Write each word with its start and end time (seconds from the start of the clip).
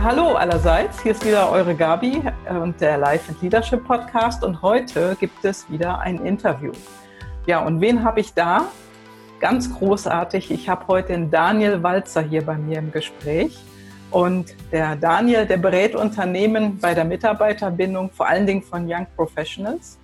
Hallo 0.00 0.34
allerseits. 0.34 1.02
Hier 1.02 1.10
ist 1.10 1.26
wieder 1.26 1.50
eure 1.50 1.74
Gabi 1.74 2.22
und 2.48 2.80
der 2.80 2.98
Life 2.98 3.32
and 3.32 3.42
Leadership 3.42 3.84
Podcast 3.84 4.44
und 4.44 4.62
heute 4.62 5.16
gibt 5.18 5.44
es 5.44 5.68
wieder 5.68 5.98
ein 5.98 6.24
Interview. 6.24 6.70
Ja, 7.46 7.66
und 7.66 7.80
wen 7.80 8.04
habe 8.04 8.20
ich 8.20 8.32
da? 8.32 8.66
Ganz 9.40 9.74
großartig. 9.76 10.52
Ich 10.52 10.68
habe 10.68 10.86
heute 10.86 11.08
den 11.08 11.32
Daniel 11.32 11.82
Walzer 11.82 12.22
hier 12.22 12.42
bei 12.42 12.54
mir 12.54 12.78
im 12.78 12.92
Gespräch. 12.92 13.58
Und 14.12 14.54
der 14.70 14.94
Daniel, 14.94 15.46
der 15.46 15.56
berät 15.56 15.96
Unternehmen 15.96 16.78
bei 16.78 16.94
der 16.94 17.04
Mitarbeiterbindung, 17.04 18.10
vor 18.12 18.28
allen 18.28 18.46
Dingen 18.46 18.62
von 18.62 18.86
Young 18.88 19.08
Professionals. 19.16 19.98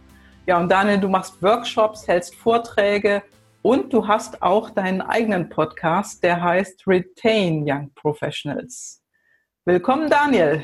Ja, 0.46 0.58
und 0.58 0.68
Daniel, 0.68 0.98
du 0.98 1.08
machst 1.08 1.40
Workshops, 1.40 2.08
hältst 2.08 2.34
Vorträge 2.34 3.22
und 3.62 3.92
du 3.92 4.08
hast 4.08 4.42
auch 4.42 4.70
deinen 4.70 5.02
eigenen 5.02 5.48
Podcast, 5.48 6.24
der 6.24 6.42
heißt 6.42 6.84
Retain 6.88 7.62
Young 7.64 7.90
Professionals. 7.94 9.03
Willkommen, 9.66 10.10
Daniel. 10.10 10.62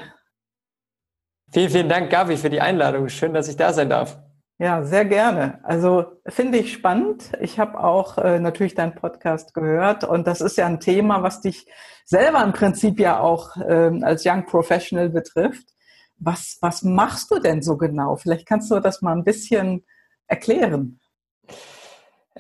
Vielen, 1.51 1.71
vielen 1.71 1.89
Dank, 1.89 2.11
Gabi, 2.11 2.37
für 2.37 2.51
die 2.51 2.61
Einladung. 2.61 3.09
Schön, 3.09 3.33
dass 3.33 3.49
ich 3.49 3.57
da 3.57 3.73
sein 3.73 3.89
darf. 3.89 4.19
Ja, 4.59 4.85
sehr 4.85 5.07
gerne. 5.07 5.59
Also 5.63 6.21
finde 6.27 6.59
ich 6.59 6.75
spannend. 6.75 7.33
Ich 7.41 7.59
habe 7.59 7.83
auch 7.83 8.19
äh, 8.19 8.39
natürlich 8.39 8.75
deinen 8.75 8.95
Podcast 8.95 9.55
gehört 9.55 10.05
und 10.05 10.27
das 10.27 10.43
ist 10.43 10.59
ja 10.59 10.67
ein 10.67 10.81
Thema, 10.81 11.23
was 11.23 11.41
dich 11.41 11.67
selber 12.05 12.45
im 12.45 12.53
Prinzip 12.53 13.01
ja 13.01 13.21
auch 13.21 13.57
ähm, 13.67 14.05
als 14.05 14.27
Young 14.27 14.45
Professional 14.45 15.09
betrifft. 15.09 15.71
Was, 16.19 16.59
was 16.61 16.83
machst 16.83 17.31
du 17.31 17.39
denn 17.39 17.63
so 17.63 17.79
genau? 17.79 18.17
Vielleicht 18.17 18.47
kannst 18.47 18.71
du 18.71 18.81
das 18.81 19.01
mal 19.01 19.17
ein 19.17 19.25
bisschen 19.25 19.87
erklären. 20.27 21.01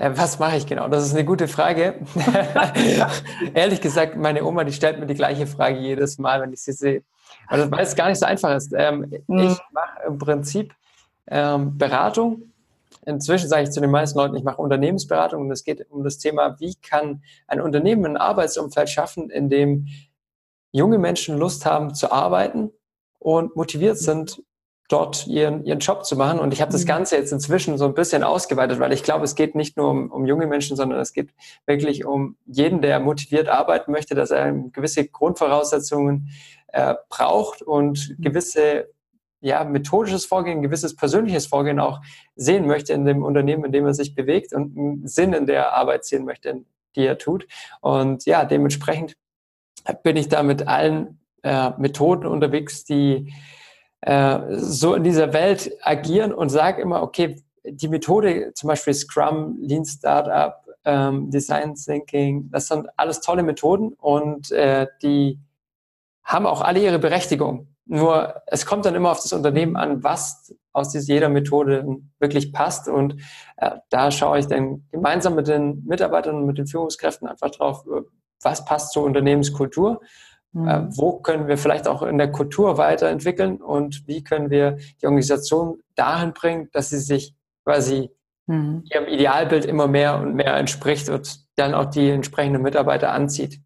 Äh, 0.00 0.16
was 0.16 0.38
mache 0.38 0.56
ich 0.56 0.66
genau? 0.66 0.88
Das 0.88 1.04
ist 1.04 1.12
eine 1.12 1.26
gute 1.26 1.46
Frage. 1.46 1.94
Ehrlich 3.54 3.82
gesagt, 3.82 4.16
meine 4.16 4.44
Oma, 4.44 4.64
die 4.64 4.72
stellt 4.72 4.98
mir 4.98 5.06
die 5.06 5.14
gleiche 5.14 5.46
Frage 5.46 5.78
jedes 5.78 6.18
Mal, 6.18 6.40
wenn 6.40 6.52
ich 6.54 6.62
sie 6.62 6.72
sehe. 6.72 7.04
Also, 7.46 7.70
weil 7.70 7.84
es 7.84 7.94
gar 7.94 8.08
nicht 8.08 8.18
so 8.18 8.24
einfach 8.24 8.56
ist. 8.56 8.72
Ähm, 8.74 9.12
mhm. 9.26 9.38
Ich 9.38 9.58
mache 9.72 10.02
im 10.06 10.16
Prinzip 10.16 10.74
ähm, 11.26 11.76
Beratung. 11.76 12.52
Inzwischen 13.04 13.48
sage 13.48 13.64
ich 13.64 13.70
zu 13.70 13.80
den 13.80 13.90
meisten 13.90 14.18
Leuten, 14.18 14.36
ich 14.36 14.42
mache 14.42 14.60
Unternehmensberatung 14.60 15.42
und 15.42 15.50
es 15.50 15.64
geht 15.64 15.90
um 15.90 16.02
das 16.02 16.18
Thema, 16.18 16.58
wie 16.60 16.74
kann 16.76 17.22
ein 17.46 17.60
Unternehmen 17.60 18.04
ein 18.06 18.16
Arbeitsumfeld 18.16 18.88
schaffen, 18.88 19.28
in 19.28 19.50
dem 19.50 19.86
junge 20.72 20.98
Menschen 20.98 21.38
Lust 21.38 21.66
haben 21.66 21.94
zu 21.94 22.10
arbeiten 22.10 22.70
und 23.18 23.54
motiviert 23.54 23.98
sind, 23.98 24.42
dort 24.90 25.26
ihren, 25.28 25.64
ihren 25.64 25.78
Job 25.78 26.04
zu 26.04 26.16
machen. 26.16 26.40
Und 26.40 26.52
ich 26.52 26.60
habe 26.60 26.72
das 26.72 26.82
mhm. 26.82 26.88
Ganze 26.88 27.16
jetzt 27.16 27.32
inzwischen 27.32 27.78
so 27.78 27.86
ein 27.86 27.94
bisschen 27.94 28.24
ausgeweitet, 28.24 28.80
weil 28.80 28.92
ich 28.92 29.02
glaube, 29.02 29.24
es 29.24 29.36
geht 29.36 29.54
nicht 29.54 29.76
nur 29.76 29.88
um, 29.88 30.10
um 30.10 30.26
junge 30.26 30.46
Menschen, 30.46 30.76
sondern 30.76 30.98
es 31.00 31.12
geht 31.12 31.30
wirklich 31.64 32.04
um 32.04 32.36
jeden, 32.44 32.82
der 32.82 32.98
motiviert 33.00 33.48
arbeiten 33.48 33.92
möchte, 33.92 34.14
dass 34.14 34.30
er 34.30 34.52
gewisse 34.52 35.06
Grundvoraussetzungen 35.06 36.30
äh, 36.68 36.94
braucht 37.08 37.62
und 37.62 38.10
mhm. 38.10 38.22
gewisse 38.22 38.88
ja, 39.40 39.64
methodisches 39.64 40.26
Vorgehen, 40.26 40.60
gewisses 40.60 40.96
persönliches 40.96 41.46
Vorgehen 41.46 41.80
auch 41.80 42.00
sehen 42.34 42.66
möchte 42.66 42.92
in 42.92 43.06
dem 43.06 43.22
Unternehmen, 43.22 43.64
in 43.64 43.72
dem 43.72 43.86
er 43.86 43.94
sich 43.94 44.14
bewegt 44.14 44.52
und 44.52 44.76
einen 44.76 45.06
Sinn 45.06 45.32
in 45.32 45.46
der 45.46 45.72
Arbeit 45.72 46.04
sehen 46.04 46.24
möchte, 46.24 46.64
die 46.96 47.06
er 47.06 47.16
tut. 47.16 47.46
Und 47.80 48.26
ja, 48.26 48.44
dementsprechend 48.44 49.16
bin 50.02 50.16
ich 50.16 50.28
da 50.28 50.42
mit 50.42 50.68
allen 50.68 51.20
äh, 51.42 51.70
Methoden 51.78 52.26
unterwegs, 52.26 52.84
die 52.84 53.32
äh, 54.02 54.38
so 54.50 54.94
in 54.94 55.04
dieser 55.04 55.32
Welt 55.32 55.72
agieren 55.82 56.32
und 56.32 56.48
sage 56.48 56.82
immer, 56.82 57.02
okay, 57.02 57.42
die 57.64 57.88
Methode, 57.88 58.52
zum 58.54 58.68
Beispiel 58.68 58.94
Scrum, 58.94 59.58
Lean 59.60 59.84
Startup, 59.84 60.54
ähm, 60.84 61.30
Design 61.30 61.74
Thinking, 61.74 62.50
das 62.50 62.68
sind 62.68 62.88
alles 62.96 63.20
tolle 63.20 63.42
Methoden 63.42 63.92
und 63.94 64.50
äh, 64.50 64.86
die 65.02 65.38
haben 66.24 66.46
auch 66.46 66.62
alle 66.62 66.80
ihre 66.80 66.98
Berechtigung. 66.98 67.68
Nur 67.86 68.42
es 68.46 68.66
kommt 68.66 68.84
dann 68.84 68.94
immer 68.94 69.10
auf 69.10 69.20
das 69.20 69.32
Unternehmen 69.32 69.76
an, 69.76 70.04
was 70.04 70.54
aus 70.72 70.94
jeder 70.94 71.28
Methode 71.28 71.84
wirklich 72.20 72.52
passt. 72.52 72.88
Und 72.88 73.16
äh, 73.56 73.72
da 73.88 74.12
schaue 74.12 74.38
ich 74.38 74.46
dann 74.46 74.86
gemeinsam 74.92 75.34
mit 75.34 75.48
den 75.48 75.84
Mitarbeitern 75.86 76.36
und 76.36 76.46
mit 76.46 76.58
den 76.58 76.68
Führungskräften 76.68 77.26
einfach 77.26 77.50
drauf, 77.50 77.84
äh, 77.86 78.02
was 78.42 78.64
passt 78.64 78.92
zur 78.92 79.02
Unternehmenskultur. 79.02 80.00
Mhm. 80.52 80.88
Wo 80.96 81.20
können 81.20 81.46
wir 81.46 81.56
vielleicht 81.56 81.86
auch 81.86 82.02
in 82.02 82.18
der 82.18 82.32
Kultur 82.32 82.76
weiterentwickeln 82.76 83.58
und 83.62 84.06
wie 84.08 84.24
können 84.24 84.50
wir 84.50 84.78
die 85.00 85.06
Organisation 85.06 85.80
dahin 85.94 86.32
bringen, 86.32 86.68
dass 86.72 86.90
sie 86.90 86.98
sich 86.98 87.34
quasi 87.64 88.10
mhm. 88.46 88.82
ihrem 88.90 89.06
Idealbild 89.06 89.64
immer 89.64 89.86
mehr 89.86 90.18
und 90.18 90.34
mehr 90.34 90.56
entspricht 90.56 91.08
und 91.08 91.46
dann 91.56 91.74
auch 91.74 91.86
die 91.86 92.10
entsprechenden 92.10 92.62
Mitarbeiter 92.62 93.12
anzieht. 93.12 93.60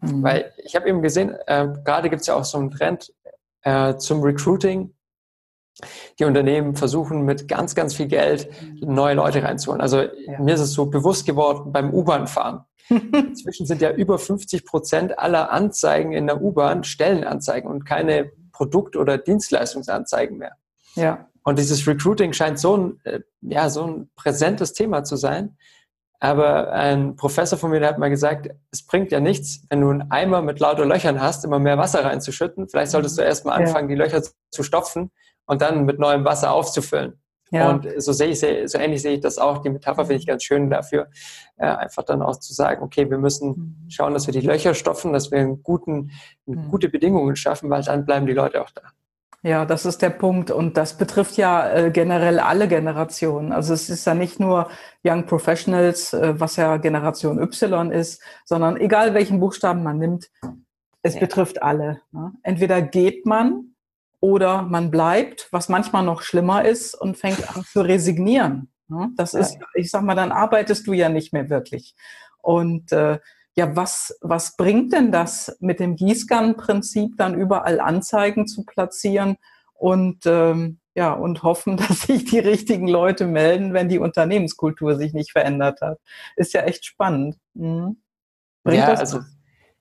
Mhm. 0.00 0.22
Weil 0.22 0.52
ich 0.64 0.74
habe 0.74 0.88
eben 0.88 1.02
gesehen, 1.02 1.36
äh, 1.46 1.68
gerade 1.84 2.10
gibt 2.10 2.22
es 2.22 2.26
ja 2.26 2.34
auch 2.34 2.44
so 2.44 2.58
einen 2.58 2.70
Trend 2.70 3.12
äh, 3.62 3.96
zum 3.96 4.22
Recruiting. 4.22 4.94
Die 6.18 6.24
Unternehmen 6.24 6.74
versuchen 6.74 7.24
mit 7.24 7.46
ganz, 7.46 7.76
ganz 7.76 7.94
viel 7.94 8.08
Geld 8.08 8.50
neue 8.80 9.14
Leute 9.14 9.44
reinzuholen. 9.44 9.80
Also 9.80 10.00
ja. 10.00 10.40
mir 10.40 10.54
ist 10.54 10.60
es 10.60 10.72
so 10.72 10.86
bewusst 10.86 11.24
geworden 11.24 11.72
beim 11.72 11.94
U-Bahn-Fahren. 11.94 12.64
Inzwischen 12.88 13.66
sind 13.66 13.80
ja 13.82 13.90
über 13.90 14.18
50 14.18 14.64
Prozent 14.64 15.18
aller 15.18 15.50
Anzeigen 15.50 16.12
in 16.12 16.26
der 16.26 16.42
U-Bahn 16.42 16.84
Stellenanzeigen 16.84 17.70
und 17.70 17.84
keine 17.84 18.32
Produkt- 18.52 18.96
oder 18.96 19.18
Dienstleistungsanzeigen 19.18 20.38
mehr. 20.38 20.56
Ja. 20.94 21.28
Und 21.42 21.58
dieses 21.58 21.86
Recruiting 21.86 22.32
scheint 22.32 22.58
so 22.58 22.76
ein, 22.76 23.00
äh, 23.04 23.20
ja, 23.40 23.70
so 23.70 23.86
ein 23.86 24.10
präsentes 24.16 24.72
Thema 24.72 25.04
zu 25.04 25.16
sein, 25.16 25.56
aber 26.20 26.72
ein 26.72 27.14
Professor 27.14 27.58
von 27.58 27.70
mir 27.70 27.86
hat 27.86 27.98
mal 27.98 28.10
gesagt, 28.10 28.50
es 28.72 28.84
bringt 28.84 29.12
ja 29.12 29.20
nichts, 29.20 29.62
wenn 29.70 29.80
du 29.80 29.90
einen 29.90 30.10
Eimer 30.10 30.42
mit 30.42 30.58
lauter 30.58 30.84
Löchern 30.84 31.20
hast, 31.20 31.44
immer 31.44 31.60
mehr 31.60 31.78
Wasser 31.78 32.04
reinzuschütten. 32.04 32.68
Vielleicht 32.68 32.90
solltest 32.90 33.18
du 33.18 33.22
erstmal 33.22 33.62
anfangen, 33.62 33.88
ja. 33.88 33.94
die 33.94 34.02
Löcher 34.02 34.22
zu 34.50 34.62
stopfen 34.62 35.12
und 35.46 35.62
dann 35.62 35.84
mit 35.84 36.00
neuem 36.00 36.24
Wasser 36.24 36.52
aufzufüllen. 36.52 37.20
Ja. 37.50 37.70
Und 37.70 37.88
so 37.98 38.12
sehe 38.12 38.28
ich, 38.28 38.40
so 38.40 38.78
ähnlich 38.78 39.02
sehe 39.02 39.14
ich 39.14 39.20
das 39.20 39.38
auch. 39.38 39.58
Die 39.58 39.70
Metapher 39.70 40.04
finde 40.04 40.20
ich 40.20 40.26
ganz 40.26 40.44
schön 40.44 40.70
dafür, 40.70 41.08
äh, 41.56 41.66
einfach 41.66 42.02
dann 42.02 42.22
auch 42.22 42.36
zu 42.36 42.52
sagen, 42.52 42.82
okay, 42.82 43.10
wir 43.10 43.18
müssen 43.18 43.48
mhm. 43.48 43.90
schauen, 43.90 44.14
dass 44.14 44.26
wir 44.26 44.32
die 44.32 44.46
Löcher 44.46 44.74
stopfen, 44.74 45.12
dass 45.12 45.30
wir 45.30 45.38
einen 45.38 45.62
guten, 45.62 46.10
mhm. 46.46 46.68
gute 46.68 46.88
Bedingungen 46.88 47.36
schaffen, 47.36 47.70
weil 47.70 47.82
dann 47.82 48.04
bleiben 48.04 48.26
die 48.26 48.34
Leute 48.34 48.62
auch 48.62 48.70
da. 48.70 48.82
Ja, 49.42 49.64
das 49.64 49.86
ist 49.86 50.02
der 50.02 50.10
Punkt. 50.10 50.50
Und 50.50 50.76
das 50.76 50.98
betrifft 50.98 51.36
ja 51.36 51.70
äh, 51.70 51.90
generell 51.92 52.40
alle 52.40 52.66
Generationen. 52.66 53.52
Also 53.52 53.72
es 53.72 53.88
ist 53.88 54.04
ja 54.04 54.14
nicht 54.14 54.40
nur 54.40 54.68
Young 55.04 55.26
Professionals, 55.26 56.12
äh, 56.12 56.38
was 56.40 56.56
ja 56.56 56.76
Generation 56.76 57.38
Y 57.38 57.92
ist, 57.92 58.20
sondern 58.44 58.76
egal 58.76 59.14
welchen 59.14 59.38
Buchstaben 59.38 59.84
man 59.84 59.98
nimmt, 59.98 60.28
es 61.02 61.14
ja. 61.14 61.20
betrifft 61.20 61.62
alle. 61.62 62.00
Ne? 62.10 62.32
Entweder 62.42 62.82
geht 62.82 63.26
man 63.26 63.74
oder 64.20 64.62
man 64.62 64.90
bleibt, 64.90 65.48
was 65.52 65.68
manchmal 65.68 66.04
noch 66.04 66.22
schlimmer 66.22 66.64
ist 66.64 66.94
und 66.94 67.16
fängt 67.16 67.56
an 67.56 67.64
zu 67.64 67.80
resignieren. 67.80 68.70
Ne? 68.88 69.10
Das 69.16 69.34
ist, 69.34 69.58
ich 69.74 69.90
sag 69.90 70.02
mal, 70.02 70.14
dann 70.14 70.32
arbeitest 70.32 70.86
du 70.86 70.92
ja 70.92 71.08
nicht 71.08 71.32
mehr 71.32 71.50
wirklich. 71.50 71.94
Und 72.40 72.92
äh, 72.92 73.18
ja, 73.54 73.76
was, 73.76 74.16
was 74.20 74.56
bringt 74.56 74.92
denn 74.92 75.12
das 75.12 75.56
mit 75.60 75.80
dem 75.80 75.96
Gießkannenprinzip 75.96 77.16
dann 77.16 77.34
überall 77.34 77.80
Anzeigen 77.80 78.46
zu 78.46 78.64
platzieren 78.64 79.36
und 79.74 80.26
ähm, 80.26 80.78
ja, 80.94 81.12
und 81.12 81.42
hoffen, 81.42 81.76
dass 81.88 82.02
sich 82.02 82.24
die 82.24 82.38
richtigen 82.38 82.88
Leute 82.88 83.26
melden, 83.26 83.72
wenn 83.72 83.88
die 83.88 83.98
Unternehmenskultur 83.98 84.96
sich 84.96 85.12
nicht 85.12 85.32
verändert 85.32 85.80
hat. 85.80 85.98
Ist 86.36 86.54
ja 86.54 86.62
echt 86.62 86.84
spannend. 86.84 87.36
Mhm. 87.54 88.00
Bringt 88.64 88.80
ja, 88.80 88.90
das 88.90 89.00
also 89.00 89.20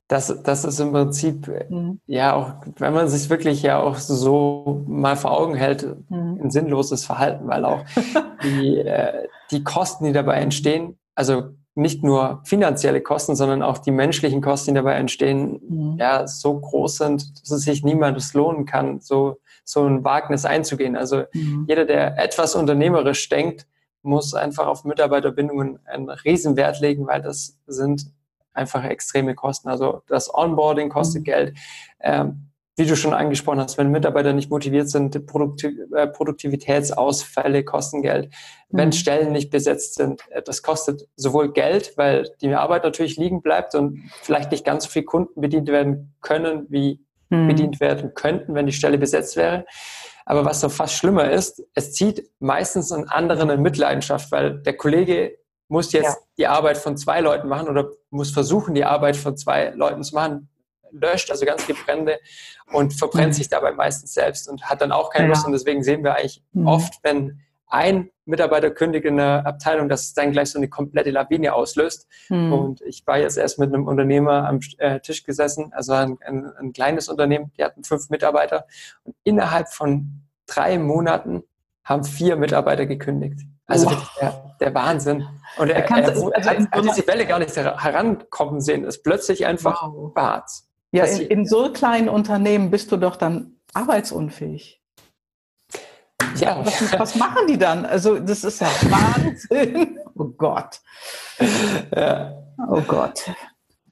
das, 0.07 0.41
das 0.43 0.63
ist 0.63 0.79
im 0.79 0.93
Prinzip, 0.93 1.47
mhm. 1.69 1.99
ja, 2.05 2.33
auch 2.33 2.53
wenn 2.77 2.93
man 2.93 3.09
sich 3.09 3.29
wirklich 3.29 3.61
ja 3.61 3.79
auch 3.79 3.95
so 3.95 4.85
mal 4.87 5.17
vor 5.17 5.37
Augen 5.37 5.55
hält, 5.55 5.85
mhm. 6.09 6.39
ein 6.43 6.51
sinnloses 6.51 7.05
Verhalten, 7.05 7.47
weil 7.47 7.65
auch 7.65 7.83
die, 8.43 8.77
äh, 8.77 9.27
die 9.51 9.63
Kosten, 9.63 10.05
die 10.05 10.13
dabei 10.13 10.35
entstehen, 10.35 10.97
also 11.13 11.49
nicht 11.75 12.03
nur 12.03 12.41
finanzielle 12.43 13.01
Kosten, 13.01 13.35
sondern 13.35 13.61
auch 13.61 13.77
die 13.77 13.91
menschlichen 13.91 14.41
Kosten, 14.41 14.71
die 14.71 14.75
dabei 14.75 14.93
entstehen, 14.93 15.59
mhm. 15.67 15.97
ja, 15.99 16.25
so 16.25 16.57
groß 16.57 16.97
sind, 16.97 17.41
dass 17.41 17.51
es 17.51 17.63
sich 17.63 17.83
niemandem 17.83 18.23
lohnen 18.33 18.65
kann, 18.65 19.01
so, 19.01 19.37
so 19.63 19.85
ein 19.85 20.03
Wagnis 20.03 20.45
einzugehen. 20.45 20.95
Also 20.95 21.23
mhm. 21.33 21.65
jeder, 21.67 21.85
der 21.85 22.17
etwas 22.17 22.55
unternehmerisch 22.55 23.27
denkt, 23.29 23.67
muss 24.01 24.33
einfach 24.33 24.67
auf 24.67 24.85
Mitarbeiterbindungen 24.85 25.79
einen 25.85 26.09
Riesenwert 26.09 26.79
legen, 26.79 27.05
weil 27.07 27.21
das 27.21 27.57
sind 27.67 28.07
einfach 28.57 28.83
extreme 28.83 29.35
Kosten. 29.35 29.69
Also 29.69 30.01
das 30.07 30.33
Onboarding 30.33 30.89
kostet 30.89 31.21
mhm. 31.21 31.25
Geld. 31.25 31.57
Ähm, 32.01 32.47
wie 32.79 32.85
du 32.85 32.95
schon 32.95 33.13
angesprochen 33.13 33.59
hast, 33.59 33.79
wenn 33.79 33.89
Mitarbeiter 33.89 34.33
nicht 34.33 34.51
motiviert 34.51 34.87
sind, 34.87 35.25
Produktiv 35.25 35.73
äh, 35.95 36.05
Produktivitätsausfälle 36.05 37.63
kosten 37.63 38.03
Geld. 38.03 38.27
Mhm. 38.69 38.77
Wenn 38.77 38.91
Stellen 38.91 39.31
nicht 39.31 39.49
besetzt 39.49 39.95
sind, 39.95 40.21
äh, 40.29 40.43
das 40.43 40.61
kostet 40.61 41.07
sowohl 41.15 41.51
Geld, 41.53 41.93
weil 41.97 42.29
die 42.39 42.53
Arbeit 42.53 42.83
natürlich 42.83 43.17
liegen 43.17 43.41
bleibt 43.41 43.73
und 43.73 44.03
vielleicht 44.21 44.51
nicht 44.51 44.63
ganz 44.63 44.83
so 44.83 44.91
viele 44.91 45.05
Kunden 45.05 45.41
bedient 45.41 45.69
werden 45.69 46.13
können, 46.21 46.67
wie 46.69 47.03
mhm. 47.29 47.47
bedient 47.47 47.79
werden 47.79 48.13
könnten, 48.13 48.53
wenn 48.53 48.67
die 48.67 48.73
Stelle 48.73 48.99
besetzt 48.99 49.37
wäre. 49.37 49.65
Aber 50.25 50.45
was 50.45 50.61
so 50.61 50.69
fast 50.69 50.93
schlimmer 50.93 51.31
ist, 51.31 51.63
es 51.73 51.93
zieht 51.93 52.29
meistens 52.39 52.91
einen 52.91 53.07
anderen 53.07 53.49
in 53.49 53.61
Mitleidenschaft, 53.61 54.31
weil 54.31 54.61
der 54.61 54.77
Kollege 54.77 55.37
muss 55.67 55.91
jetzt 55.91 56.05
ja. 56.05 56.15
die 56.37 56.47
Arbeit 56.47 56.77
von 56.77 56.97
zwei 56.97 57.19
Leuten 57.21 57.47
machen 57.47 57.67
oder 57.67 57.89
muss 58.09 58.31
versuchen, 58.31 58.73
die 58.73 58.85
Arbeit 58.85 59.17
von 59.17 59.37
zwei 59.37 59.69
Leuten 59.71 60.03
zu 60.03 60.15
machen 60.15 60.49
löscht, 60.91 61.31
also 61.31 61.45
ganz 61.45 61.63
viele 61.63 61.77
Brände 61.85 62.19
und 62.71 62.93
verbrennt 62.93 63.29
mhm. 63.29 63.33
sich 63.33 63.49
dabei 63.49 63.71
meistens 63.71 64.13
selbst 64.13 64.47
und 64.47 64.63
hat 64.69 64.81
dann 64.81 64.91
auch 64.91 65.09
keine 65.09 65.27
ja. 65.27 65.33
Lust. 65.33 65.45
Und 65.45 65.51
deswegen 65.51 65.83
sehen 65.83 66.03
wir 66.03 66.15
eigentlich 66.15 66.43
mhm. 66.53 66.67
oft, 66.67 66.93
wenn 67.03 67.41
ein 67.67 68.09
Mitarbeiter 68.25 68.71
kündigt 68.71 69.05
in 69.05 69.17
der 69.17 69.45
Abteilung, 69.45 69.89
dass 69.89 70.03
es 70.03 70.13
dann 70.13 70.31
gleich 70.31 70.49
so 70.51 70.59
eine 70.59 70.69
komplette 70.69 71.11
Lawine 71.11 71.53
auslöst. 71.53 72.07
Mhm. 72.29 72.53
Und 72.53 72.81
ich 72.81 73.05
war 73.05 73.17
jetzt 73.19 73.37
erst 73.37 73.59
mit 73.59 73.73
einem 73.73 73.87
Unternehmer 73.87 74.47
am 74.47 74.59
äh, 74.77 74.99
Tisch 74.99 75.23
gesessen, 75.23 75.71
also 75.73 75.93
ein, 75.93 76.17
ein, 76.25 76.45
ein 76.57 76.73
kleines 76.73 77.09
Unternehmen, 77.09 77.51
die 77.57 77.63
hatten 77.63 77.83
fünf 77.83 78.09
Mitarbeiter 78.09 78.65
und 79.03 79.15
innerhalb 79.23 79.69
von 79.69 80.21
drei 80.45 80.77
Monaten 80.77 81.43
haben 81.87 82.03
vier 82.03 82.35
Mitarbeiter 82.35 82.85
gekündigt. 82.85 83.39
Also 83.65 83.89
wow. 83.89 83.97
der, 84.19 84.55
der, 84.59 84.75
Wahnsinn. 84.75 85.25
Und 85.57 85.69
er, 85.69 85.77
er, 85.77 85.89
er, 85.89 86.05
also 86.09 86.31
er 86.31 86.45
hat, 86.45 86.71
hat 86.71 86.83
diese 86.83 87.07
Welle 87.07 87.25
gar 87.25 87.39
nicht 87.39 87.55
herankommen 87.55 88.61
sehen. 88.61 88.83
Es 88.83 88.97
ist 88.97 89.03
plötzlich 89.03 89.45
einfach 89.45 89.83
wow. 89.83 90.11
schwarz. 90.11 90.67
Ja, 90.91 91.05
in, 91.05 91.21
in 91.21 91.45
so 91.45 91.71
kleinen 91.71 92.09
Unternehmen 92.09 92.71
bist 92.71 92.91
du 92.91 92.97
doch 92.97 93.15
dann 93.15 93.57
arbeitsunfähig. 93.73 94.81
Ja. 96.35 96.65
Was, 96.65 96.99
was, 96.99 97.15
machen 97.15 97.47
die 97.47 97.57
dann? 97.57 97.85
Also, 97.85 98.19
das 98.19 98.43
ist 98.43 98.61
ja 98.61 98.67
Wahnsinn. 98.89 99.99
Oh 100.15 100.25
Gott. 100.25 100.81
Ja. 101.95 102.33
Oh 102.69 102.81
Gott. 102.81 103.31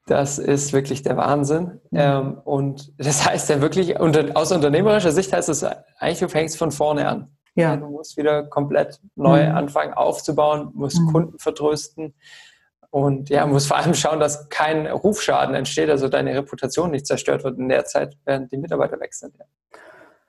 Das 0.07 0.38
ist 0.38 0.74
wirklich 0.74 1.01
der 1.01 1.18
Wahnsinn. 1.18 1.81
Mhm. 1.92 2.00
Ähm, 2.00 2.38
und 2.44 2.94
das 2.97 3.25
heißt 3.25 3.50
ja 3.50 3.62
wirklich, 3.62 4.00
aus 4.00 4.51
unternehmerischer 4.51 5.12
Sicht 5.12 5.33
heißt 5.33 5.50
es 5.50 5.63
eigentlich, 5.63 6.19
du 6.19 6.30
fängst 6.30 6.57
von 6.57 6.71
vorne 6.71 7.07
an. 7.07 7.34
Ja. 7.56 7.75
Du 7.78 7.88
musst 7.88 8.18
wieder 8.18 8.44
komplett 8.44 9.00
neu 9.16 9.46
mhm. 9.46 9.56
anfangen 9.56 9.94
aufzubauen, 9.94 10.72
musst 10.74 11.00
mhm. 11.00 11.12
Kunden 11.12 11.40
vertrösten 11.40 12.13
und 12.90 13.30
ja, 13.30 13.46
musst 13.46 13.68
vor 13.68 13.78
allem 13.78 13.94
schauen, 13.94 14.19
dass 14.19 14.50
kein 14.50 14.88
Rufschaden 14.88 15.56
entsteht, 15.56 15.90
also 15.90 16.07
deine 16.07 16.36
Reputation 16.36 16.92
nicht 16.92 17.07
zerstört 17.07 17.44
wird 17.44 17.57
in 17.57 17.69
der 17.69 17.86
Zeit, 17.86 18.18
während 18.25 18.52
die 18.52 18.57
Mitarbeiter 18.57 19.00
weg 19.00 19.13
sind. 19.13 19.36
Ja. 19.38 19.46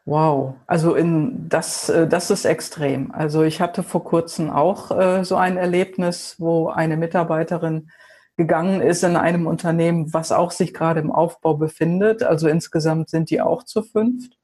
Wow, 0.05 0.55
also 0.69 0.95
in 0.95 1.49
das, 1.49 1.89
äh, 1.89 2.07
das 2.07 2.31
ist 2.31 2.45
extrem. 2.45 3.11
Also 3.11 3.43
ich 3.43 3.61
hatte 3.61 3.83
vor 3.83 4.05
kurzem 4.05 4.51
auch 4.51 4.93
äh, 4.97 5.25
so 5.25 5.35
ein 5.35 5.57
Erlebnis, 5.57 6.37
wo 6.39 6.69
eine 6.69 6.97
Mitarbeiterin 6.97 7.91
gegangen 8.37 8.81
ist 8.83 9.03
in 9.03 9.17
einem 9.17 9.49
Unternehmen, 9.49 10.13
was 10.15 10.31
auch 10.31 10.53
sich 10.53 10.73
gerade 10.73 11.01
im 11.01 11.11
Aufbau 11.11 11.55
befindet. 11.55 12.23
Also 12.23 12.47
insgesamt 12.47 13.11
sind 13.11 13.31
die 13.31 13.41
auch 13.41 13.65
zu 13.65 13.83
fünft. 13.83 14.39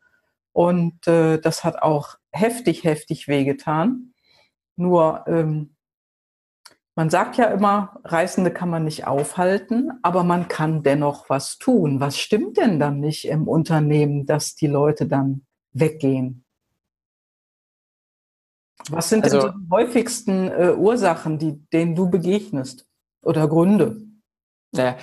Und 0.52 1.06
äh, 1.06 1.38
das 1.38 1.62
hat 1.62 1.80
auch 1.80 2.16
heftig, 2.32 2.84
heftig 2.84 3.28
wehgetan. 3.28 4.14
Nur, 4.76 5.24
ähm, 5.26 5.76
man 6.94 7.08
sagt 7.08 7.36
ja 7.36 7.46
immer, 7.46 8.00
Reißende 8.04 8.50
kann 8.52 8.68
man 8.68 8.84
nicht 8.84 9.06
aufhalten, 9.06 9.92
aber 10.02 10.24
man 10.24 10.48
kann 10.48 10.82
dennoch 10.82 11.30
was 11.30 11.58
tun. 11.58 12.00
Was 12.00 12.18
stimmt 12.18 12.56
denn 12.58 12.78
dann 12.78 13.00
nicht 13.00 13.26
im 13.26 13.48
Unternehmen, 13.48 14.26
dass 14.26 14.54
die 14.54 14.66
Leute 14.66 15.06
dann 15.06 15.46
weggehen? 15.72 16.44
Was 18.90 19.08
sind 19.08 19.24
also, 19.24 19.48
denn 19.48 19.52
die 19.60 19.70
häufigsten 19.70 20.48
äh, 20.48 20.74
Ursachen, 20.76 21.38
die, 21.38 21.64
denen 21.72 21.94
du 21.94 22.10
begegnest 22.10 22.86
oder 23.22 23.48
Gründe? 23.48 24.02
Naja, 24.72 24.96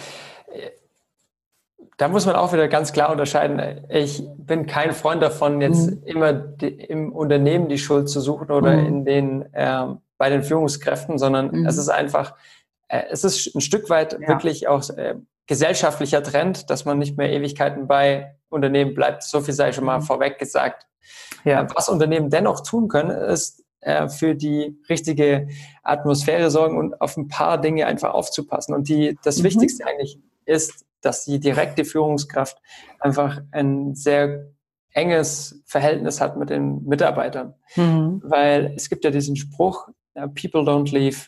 da 1.99 2.07
muss 2.07 2.25
man 2.25 2.37
auch 2.37 2.53
wieder 2.53 2.69
ganz 2.69 2.93
klar 2.93 3.11
unterscheiden. 3.11 3.85
Ich 3.89 4.23
bin 4.37 4.65
kein 4.65 4.93
Freund 4.93 5.21
davon, 5.21 5.59
jetzt 5.59 5.91
mhm. 5.91 6.03
immer 6.05 6.31
die, 6.31 6.67
im 6.67 7.11
Unternehmen 7.11 7.67
die 7.67 7.77
Schuld 7.77 8.07
zu 8.07 8.21
suchen 8.21 8.49
oder 8.51 8.71
mhm. 8.71 8.85
in 8.85 9.05
den, 9.05 9.53
äh, 9.53 9.85
bei 10.17 10.29
den 10.29 10.41
Führungskräften, 10.41 11.17
sondern 11.17 11.51
mhm. 11.51 11.65
es 11.65 11.77
ist 11.77 11.89
einfach, 11.89 12.35
äh, 12.87 13.03
es 13.09 13.25
ist 13.25 13.53
ein 13.53 13.59
Stück 13.59 13.89
weit 13.89 14.13
ja. 14.13 14.29
wirklich 14.29 14.69
auch 14.69 14.89
äh, 14.91 15.15
gesellschaftlicher 15.45 16.23
Trend, 16.23 16.69
dass 16.69 16.85
man 16.85 16.99
nicht 16.99 17.17
mehr 17.17 17.33
Ewigkeiten 17.33 17.85
bei 17.85 18.33
Unternehmen 18.47 18.93
bleibt. 18.93 19.23
So 19.23 19.41
viel 19.41 19.53
sei 19.53 19.73
schon 19.73 19.83
mal 19.83 19.99
mhm. 19.99 20.03
vorweg 20.03 20.39
gesagt. 20.39 20.87
Ja. 21.43 21.67
Was 21.75 21.89
Unternehmen 21.89 22.29
dennoch 22.29 22.61
tun 22.61 22.87
können, 22.87 23.11
ist 23.11 23.65
äh, 23.81 24.07
für 24.07 24.35
die 24.35 24.79
richtige 24.87 25.49
Atmosphäre 25.83 26.49
sorgen 26.49 26.77
und 26.77 27.01
auf 27.01 27.17
ein 27.17 27.27
paar 27.27 27.59
Dinge 27.59 27.87
einfach 27.87 28.13
aufzupassen. 28.13 28.73
Und 28.73 28.87
die, 28.87 29.17
das 29.21 29.39
mhm. 29.39 29.43
Wichtigste 29.43 29.85
eigentlich 29.85 30.17
ist, 30.45 30.85
dass 31.01 31.25
die 31.25 31.39
direkte 31.39 31.85
Führungskraft 31.85 32.57
einfach 32.99 33.41
ein 33.51 33.95
sehr 33.95 34.51
enges 34.91 35.61
Verhältnis 35.65 36.19
hat 36.19 36.37
mit 36.37 36.49
den 36.49 36.83
Mitarbeitern. 36.85 37.53
Mhm. 37.75 38.21
Weil 38.23 38.73
es 38.75 38.89
gibt 38.89 39.03
ja 39.03 39.11
diesen 39.11 39.35
Spruch, 39.35 39.87
people 40.13 40.61
don't 40.61 40.91
leave 40.91 41.27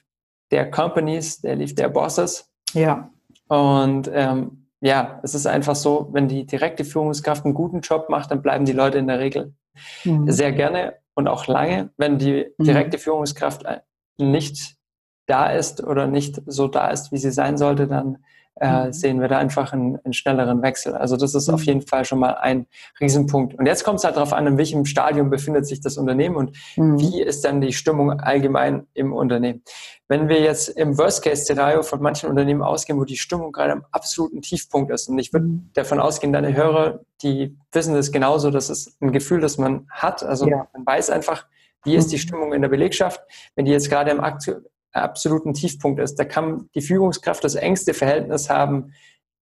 their 0.50 0.70
companies, 0.70 1.40
they 1.42 1.56
leave 1.56 1.76
their 1.76 1.90
bosses. 1.90 2.52
Ja. 2.74 3.10
Und 3.48 4.10
ähm, 4.14 4.68
ja, 4.82 5.20
es 5.24 5.36
ist 5.36 5.46
einfach 5.46 5.76
so, 5.76 6.10
wenn 6.12 6.28
die 6.28 6.46
direkte 6.46 6.84
Führungskraft 6.84 7.46
einen 7.46 7.54
guten 7.54 7.82
Job 7.82 8.10
macht, 8.10 8.32
dann 8.32 8.42
bleiben 8.42 8.66
die 8.66 8.72
Leute 8.72 8.98
in 8.98 9.08
der 9.08 9.20
Regel 9.20 9.54
mhm. 10.04 10.30
sehr 10.32 10.52
gerne 10.52 10.96
und 11.14 11.28
auch 11.28 11.48
lange. 11.48 11.92
Wenn 11.98 12.18
die 12.18 12.52
mhm. 12.58 12.64
direkte. 12.64 12.98
Führungskraft 12.98 13.64
nicht 14.18 14.76
da 15.28 15.52
ist 15.52 15.84
oder 15.84 16.08
nicht 16.08 16.42
so 16.46 16.68
da 16.68 16.90
ist, 16.90 17.12
wie 17.12 17.18
sie 17.18 17.32
sein 17.32 17.58
sollte, 17.58 17.88
dann 17.88 18.24
äh, 18.60 18.88
mhm. 18.88 18.94
sehen 18.94 19.22
wir 19.22 19.28
da 19.28 19.38
einfach 19.38 19.74
einen, 19.74 19.98
einen, 20.04 20.14
schnelleren 20.14 20.62
Wechsel. 20.62 20.94
Also 20.94 21.18
das 21.18 21.34
ist 21.34 21.50
auf 21.50 21.62
mhm. 21.62 21.66
jeden 21.66 21.82
Fall 21.82 22.06
schon 22.06 22.20
mal 22.20 22.36
ein 22.36 22.68
Riesenpunkt. 23.00 23.56
Und 23.56 23.66
jetzt 23.66 23.84
kommt 23.84 24.00
es 24.00 24.04
halt 24.04 24.18
darauf 24.18 24.34
an, 24.34 24.46
in 24.46 24.58
welchem 24.58 24.86
Stadium 24.86 25.30
befindet 25.30 25.66
sich 25.66 25.82
das 25.82 25.98
Unternehmen 25.98 26.36
und 26.36 26.58
mhm. 26.76 27.00
wie 27.00 27.22
ist 27.22 27.46
dann 27.46 27.62
die 27.62 27.74
Stimmung 27.74 28.12
allgemein 28.20 28.88
im 28.94 29.14
Unternehmen. 29.14 29.64
Wenn 30.08 30.28
wir 30.28 30.42
jetzt 30.42 30.68
im 30.70 30.98
Worst-Case-Szenario 30.98 31.84
von 31.84 32.02
manchen 32.02 32.30
Unternehmen 32.30 32.62
ausgehen, 32.62 33.00
wo 33.00 33.06
die 33.06 33.18
Stimmung 33.18 33.52
gerade 33.52 33.72
am 33.72 33.86
absoluten 33.92 34.42
Tiefpunkt 34.42 34.92
ist, 34.92 35.08
und 35.08 35.18
ich 35.18 35.32
würde 35.32 35.46
mhm. 35.48 35.70
davon 35.74 36.00
ausgehen, 36.00 36.34
deine 36.34 36.54
Hörer, 36.54 37.00
die 37.24 37.58
wissen 37.72 37.96
das 37.96 38.12
genauso, 38.12 38.52
das 38.52 38.70
ist 38.70 39.02
ein 39.02 39.12
Gefühl, 39.12 39.40
das 39.40 39.58
man 39.58 39.88
hat. 39.90 40.24
Also 40.24 40.48
ja. 40.48 40.68
man 40.74 40.86
weiß 40.86 41.10
einfach, 41.10 41.46
wie 41.84 41.96
ist 41.96 42.12
die 42.12 42.18
mhm. 42.18 42.22
Stimmung 42.22 42.54
in 42.54 42.62
der 42.62 42.70
Belegschaft. 42.70 43.22
Wenn 43.56 43.66
die 43.66 43.72
jetzt 43.72 43.90
gerade 43.90 44.12
im 44.12 44.20
absoluten 44.92 45.54
Tiefpunkt 45.54 46.00
ist. 46.00 46.16
Da 46.16 46.26
kann 46.26 46.70
die 46.76 46.82
Führungskraft 46.82 47.44
das 47.44 47.56
engste 47.56 47.94
Verhältnis 47.94 48.50
haben, 48.50 48.94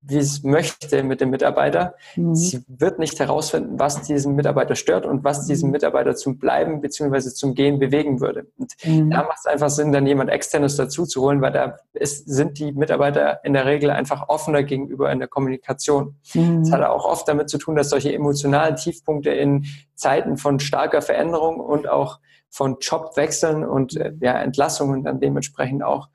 wie 0.03 0.19
es 0.19 0.43
möchte 0.43 1.03
mit 1.05 1.21
dem 1.21 1.31
Mitarbeiter. 1.31 1.95
Mhm. 2.17 2.35
Sie 2.35 2.65
wird 2.67 2.99
nicht 2.99 3.19
herausfinden, 3.21 3.79
was 3.79 4.03
diesen 4.03 4.35
Mitarbeiter 4.35 4.75
stört 4.75 5.07
und 5.07 5.23
was 5.23 5.47
diesen 5.47 5.69
mhm. 5.69 5.73
Mitarbeiter 5.73 6.17
zum 6.17 6.39
Bleiben 6.39 6.81
bzw. 6.81 7.31
zum 7.31 7.55
Gehen 7.55 7.79
bewegen 7.79 8.21
würde. 8.21 8.49
Und 8.59 8.73
mhm. 8.85 9.11
da 9.11 9.23
macht 9.23 9.39
es 9.39 9.47
einfach 9.47 9.71
Sinn, 9.71 9.93
dann 9.93 10.07
jemand 10.07 10.31
Externes 10.31 10.77
dazu 10.77 11.07
zu 11.07 11.23
holen, 11.23 11.41
weil 11.41 11.53
da 11.53 11.77
ist, 11.93 12.29
sind 12.29 12.59
die 12.59 12.73
Mitarbeiter 12.73 13.45
in 13.45 13.53
der 13.53 13.65
Regel 13.65 13.91
einfach 13.91 14.29
offener 14.29 14.65
gegenüber 14.65 15.13
in 15.13 15.21
der 15.21 15.29
Kommunikation. 15.29 16.17
Mhm. 16.35 16.65
Das 16.65 16.73
hat 16.73 16.83
auch 16.83 17.05
oft 17.05 17.29
damit 17.29 17.49
zu 17.49 17.59
tun, 17.59 17.77
dass 17.77 17.91
solche 17.91 18.13
emotionalen 18.13 18.75
Tiefpunkte 18.75 19.31
in 19.31 19.67
Zeiten 19.95 20.37
von 20.37 20.59
starker 20.59 21.01
Veränderung 21.01 21.61
und 21.61 21.89
auch 21.89 22.19
von 22.51 22.79
Jobwechseln 22.81 23.65
und 23.65 23.97
äh, 23.97 24.13
ja, 24.21 24.41
Entlassungen 24.41 25.05
dann 25.05 25.21
dementsprechend 25.21 25.85
auch 25.85 26.09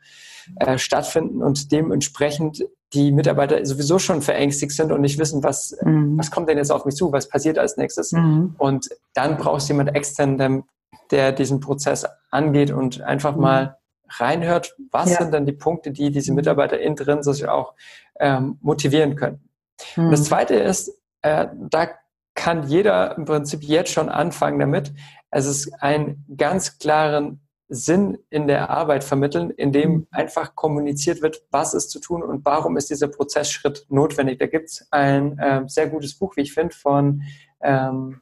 äh, 0.60 0.78
stattfinden 0.78 1.42
und 1.42 1.72
dementsprechend 1.72 2.64
die 2.94 3.12
Mitarbeiter 3.12 3.66
sowieso 3.66 4.00
schon 4.00 4.22
verängstigt 4.22 4.72
sind 4.72 4.92
und 4.92 5.02
nicht 5.02 5.20
wissen, 5.20 5.44
was, 5.44 5.78
mhm. 5.82 6.18
was 6.18 6.32
kommt 6.32 6.50
denn 6.50 6.58
jetzt 6.58 6.72
auf 6.72 6.86
mich 6.86 6.96
zu, 6.96 7.12
was 7.12 7.28
passiert 7.28 7.58
als 7.58 7.78
nächstes. 7.78 8.14
Mhm. 8.14 8.56
Und 8.58 8.90
dann 9.14 9.38
brauchst 9.38 9.68
du 9.68 9.74
jemand 9.74 9.96
extern, 9.96 10.38
der, 10.38 10.64
der, 11.12 11.32
diesen 11.34 11.60
Prozess 11.60 12.06
angeht 12.32 12.72
und 12.72 13.02
einfach 13.02 13.36
mhm. 13.36 13.42
mal 13.42 13.78
reinhört, 14.10 14.76
was 14.92 15.12
ja. 15.12 15.18
sind 15.18 15.34
dann 15.34 15.46
die 15.46 15.52
Punkte, 15.52 15.92
die 15.92 16.12
diese 16.12 16.34
Mitarbeiter 16.34 16.80
innen 16.80 16.96
drin 16.96 17.24
sich 17.24 17.48
auch 17.48 17.74
ähm, 18.20 18.58
motivieren 18.62 19.16
können. 19.16 19.50
Und 19.98 20.12
das 20.12 20.22
mhm. 20.22 20.26
Zweite 20.26 20.56
ist, 20.56 20.98
äh, 21.24 21.48
da 21.70 21.90
kann 22.36 22.68
jeder 22.68 23.18
im 23.18 23.26
Prinzip 23.26 23.64
jetzt 23.64 23.92
schon 23.92 24.10
anfangen 24.10 24.60
damit, 24.60 24.94
es 25.30 25.46
ist 25.46 25.74
einen 25.82 26.26
ganz 26.38 26.78
klaren 26.78 27.42
Sinn 27.70 28.18
in 28.30 28.48
der 28.48 28.70
Arbeit 28.70 29.04
vermitteln, 29.04 29.50
in 29.52 29.72
dem 29.72 29.92
mhm. 29.92 30.08
einfach 30.12 30.56
kommuniziert 30.56 31.22
wird, 31.22 31.44
was 31.52 31.74
ist 31.74 31.90
zu 31.90 32.00
tun 32.00 32.24
und 32.24 32.46
warum 32.46 32.78
ist 32.78 32.90
dieser 32.90 33.08
Prozessschritt 33.08 33.86
notwendig. 33.90 34.40
Da 34.40 34.48
gibt 34.48 34.70
es 34.70 34.88
ein 34.92 35.38
äh, 35.38 35.64
sehr 35.68 35.88
gutes 35.88 36.18
Buch, 36.18 36.38
wie 36.38 36.42
ich 36.42 36.54
finde, 36.54 36.74
von, 36.74 37.24
ähm, 37.62 38.22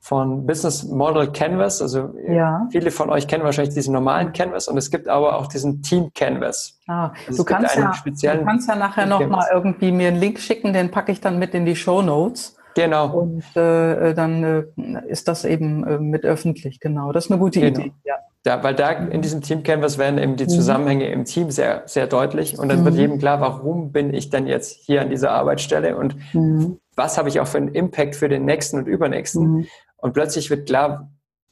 von 0.00 0.46
Business 0.46 0.84
Model 0.84 1.30
Canvas. 1.30 1.82
Also 1.82 2.14
ja. 2.26 2.66
viele 2.70 2.90
von 2.90 3.10
euch 3.10 3.26
kennen 3.26 3.44
wahrscheinlich 3.44 3.74
diesen 3.74 3.92
normalen 3.92 4.32
Canvas 4.32 4.68
und 4.68 4.78
es 4.78 4.90
gibt 4.90 5.08
aber 5.08 5.36
auch 5.36 5.46
diesen 5.46 5.82
Team 5.82 6.10
Canvas. 6.14 6.78
Ah, 6.86 7.12
also 7.26 7.42
du, 7.42 7.44
kannst 7.44 7.76
ja, 7.76 8.36
du 8.36 8.44
kannst 8.44 8.68
ja 8.68 8.76
nachher 8.76 9.06
nochmal 9.06 9.48
irgendwie 9.52 9.92
mir 9.92 10.08
einen 10.08 10.18
Link 10.18 10.40
schicken, 10.40 10.72
den 10.72 10.90
packe 10.90 11.12
ich 11.12 11.20
dann 11.20 11.38
mit 11.38 11.54
in 11.54 11.66
die 11.66 11.76
Show 11.76 12.00
Notes. 12.00 12.56
Genau. 12.74 13.08
Und 13.08 13.44
äh, 13.56 14.14
dann 14.14 14.42
äh, 14.42 14.64
ist 15.08 15.28
das 15.28 15.44
eben 15.44 15.84
äh, 15.84 15.98
mit 15.98 16.24
öffentlich, 16.24 16.80
genau. 16.80 17.12
Das 17.12 17.26
ist 17.26 17.30
eine 17.30 17.38
gute 17.38 17.60
genau. 17.60 17.78
Idee. 17.78 17.92
Ja. 18.04 18.16
Ja. 18.46 18.62
weil 18.62 18.74
da 18.74 18.90
in 18.90 19.22
diesem 19.22 19.42
Team 19.42 19.62
Canvas 19.62 19.98
werden 19.98 20.18
eben 20.18 20.36
die 20.36 20.44
mhm. 20.44 20.50
Zusammenhänge 20.50 21.08
im 21.08 21.24
Team 21.24 21.50
sehr, 21.50 21.82
sehr 21.86 22.06
deutlich 22.06 22.58
und 22.58 22.68
dann 22.68 22.80
mhm. 22.80 22.84
wird 22.84 22.94
jedem 22.96 23.18
klar, 23.18 23.40
warum 23.40 23.92
bin 23.92 24.12
ich 24.12 24.30
denn 24.30 24.46
jetzt 24.46 24.72
hier 24.84 25.00
an 25.00 25.10
dieser 25.10 25.32
Arbeitsstelle 25.32 25.96
und 25.96 26.16
mhm. 26.34 26.78
was 26.96 27.18
habe 27.18 27.28
ich 27.28 27.40
auch 27.40 27.46
für 27.46 27.58
einen 27.58 27.74
Impact 27.74 28.16
für 28.16 28.28
den 28.28 28.44
nächsten 28.44 28.78
und 28.78 28.86
übernächsten. 28.86 29.42
Mhm. 29.42 29.66
Und 29.96 30.12
plötzlich 30.12 30.50
wird 30.50 30.66
klar, 30.66 31.10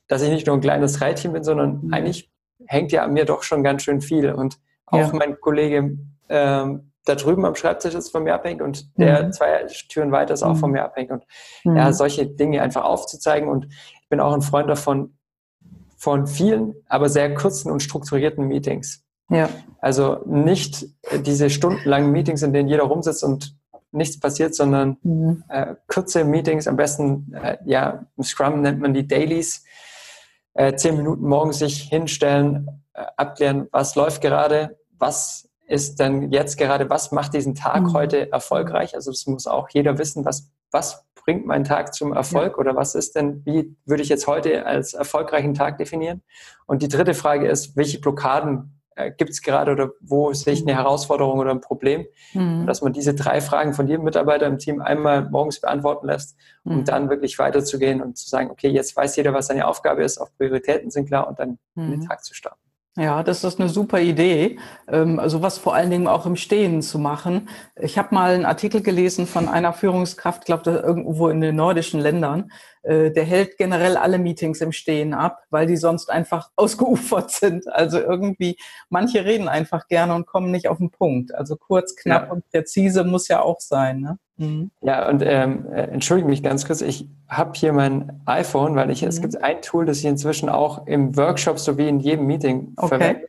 dass 0.09 0.23
ich 0.23 0.31
nicht 0.31 0.47
nur 0.47 0.57
ein 0.57 0.61
kleines 0.61 1.01
Reitteam 1.01 1.33
bin, 1.33 1.43
sondern 1.43 1.81
mhm. 1.83 1.95
eigentlich 1.95 2.31
hängt 2.67 2.93
ja 2.93 3.05
an 3.05 3.13
mir 3.13 3.25
doch 3.25 3.43
schon 3.43 3.63
ganz 3.63 3.83
schön 3.83 4.01
viel. 4.01 4.31
Und 4.33 4.59
auch 4.87 4.99
ja. 4.99 5.11
mein 5.13 5.41
Kollege 5.41 5.97
ähm, 6.29 6.93
da 7.05 7.15
drüben 7.15 7.45
am 7.45 7.55
Schreibtisch 7.55 7.95
ist 7.95 8.11
von 8.11 8.23
mir 8.23 8.35
abhängig 8.35 8.63
und 8.63 8.97
der 8.97 9.25
mhm. 9.25 9.33
zwei 9.33 9.67
Türen 9.89 10.13
weiter 10.13 10.35
ist 10.35 10.43
auch 10.43 10.57
von 10.57 10.71
mir 10.71 10.85
abhängig. 10.85 11.11
Und 11.11 11.25
ja, 11.65 11.93
solche 11.93 12.27
Dinge 12.27 12.63
einfach 12.63 12.85
aufzuzeigen. 12.85 13.49
Und 13.49 13.67
ich 14.03 14.09
bin 14.09 14.21
auch 14.21 14.33
ein 14.33 14.43
Freund 14.43 14.69
davon, 14.69 15.17
von 16.03 16.27
vielen, 16.27 16.75
aber 16.89 17.09
sehr 17.09 17.33
kurzen 17.33 17.71
und 17.71 17.81
strukturierten 17.81 18.49
Meetings. 18.49 19.05
Ja. 19.31 19.49
Also 19.79 20.19
nicht 20.27 20.85
diese 21.25 21.49
stundenlangen 21.49 22.11
Meetings, 22.11 22.43
in 22.43 22.53
denen 22.53 22.69
jeder 22.69 22.83
rumsitzt 22.83 23.23
und 23.23 23.57
nichts 23.93 24.19
passiert, 24.19 24.53
sondern 24.53 24.97
mhm. 25.05 25.45
äh, 25.49 25.77
kurze 25.87 26.25
Meetings, 26.25 26.67
am 26.67 26.75
besten, 26.75 27.33
äh, 27.41 27.57
ja, 27.67 28.05
im 28.17 28.25
Scrum 28.25 28.63
nennt 28.63 28.81
man 28.81 28.95
die 28.95 29.07
Dailies, 29.07 29.65
äh, 30.55 30.75
zehn 30.75 30.97
Minuten 30.97 31.25
morgens 31.25 31.61
sich 31.61 31.83
hinstellen, 31.83 32.83
äh, 32.95 33.05
abklären, 33.17 33.69
was 33.71 33.95
läuft 33.95 34.23
gerade, 34.23 34.77
was 34.99 35.49
ist 35.69 36.01
denn 36.01 36.33
jetzt 36.33 36.59
gerade, 36.59 36.91
was 36.91 37.13
macht 37.13 37.33
diesen 37.35 37.55
Tag 37.55 37.81
mhm. 37.81 37.93
heute 37.93 38.33
erfolgreich? 38.33 38.97
Also 38.97 39.13
das 39.13 39.25
muss 39.29 39.47
auch 39.47 39.69
jeder 39.71 39.99
wissen, 39.99 40.25
was, 40.25 40.51
was 40.73 41.05
bringt 41.15 41.47
mein 41.47 41.65
Tag 41.65 41.95
zum 41.95 42.13
Erfolg 42.13 42.55
ja. 42.55 42.59
oder 42.59 42.77
was 42.77 42.95
ist 42.95 43.15
denn, 43.15 43.45
wie 43.45 43.77
würde 43.87 44.03
ich 44.03 44.09
jetzt 44.09 44.27
heute 44.27 44.67
als 44.67 44.95
erfolgreichen 44.95 45.55
Tag 45.55 45.79
definieren? 45.79 46.23
Und 46.67 46.83
die 46.83 46.89
dritte 46.89 47.15
Frage 47.15 47.47
ist, 47.49 47.77
welche 47.77 48.01
Blockaden 48.01 48.81
äh, 48.97 49.13
gibt 49.13 49.31
es 49.31 49.43
gerade 49.43 49.73
oder 49.73 49.91
wo 50.01 50.33
sehe 50.33 50.53
ich 50.53 50.63
eine 50.63 50.75
Herausforderung 50.75 51.39
oder 51.39 51.51
ein 51.51 51.61
Problem? 51.61 52.07
Mhm. 52.35 52.67
Dass 52.67 52.83
man 52.83 52.93
diese 52.93 53.15
drei 53.15 53.41
Fragen 53.41 53.73
von 53.73 53.87
jedem 53.87 54.05
Mitarbeiter 54.05 54.47
im 54.47 54.59
Team 54.59 54.81
einmal 54.81 55.29
morgens 55.31 55.61
beantworten 55.61 56.07
lässt, 56.07 56.37
um 56.65 56.79
mhm. 56.79 56.85
dann 56.85 57.09
wirklich 57.09 57.39
weiterzugehen 57.39 58.03
und 58.03 58.19
zu 58.19 58.29
sagen, 58.29 58.51
okay, 58.51 58.69
jetzt 58.69 58.97
weiß 58.97 59.17
jeder, 59.17 59.33
was 59.33 59.47
seine 59.47 59.67
Aufgabe 59.67 60.03
ist, 60.03 60.19
auch 60.19 60.31
Prioritäten 60.37 60.91
sind 60.91 61.07
klar 61.07 61.29
und 61.29 61.39
dann 61.39 61.59
mhm. 61.75 61.85
in 61.85 61.91
den 61.93 62.01
mhm. 62.01 62.09
Tag 62.09 62.25
zu 62.25 62.35
starten. 62.35 62.61
Ja, 62.99 63.23
das 63.23 63.43
ist 63.43 63.59
eine 63.59 63.71
super 63.71 64.01
Idee, 64.01 64.59
ähm, 64.87 65.19
also 65.19 65.41
was 65.41 65.57
vor 65.57 65.75
allen 65.75 65.91
Dingen 65.91 66.07
auch 66.07 66.27
im 66.27 66.37
Stehen 66.37 66.83
zu 66.83 66.99
machen. 66.99 67.49
Ich 67.81 67.97
habe 67.97 68.15
mal 68.15 68.35
einen 68.35 68.45
Artikel 68.45 68.83
gelesen 68.83 69.27
von 69.27 69.49
einer 69.49 69.73
Führungskraft, 69.73 70.45
glaube 70.45 70.71
irgendwo 70.73 71.31
in 71.31 71.41
den 71.41 71.57
nordischen 71.57 72.01
Ländern, 72.01 72.53
äh, 72.83 73.11
der 73.11 73.25
hält 73.25 73.57
generell 73.57 73.97
alle 73.97 74.19
Meetings 74.19 74.61
im 74.61 74.73
Stehen 74.73 75.15
ab, 75.15 75.39
weil 75.49 75.67
die 75.67 75.79
sonst 75.79 76.11
einfach 76.11 76.51
ausgeufert 76.57 77.31
sind. 77.31 77.67
Also 77.67 77.99
irgendwie, 77.99 78.59
manche 78.91 79.25
reden 79.25 79.49
einfach 79.49 79.89
gerne 79.89 80.15
und 80.15 80.27
kommen 80.27 80.51
nicht 80.51 80.69
auf 80.69 80.77
den 80.77 80.91
Punkt. 80.91 81.35
Also 81.35 81.57
kurz, 81.57 81.97
knapp 81.97 82.27
ja. 82.27 82.33
und 82.33 82.47
präzise 82.51 83.05
muss 83.05 83.27
ja 83.27 83.41
auch 83.41 83.61
sein. 83.61 84.01
Ne? 84.01 84.19
Mhm. 84.43 84.71
Ja, 84.81 85.09
und 85.09 85.23
ähm, 85.25 85.67
äh, 85.73 85.83
entschuldige 85.83 86.29
mich 86.29 86.43
ganz 86.43 86.67
kurz, 86.67 86.81
ich 86.81 87.09
habe 87.29 87.53
hier 87.55 87.73
mein 87.73 88.21
iPhone, 88.27 88.75
weil 88.75 88.91
ich, 88.91 89.03
mhm. 89.03 89.09
es 89.09 89.21
gibt 89.21 89.43
ein 89.43 89.63
Tool, 89.63 89.87
das 89.87 89.99
ich 89.99 90.05
inzwischen 90.05 90.49
auch 90.49 90.87
im 90.87 91.17
Workshop 91.17 91.59
sowie 91.59 91.89
in 91.89 92.01
jedem 92.01 92.27
Meeting 92.27 92.73
okay. 92.77 92.89
verwende. 92.89 93.27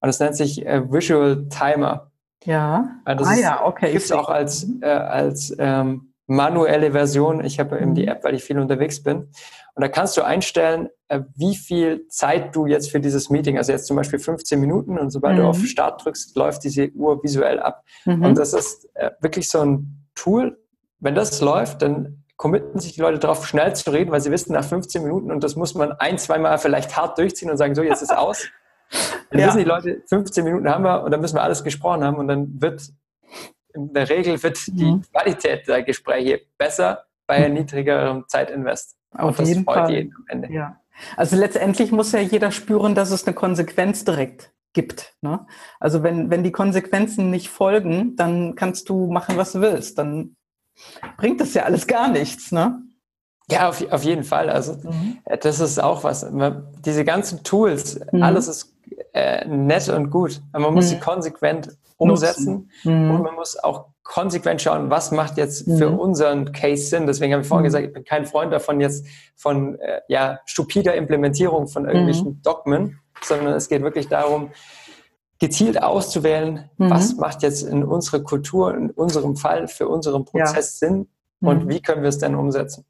Und 0.00 0.08
das 0.08 0.20
nennt 0.20 0.36
sich 0.36 0.66
äh, 0.66 0.90
Visual 0.90 1.48
Timer. 1.48 2.10
Ja. 2.44 2.90
Also 3.04 3.24
ah 3.24 3.34
ja, 3.34 3.64
okay. 3.64 3.92
Gibt 3.92 4.04
es 4.04 4.12
auch 4.12 4.28
als, 4.28 4.66
äh, 4.80 4.86
als 4.86 5.54
ähm, 5.58 6.12
manuelle 6.26 6.92
Version. 6.92 7.44
Ich 7.44 7.58
habe 7.58 7.78
eben 7.78 7.94
die 7.94 8.02
mhm. 8.02 8.08
App, 8.08 8.24
weil 8.24 8.34
ich 8.34 8.44
viel 8.44 8.58
unterwegs 8.58 9.02
bin. 9.02 9.28
Und 9.74 9.82
da 9.82 9.88
kannst 9.88 10.16
du 10.16 10.22
einstellen, 10.22 10.88
äh, 11.08 11.20
wie 11.36 11.54
viel 11.54 12.08
Zeit 12.08 12.56
du 12.56 12.66
jetzt 12.66 12.90
für 12.90 13.00
dieses 13.00 13.30
Meeting, 13.30 13.58
also 13.58 13.72
jetzt 13.72 13.86
zum 13.86 13.96
Beispiel 13.96 14.18
15 14.18 14.58
Minuten 14.58 14.98
und 14.98 15.10
sobald 15.10 15.36
mhm. 15.36 15.42
du 15.42 15.48
auf 15.48 15.64
Start 15.64 16.04
drückst, 16.04 16.36
läuft 16.36 16.64
diese 16.64 16.90
Uhr 16.92 17.22
visuell 17.22 17.60
ab. 17.60 17.84
Mhm. 18.04 18.24
Und 18.24 18.38
das 18.38 18.52
ist 18.54 18.88
äh, 18.94 19.10
wirklich 19.20 19.48
so 19.48 19.60
ein 19.60 20.05
Tool. 20.16 20.58
Wenn 20.98 21.14
das 21.14 21.40
läuft, 21.40 21.82
dann 21.82 22.24
committen 22.36 22.80
sich 22.80 22.94
die 22.94 23.00
Leute 23.00 23.18
darauf, 23.18 23.46
schnell 23.46 23.74
zu 23.76 23.90
reden, 23.90 24.10
weil 24.10 24.20
sie 24.20 24.30
wissen, 24.30 24.52
nach 24.52 24.64
15 24.64 25.02
Minuten, 25.02 25.30
und 25.30 25.42
das 25.44 25.56
muss 25.56 25.74
man 25.74 25.92
ein, 25.92 26.18
zweimal 26.18 26.58
vielleicht 26.58 26.96
hart 26.96 27.16
durchziehen 27.18 27.50
und 27.50 27.56
sagen, 27.56 27.74
so, 27.74 27.82
jetzt 27.82 28.02
ist 28.02 28.16
aus. 28.16 28.48
Dann 29.30 29.40
ja. 29.40 29.46
wissen 29.46 29.58
die 29.58 29.64
Leute, 29.64 30.02
15 30.06 30.44
Minuten 30.44 30.68
haben 30.68 30.84
wir 30.84 31.02
und 31.02 31.10
dann 31.10 31.20
müssen 31.20 31.34
wir 31.34 31.42
alles 31.42 31.64
gesprochen 31.64 32.04
haben 32.04 32.18
und 32.18 32.28
dann 32.28 32.62
wird 32.62 32.88
in 33.74 33.92
der 33.92 34.08
Regel 34.08 34.40
wird 34.40 34.64
die 34.68 34.84
mhm. 34.84 35.02
Qualität 35.12 35.66
der 35.66 35.82
Gespräche 35.82 36.42
besser 36.56 37.04
bei 37.26 37.48
mhm. 37.48 37.54
niedrigerem 37.54 38.24
Zeitinvest. 38.28 38.96
Auf 39.10 39.40
jeden 39.40 39.64
Fall. 39.64 39.90
Jeden 39.90 40.14
am 40.14 40.24
Ende. 40.28 40.52
Ja. 40.52 40.80
Also 41.16 41.36
letztendlich 41.36 41.90
muss 41.90 42.12
ja 42.12 42.20
jeder 42.20 42.52
spüren, 42.52 42.94
dass 42.94 43.10
es 43.10 43.26
eine 43.26 43.34
Konsequenz 43.34 44.04
direkt 44.04 44.52
gibt. 44.76 45.14
Ne? 45.22 45.46
Also 45.80 46.02
wenn, 46.02 46.30
wenn 46.30 46.44
die 46.44 46.52
Konsequenzen 46.52 47.30
nicht 47.30 47.48
folgen, 47.48 48.14
dann 48.14 48.54
kannst 48.54 48.90
du 48.90 49.06
machen, 49.06 49.38
was 49.38 49.52
du 49.52 49.62
willst. 49.62 49.98
Dann 49.98 50.36
bringt 51.16 51.40
das 51.40 51.54
ja 51.54 51.62
alles 51.62 51.86
gar 51.86 52.08
nichts. 52.08 52.52
Ne? 52.52 52.82
Ja, 53.50 53.70
auf, 53.70 53.82
auf 53.90 54.04
jeden 54.04 54.22
Fall. 54.22 54.50
Also 54.50 54.74
mhm. 54.74 55.18
Äh, 55.24 55.38
das 55.38 55.60
ist 55.60 55.82
auch 55.82 56.04
was. 56.04 56.26
Diese 56.84 57.04
ganzen 57.04 57.42
Tools, 57.42 57.98
mhm. 58.12 58.22
alles 58.22 58.48
ist 58.48 58.76
äh, 59.14 59.48
nett 59.48 59.88
und 59.88 60.10
gut. 60.10 60.42
Aber 60.52 60.66
man 60.66 60.74
muss 60.74 60.86
mhm. 60.86 60.90
sie 60.90 61.00
konsequent 61.00 61.76
umsetzen 61.96 62.70
mhm. 62.84 63.10
und 63.10 63.22
man 63.22 63.34
muss 63.34 63.56
auch 63.56 63.86
konsequent 64.02 64.60
schauen, 64.60 64.90
was 64.90 65.10
macht 65.10 65.38
jetzt 65.38 65.64
für 65.64 65.90
mhm. 65.90 65.98
unseren 65.98 66.52
Case 66.52 66.88
Sinn. 66.88 67.06
Deswegen 67.06 67.32
habe 67.32 67.42
ich 67.42 67.48
vorhin 67.48 67.62
mhm. 67.62 67.68
gesagt, 67.68 67.86
ich 67.86 67.92
bin 67.94 68.04
kein 68.04 68.26
Freund 68.26 68.52
davon 68.52 68.78
jetzt 68.80 69.06
von 69.36 69.78
äh, 69.78 70.02
ja, 70.08 70.38
stupider 70.44 70.94
Implementierung 70.94 71.66
von 71.66 71.86
irgendwelchen. 71.86 72.42
Dogmen, 72.42 73.00
sondern 73.22 73.54
es 73.54 73.68
geht 73.68 73.82
wirklich 73.82 74.08
darum, 74.08 74.50
gezielt 75.38 75.82
auszuwählen, 75.82 76.70
mhm. 76.78 76.90
was 76.90 77.16
macht 77.16 77.42
jetzt 77.42 77.62
in 77.62 77.84
unserer 77.84 78.20
Kultur, 78.20 78.74
in 78.74 78.90
unserem 78.90 79.36
Fall 79.36 79.68
für 79.68 79.88
unseren 79.88 80.24
Prozess 80.24 80.80
ja. 80.80 80.88
Sinn 80.88 81.08
und 81.40 81.66
mhm. 81.66 81.68
wie 81.68 81.80
können 81.80 82.02
wir 82.02 82.08
es 82.08 82.18
denn 82.18 82.34
umsetzen. 82.34 82.84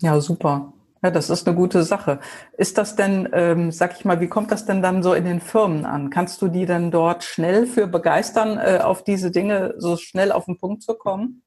Ja, 0.00 0.20
super. 0.20 0.72
Ja, 1.02 1.10
das 1.10 1.28
ist 1.28 1.46
eine 1.46 1.54
gute 1.54 1.82
Sache. 1.82 2.18
Ist 2.56 2.78
das 2.78 2.96
denn, 2.96 3.28
ähm, 3.34 3.70
sag 3.70 3.94
ich 3.94 4.06
mal, 4.06 4.20
wie 4.20 4.28
kommt 4.28 4.50
das 4.50 4.64
denn 4.64 4.80
dann 4.80 5.02
so 5.02 5.12
in 5.12 5.26
den 5.26 5.40
Firmen 5.40 5.84
an? 5.84 6.08
Kannst 6.08 6.40
du 6.40 6.48
die 6.48 6.64
denn 6.64 6.90
dort 6.90 7.24
schnell 7.24 7.66
für 7.66 7.86
begeistern, 7.86 8.56
äh, 8.56 8.80
auf 8.82 9.04
diese 9.04 9.30
Dinge 9.30 9.74
so 9.76 9.98
schnell 9.98 10.32
auf 10.32 10.46
den 10.46 10.58
Punkt 10.58 10.82
zu 10.82 10.94
kommen? 10.94 11.42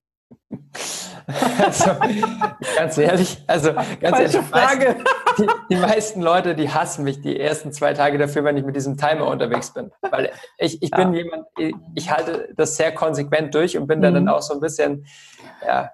Also, 1.28 1.92
ganz 2.78 2.98
ehrlich, 2.98 3.44
also 3.48 3.74
ganz 3.74 4.00
Falsche 4.02 4.38
ehrlich, 4.38 4.50
Frage. 4.50 4.96
Die, 5.38 5.48
die, 5.70 5.76
meisten 5.76 6.22
Leute, 6.22 6.56
die 6.56 6.70
hassen 6.70 7.04
mich 7.04 7.22
die 7.22 7.38
ersten 7.38 7.74
zwei 7.74 7.94
Tage 7.94 8.18
dafür, 8.18 8.46
wenn 8.46 8.56
ich 8.56 8.64
mit 8.64 8.78
diesem 8.78 8.96
Timer 8.96 9.28
unterwegs 9.28 9.74
bin. 9.74 9.92
Weil 10.10 10.32
ich, 10.58 10.82
ich 10.82 10.90
ja. 10.90 10.98
bin 10.98 11.14
jemand, 11.14 11.46
ich, 11.58 11.76
ich, 11.96 12.12
halte 12.12 12.54
das 12.56 12.78
sehr 12.78 12.94
konsequent 12.94 13.54
durch 13.54 13.78
und 13.78 13.88
bin 13.88 14.00
mhm. 14.00 14.04
da 14.04 14.12
dann 14.12 14.30
auch 14.30 14.42
so 14.42 14.54
ein 14.54 14.62
bisschen, 14.62 15.06
ja, 15.66 15.92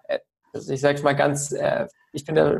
also 0.53 0.71
ich 0.71 0.81
sag's 0.81 1.01
mal 1.01 1.15
ganz, 1.15 1.51
äh, 1.51 1.87
ich 2.11 2.25
bin 2.25 2.35
da 2.35 2.57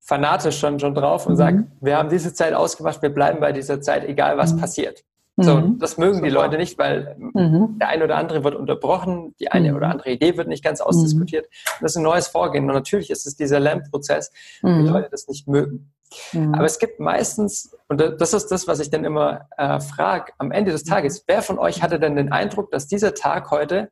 fanatisch 0.00 0.58
schon, 0.58 0.78
schon 0.78 0.94
drauf 0.94 1.26
und 1.26 1.32
mhm. 1.32 1.38
sagt, 1.38 1.58
wir 1.80 1.96
haben 1.96 2.10
diese 2.10 2.34
Zeit 2.34 2.52
ausgemacht, 2.52 3.00
wir 3.00 3.10
bleiben 3.10 3.40
bei 3.40 3.52
dieser 3.52 3.80
Zeit, 3.80 4.04
egal 4.04 4.36
was 4.36 4.52
mhm. 4.52 4.60
passiert. 4.60 5.02
So, 5.36 5.56
mhm. 5.56 5.78
das 5.78 5.96
mögen 5.96 6.16
Super. 6.16 6.26
die 6.26 6.32
Leute 6.32 6.56
nicht, 6.58 6.78
weil 6.78 7.16
mhm. 7.18 7.78
der 7.78 7.88
eine 7.88 8.04
oder 8.04 8.16
andere 8.16 8.44
wird 8.44 8.54
unterbrochen, 8.54 9.34
die 9.40 9.50
eine 9.50 9.70
mhm. 9.70 9.76
oder 9.76 9.88
andere 9.88 10.10
Idee 10.10 10.36
wird 10.36 10.48
nicht 10.48 10.62
ganz 10.62 10.80
mhm. 10.80 10.86
ausdiskutiert. 10.86 11.46
das 11.80 11.92
ist 11.92 11.96
ein 11.96 12.02
neues 12.02 12.28
Vorgehen. 12.28 12.68
Und 12.68 12.74
natürlich 12.74 13.10
ist 13.10 13.26
es 13.26 13.34
dieser 13.34 13.58
Lernprozess, 13.58 14.30
mhm. 14.60 14.84
die 14.84 14.90
Leute 14.90 15.08
das 15.10 15.28
nicht 15.28 15.48
mögen. 15.48 15.90
Mhm. 16.34 16.54
Aber 16.54 16.66
es 16.66 16.78
gibt 16.78 17.00
meistens, 17.00 17.74
und 17.88 17.98
das 17.98 18.34
ist 18.34 18.48
das, 18.48 18.68
was 18.68 18.80
ich 18.80 18.90
dann 18.90 19.04
immer 19.06 19.48
äh, 19.56 19.80
frage, 19.80 20.32
am 20.36 20.50
Ende 20.50 20.70
des 20.70 20.84
Tages, 20.84 21.24
wer 21.26 21.40
von 21.40 21.58
euch 21.58 21.82
hatte 21.82 21.98
denn 21.98 22.16
den 22.16 22.30
Eindruck, 22.30 22.70
dass 22.70 22.86
dieser 22.86 23.14
Tag 23.14 23.50
heute 23.50 23.90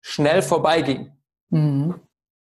schnell 0.00 0.42
vorbeiging? 0.42 1.10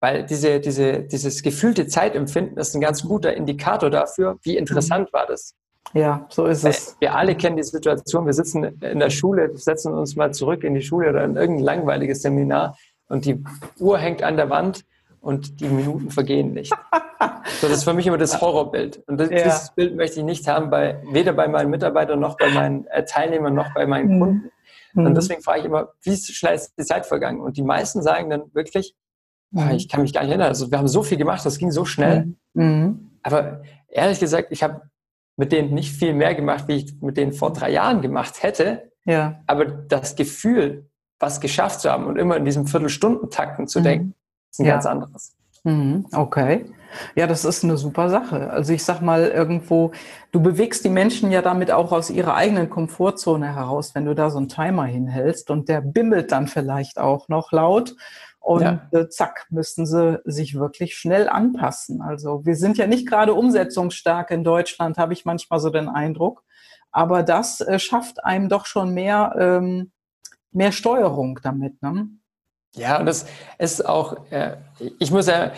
Weil 0.00 0.25
diese, 0.25 0.61
diese, 0.61 1.03
dieses 1.03 1.43
gefühlte 1.43 1.88
Zeitempfinden 1.88 2.57
ist 2.57 2.75
ein 2.75 2.81
ganz 2.81 3.03
guter 3.03 3.35
Indikator 3.35 3.91
dafür, 3.91 4.38
wie 4.43 4.57
interessant 4.57 5.12
war 5.12 5.27
das. 5.27 5.55
Ja, 5.94 6.26
so 6.28 6.44
ist 6.44 6.64
es. 6.64 6.97
Wir 7.00 7.14
alle 7.14 7.35
kennen 7.35 7.56
die 7.56 7.62
Situation, 7.62 8.26
wir 8.26 8.35
sitzen 8.35 8.64
in 8.64 8.99
der 8.99 9.11
Schule, 9.11 9.56
setzen 9.56 9.94
uns 9.94 10.16
mal 10.16 10.32
zurück 10.35 10.64
in 10.64 10.75
die 10.75 10.82
Schule 10.82 11.11
oder 11.11 11.25
in 11.25 11.37
irgendein 11.37 11.64
langweiliges 11.64 12.23
Seminar 12.23 12.76
und 13.08 13.25
die 13.25 13.42
Uhr 13.78 13.99
hängt 13.99 14.23
an 14.23 14.37
der 14.37 14.50
Wand 14.50 14.85
und 15.20 15.61
die 15.61 15.68
Minuten 15.68 16.11
vergehen 16.11 16.52
nicht. 16.52 16.75
das 17.18 17.70
ist 17.70 17.85
für 17.85 17.94
mich 17.94 18.06
immer 18.06 18.18
das 18.18 18.40
Horrorbild. 18.40 19.02
Und 19.06 19.18
das, 19.18 19.30
ja. 19.30 19.44
dieses 19.44 19.70
Bild 19.75 19.97
möchte 19.97 20.20
ich 20.20 20.26
nicht 20.26 20.47
haben, 20.47 20.70
bei, 20.70 21.02
weder 21.11 21.32
bei 21.32 21.49
meinen 21.49 21.70
Mitarbeitern 21.70 22.20
noch 22.20 22.37
bei 22.37 22.50
meinen 22.50 22.87
äh, 22.88 23.04
Teilnehmern 23.04 23.54
noch 23.54 23.73
bei 23.75 23.87
meinen 23.87 24.14
mhm. 24.14 24.20
Kunden. 24.20 24.50
Und 24.94 25.04
mhm. 25.04 25.14
deswegen 25.14 25.42
frage 25.42 25.61
ich 25.61 25.64
immer, 25.66 25.88
wie 26.02 26.16
schnell 26.16 26.54
ist 26.54 26.75
die 26.78 26.85
Zeit 26.85 27.06
vergangen? 27.06 27.40
Und 27.40 27.56
die 27.56 27.62
meisten 27.62 28.02
sagen 28.02 28.30
dann 28.30 28.54
wirklich, 28.54 28.94
mhm. 29.50 29.70
ich 29.70 29.88
kann 29.88 30.02
mich 30.02 30.12
gar 30.12 30.23
nicht 30.23 30.30
erinnern. 30.30 30.49
Also 30.49 30.70
wir 30.70 30.78
haben 30.78 30.88
so 30.88 31.02
viel 31.02 31.18
gemacht, 31.18 31.44
das 31.44 31.58
ging 31.58 31.70
so 31.70 31.85
schnell. 31.85 32.35
Mhm. 32.54 33.11
Aber 33.23 33.62
ehrlich 33.88 34.20
gesagt, 34.20 34.49
ich 34.50 34.62
habe 34.62 34.82
mit 35.38 35.52
denen 35.52 35.73
nicht 35.73 35.95
viel 35.95 36.12
mehr 36.12 36.35
gemacht, 36.35 36.64
wie 36.66 36.76
ich 36.76 37.00
mit 37.00 37.16
denen 37.16 37.33
vor 37.33 37.52
drei 37.52 37.71
Jahren 37.71 38.02
gemacht 38.02 38.42
hätte. 38.42 38.90
Ja. 39.04 39.40
Aber 39.47 39.64
das 39.64 40.16
Gefühl, 40.16 40.90
was 41.18 41.40
geschafft 41.40 41.80
zu 41.80 41.90
haben 41.90 42.07
und 42.07 42.18
immer 42.18 42.37
in 42.37 42.45
diesem 42.45 42.66
Viertelstundentakten 42.66 43.68
zu 43.68 43.78
mhm. 43.78 43.85
denken, 43.85 44.14
ist 44.50 44.61
ein 44.61 44.66
ja. 44.66 44.73
ganz 44.75 44.87
anderes. 44.87 45.37
Mhm. 45.62 46.07
Okay. 46.12 46.66
Ja, 47.14 47.26
das 47.26 47.45
ist 47.45 47.62
eine 47.62 47.76
super 47.76 48.09
Sache. 48.09 48.50
Also 48.50 48.73
ich 48.73 48.83
sag 48.83 49.00
mal 49.00 49.28
irgendwo, 49.28 49.92
du 50.33 50.40
bewegst 50.40 50.85
die 50.85 50.90
Menschen 50.90 51.30
ja 51.30 51.40
damit 51.40 51.71
auch 51.71 51.92
aus 51.92 52.11
ihrer 52.11 52.35
eigenen 52.35 52.68
Komfortzone 52.68 53.54
heraus, 53.54 53.95
wenn 53.95 54.07
du 54.07 54.14
da 54.14 54.30
so 54.30 54.38
einen 54.38 54.49
Timer 54.49 54.87
hinhältst 54.87 55.50
und 55.50 55.68
der 55.68 55.83
bimmelt 55.83 56.33
dann 56.33 56.49
vielleicht 56.49 56.99
auch 56.99 57.28
noch 57.28 57.52
laut 57.52 57.95
und 58.49 58.62
ja. 58.62 58.88
äh, 58.93 59.09
zack, 59.11 59.47
müssten 59.50 59.85
sie 59.85 60.23
sich 60.25 60.55
wirklich 60.55 60.97
schnell 60.97 61.28
anpassen. 61.28 62.00
Also 62.00 62.47
wir 62.47 62.57
sind 62.57 62.78
ja 62.78 62.87
nicht 62.87 63.07
gerade 63.07 63.35
umsetzungsstark 63.35 64.31
in 64.31 64.43
Deutschland, 64.43 64.97
habe 64.97 65.12
ich 65.12 65.26
manchmal 65.26 65.61
so 65.61 65.69
den 65.69 65.87
Eindruck. 65.87 66.45
Aber 66.90 67.23
das 67.23 67.61
äh, 67.61 67.78
schafft 67.78 68.25
einem 68.25 68.49
doch 68.49 68.64
schon 68.64 68.95
mehr, 68.95 69.37
ähm, 69.38 69.93
mehr 70.50 70.73
Steuerung 70.73 71.38
damit. 71.43 71.83
Ne? 71.83 72.09
Ja, 72.75 72.99
und 72.99 73.05
das 73.05 73.26
ist 73.59 73.85
auch, 73.85 74.31
äh, 74.31 74.57
ich 74.99 75.11
muss 75.11 75.26
ja, 75.26 75.52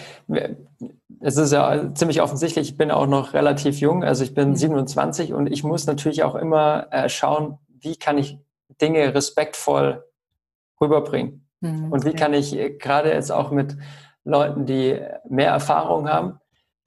es 1.21 1.37
ist 1.37 1.53
ja 1.53 1.95
ziemlich 1.95 2.21
offensichtlich, 2.21 2.71
ich 2.71 2.77
bin 2.77 2.91
auch 2.91 3.07
noch 3.07 3.35
relativ 3.35 3.79
jung, 3.79 4.03
also 4.03 4.25
ich 4.25 4.35
bin 4.35 4.57
27 4.57 5.31
mhm. 5.31 5.37
und 5.37 5.47
ich 5.47 5.63
muss 5.63 5.87
natürlich 5.87 6.25
auch 6.25 6.35
immer 6.35 6.89
äh, 6.91 7.09
schauen, 7.09 7.59
wie 7.69 7.95
kann 7.95 8.19
ich 8.19 8.37
Dinge 8.81 9.15
respektvoll 9.15 10.05
rüberbringen. 10.81 11.47
Mhm, 11.61 11.93
und 11.93 12.05
wie 12.05 12.15
kann 12.15 12.35
ich 12.35 12.57
äh, 12.57 12.71
gerade 12.71 13.13
jetzt 13.13 13.31
auch 13.31 13.51
mit 13.51 13.77
Leuten, 14.25 14.67
die 14.67 15.01
mehr 15.29 15.51
Erfahrung 15.51 16.09
haben, 16.09 16.41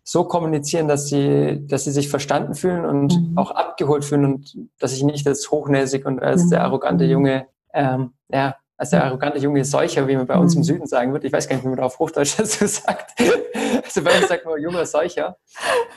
so 0.04 0.26
kommunizieren, 0.26 0.88
dass 0.88 1.08
sie, 1.08 1.66
dass 1.66 1.86
sie 1.86 1.92
sich 1.92 2.10
verstanden 2.10 2.56
fühlen 2.56 2.86
und 2.86 3.16
mhm. 3.16 3.38
auch 3.38 3.52
abgeholt 3.52 4.04
fühlen 4.04 4.26
und 4.26 4.58
dass 4.80 4.94
ich 4.94 5.04
nicht 5.04 5.26
als 5.28 5.50
hochnäsig 5.50 6.06
und 6.06 6.22
als 6.22 6.50
der 6.50 6.62
arrogante 6.62 7.06
Junge 7.06 7.48
ähm, 7.74 8.14
ja, 8.30 8.56
als 8.78 8.90
der 8.90 9.04
arrogante 9.04 9.40
junge 9.40 9.64
Seucher, 9.66 10.08
wie 10.08 10.16
man 10.16 10.26
bei 10.26 10.38
uns 10.38 10.56
im 10.56 10.60
mhm. 10.60 10.66
Süden 10.66 10.88
sagen 10.88 11.12
würde. 11.12 11.28
Ich 11.28 11.34
weiß 11.34 11.48
gar 11.48 11.56
nicht, 11.56 11.64
wie 11.64 11.70
man 11.70 11.78
da 11.78 11.84
auf 11.84 12.00
Hochdeutsch 12.00 12.36
dazu 12.38 12.68
sagt. 12.68 13.20
Also 13.84 14.04
bei 14.04 14.18
uns 14.18 14.28
sagt 14.28 14.46
man 14.46 14.60
junger 14.62 14.86
Seucher. 14.86 15.38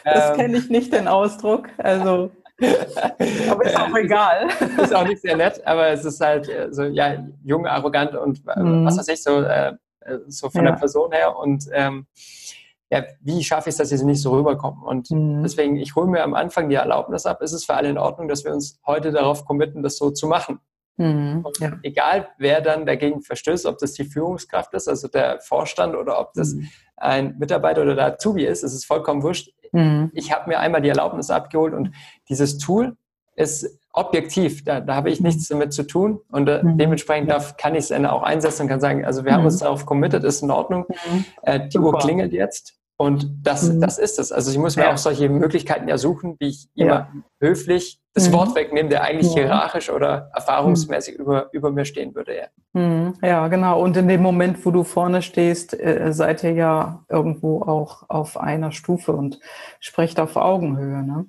Das 0.04 0.30
ähm, 0.30 0.36
kenne 0.36 0.58
ich 0.58 0.70
nicht, 0.70 0.92
den 0.92 1.08
Ausdruck. 1.08 1.68
Also, 1.78 2.30
aber 3.50 3.64
ist 3.64 3.78
auch 3.78 3.94
egal. 3.94 4.48
Ist 4.82 4.94
auch 4.94 5.06
nicht 5.06 5.20
sehr 5.20 5.36
nett, 5.36 5.64
aber 5.66 5.88
es 5.88 6.04
ist 6.04 6.20
halt 6.20 6.48
äh, 6.48 6.72
so, 6.72 6.84
ja, 6.84 7.26
jung, 7.44 7.66
arrogant 7.66 8.14
und 8.14 8.40
äh, 8.48 8.60
mhm. 8.60 8.86
was 8.86 8.98
weiß 8.98 9.08
ich, 9.08 9.22
so, 9.22 9.42
äh, 9.42 9.74
so 10.26 10.48
von 10.48 10.64
ja. 10.64 10.70
der 10.70 10.78
Person 10.78 11.12
her. 11.12 11.36
Und 11.36 11.66
ähm, 11.72 12.06
ja, 12.90 13.04
wie 13.20 13.42
schaffe 13.42 13.68
ich 13.68 13.74
es, 13.74 13.78
dass 13.78 13.88
sie 13.88 14.04
nicht 14.04 14.22
so 14.22 14.32
rüberkommen? 14.32 14.82
Und 14.82 15.10
mhm. 15.10 15.42
deswegen, 15.42 15.76
ich 15.76 15.94
hole 15.96 16.06
mir 16.06 16.22
am 16.22 16.34
Anfang 16.34 16.68
die 16.68 16.76
Erlaubnis 16.76 17.26
ab. 17.26 17.42
Ist 17.42 17.52
es 17.52 17.64
für 17.64 17.74
alle 17.74 17.90
in 17.90 17.98
Ordnung, 17.98 18.28
dass 18.28 18.44
wir 18.44 18.52
uns 18.52 18.80
heute 18.86 19.10
darauf 19.10 19.44
committen, 19.44 19.82
das 19.82 19.98
so 19.98 20.10
zu 20.10 20.26
machen? 20.26 20.60
Mhm, 20.98 21.44
ja. 21.60 21.78
Egal, 21.82 22.28
wer 22.38 22.62
dann 22.62 22.86
dagegen 22.86 23.20
verstößt, 23.20 23.66
ob 23.66 23.78
das 23.78 23.92
die 23.92 24.04
Führungskraft 24.04 24.72
ist, 24.72 24.88
also 24.88 25.08
der 25.08 25.40
Vorstand 25.40 25.94
oder 25.94 26.18
ob 26.18 26.32
das 26.32 26.54
mhm. 26.54 26.68
ein 26.96 27.36
Mitarbeiter 27.38 27.82
oder 27.82 27.94
der 27.94 28.06
Azubi 28.06 28.46
ist, 28.46 28.64
es 28.64 28.72
ist 28.72 28.86
vollkommen 28.86 29.22
wurscht. 29.22 29.52
Mhm. 29.72 30.10
Ich 30.14 30.32
habe 30.32 30.48
mir 30.48 30.60
einmal 30.60 30.82
die 30.82 30.88
Erlaubnis 30.88 31.30
abgeholt 31.30 31.74
und 31.74 31.92
dieses 32.28 32.58
Tool 32.58 32.96
ist 33.34 33.78
objektiv, 33.92 34.64
da, 34.64 34.80
da 34.80 34.94
habe 34.94 35.10
ich 35.10 35.20
nichts 35.20 35.48
damit 35.48 35.72
zu 35.72 35.82
tun 35.82 36.20
und 36.30 36.48
äh, 36.48 36.62
mhm. 36.62 36.78
dementsprechend 36.78 37.30
darf, 37.30 37.56
kann 37.56 37.74
ich 37.74 37.90
es 37.90 37.92
auch 37.92 38.22
einsetzen 38.22 38.62
und 38.62 38.68
kann 38.68 38.80
sagen, 38.80 39.04
also 39.04 39.24
wir 39.24 39.32
haben 39.32 39.40
mhm. 39.40 39.46
uns 39.46 39.58
darauf 39.58 39.86
committed, 39.86 40.22
ist 40.24 40.42
in 40.42 40.50
Ordnung, 40.50 40.84
mhm. 40.88 41.24
äh, 41.42 41.60
die 41.60 41.78
Super. 41.78 41.86
Uhr 41.86 41.98
klingelt 41.98 42.32
jetzt 42.32 42.74
und 42.98 43.28
das, 43.42 43.70
mhm. 43.70 43.80
das 43.80 43.98
ist 43.98 44.18
es. 44.18 44.32
Also 44.32 44.50
ich 44.50 44.58
muss 44.58 44.76
mir 44.76 44.84
ja. 44.84 44.92
auch 44.92 44.98
solche 44.98 45.28
Möglichkeiten 45.28 45.86
ja 45.86 45.98
suchen, 45.98 46.36
wie 46.38 46.48
ich 46.48 46.68
immer 46.74 46.86
ja. 46.86 47.12
höflich 47.40 48.00
das 48.14 48.30
mhm. 48.30 48.32
Wort 48.32 48.54
wegnehme, 48.54 48.88
der 48.88 49.02
eigentlich 49.02 49.34
ja. 49.34 49.42
hierarchisch 49.42 49.90
oder 49.90 50.30
erfahrungsmäßig 50.34 51.18
mhm. 51.18 51.24
über, 51.24 51.48
über 51.52 51.70
mir 51.70 51.84
stehen 51.84 52.14
würde. 52.14 52.34
Ja. 52.34 52.46
Mhm. 52.72 53.14
ja, 53.22 53.48
genau. 53.48 53.82
Und 53.82 53.98
in 53.98 54.08
dem 54.08 54.22
Moment, 54.22 54.64
wo 54.64 54.70
du 54.70 54.82
vorne 54.84 55.20
stehst, 55.20 55.78
äh, 55.78 56.12
seid 56.12 56.42
ihr 56.42 56.52
ja 56.52 57.04
irgendwo 57.10 57.60
auch 57.60 58.08
auf 58.08 58.38
einer 58.38 58.72
Stufe 58.72 59.12
und 59.12 59.40
sprecht 59.78 60.18
auf 60.18 60.36
Augenhöhe. 60.36 61.02
Ne? 61.02 61.26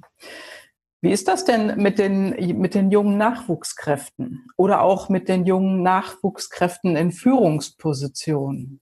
Wie 1.01 1.12
ist 1.12 1.27
das 1.27 1.43
denn 1.43 1.75
mit 1.75 2.00
den, 2.00 2.29
mit 2.59 2.74
den 2.74 2.89
jungen 2.89 3.17
Nachwuchskräften 3.17 4.47
oder 4.55 4.81
auch 4.81 5.09
mit 5.09 5.27
den 5.27 5.45
jungen 5.45 5.83
Nachwuchskräften 5.83 6.95
in 6.95 7.12
Führungspositionen? 7.12 8.79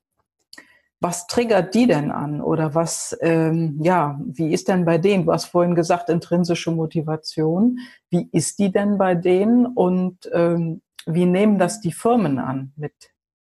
Was 0.99 1.27
triggert 1.27 1.75
die 1.75 1.87
denn 1.87 2.11
an 2.11 2.41
oder 2.41 2.73
was, 2.73 3.17
ähm, 3.21 3.79
ja, 3.81 4.19
wie 4.25 4.53
ist 4.53 4.67
denn 4.69 4.85
bei 4.85 4.97
denen? 4.97 5.25
Du 5.25 5.33
hast 5.33 5.45
vorhin 5.45 5.75
gesagt, 5.75 6.09
intrinsische 6.09 6.71
Motivation. 6.71 7.79
Wie 8.09 8.29
ist 8.31 8.59
die 8.59 8.71
denn 8.71 8.97
bei 8.97 9.13
denen 9.13 9.65
und 9.65 10.29
ähm, 10.33 10.81
wie 11.05 11.25
nehmen 11.25 11.59
das 11.59 11.81
die 11.81 11.91
Firmen 11.91 12.39
an 12.39 12.73
mit, 12.75 12.93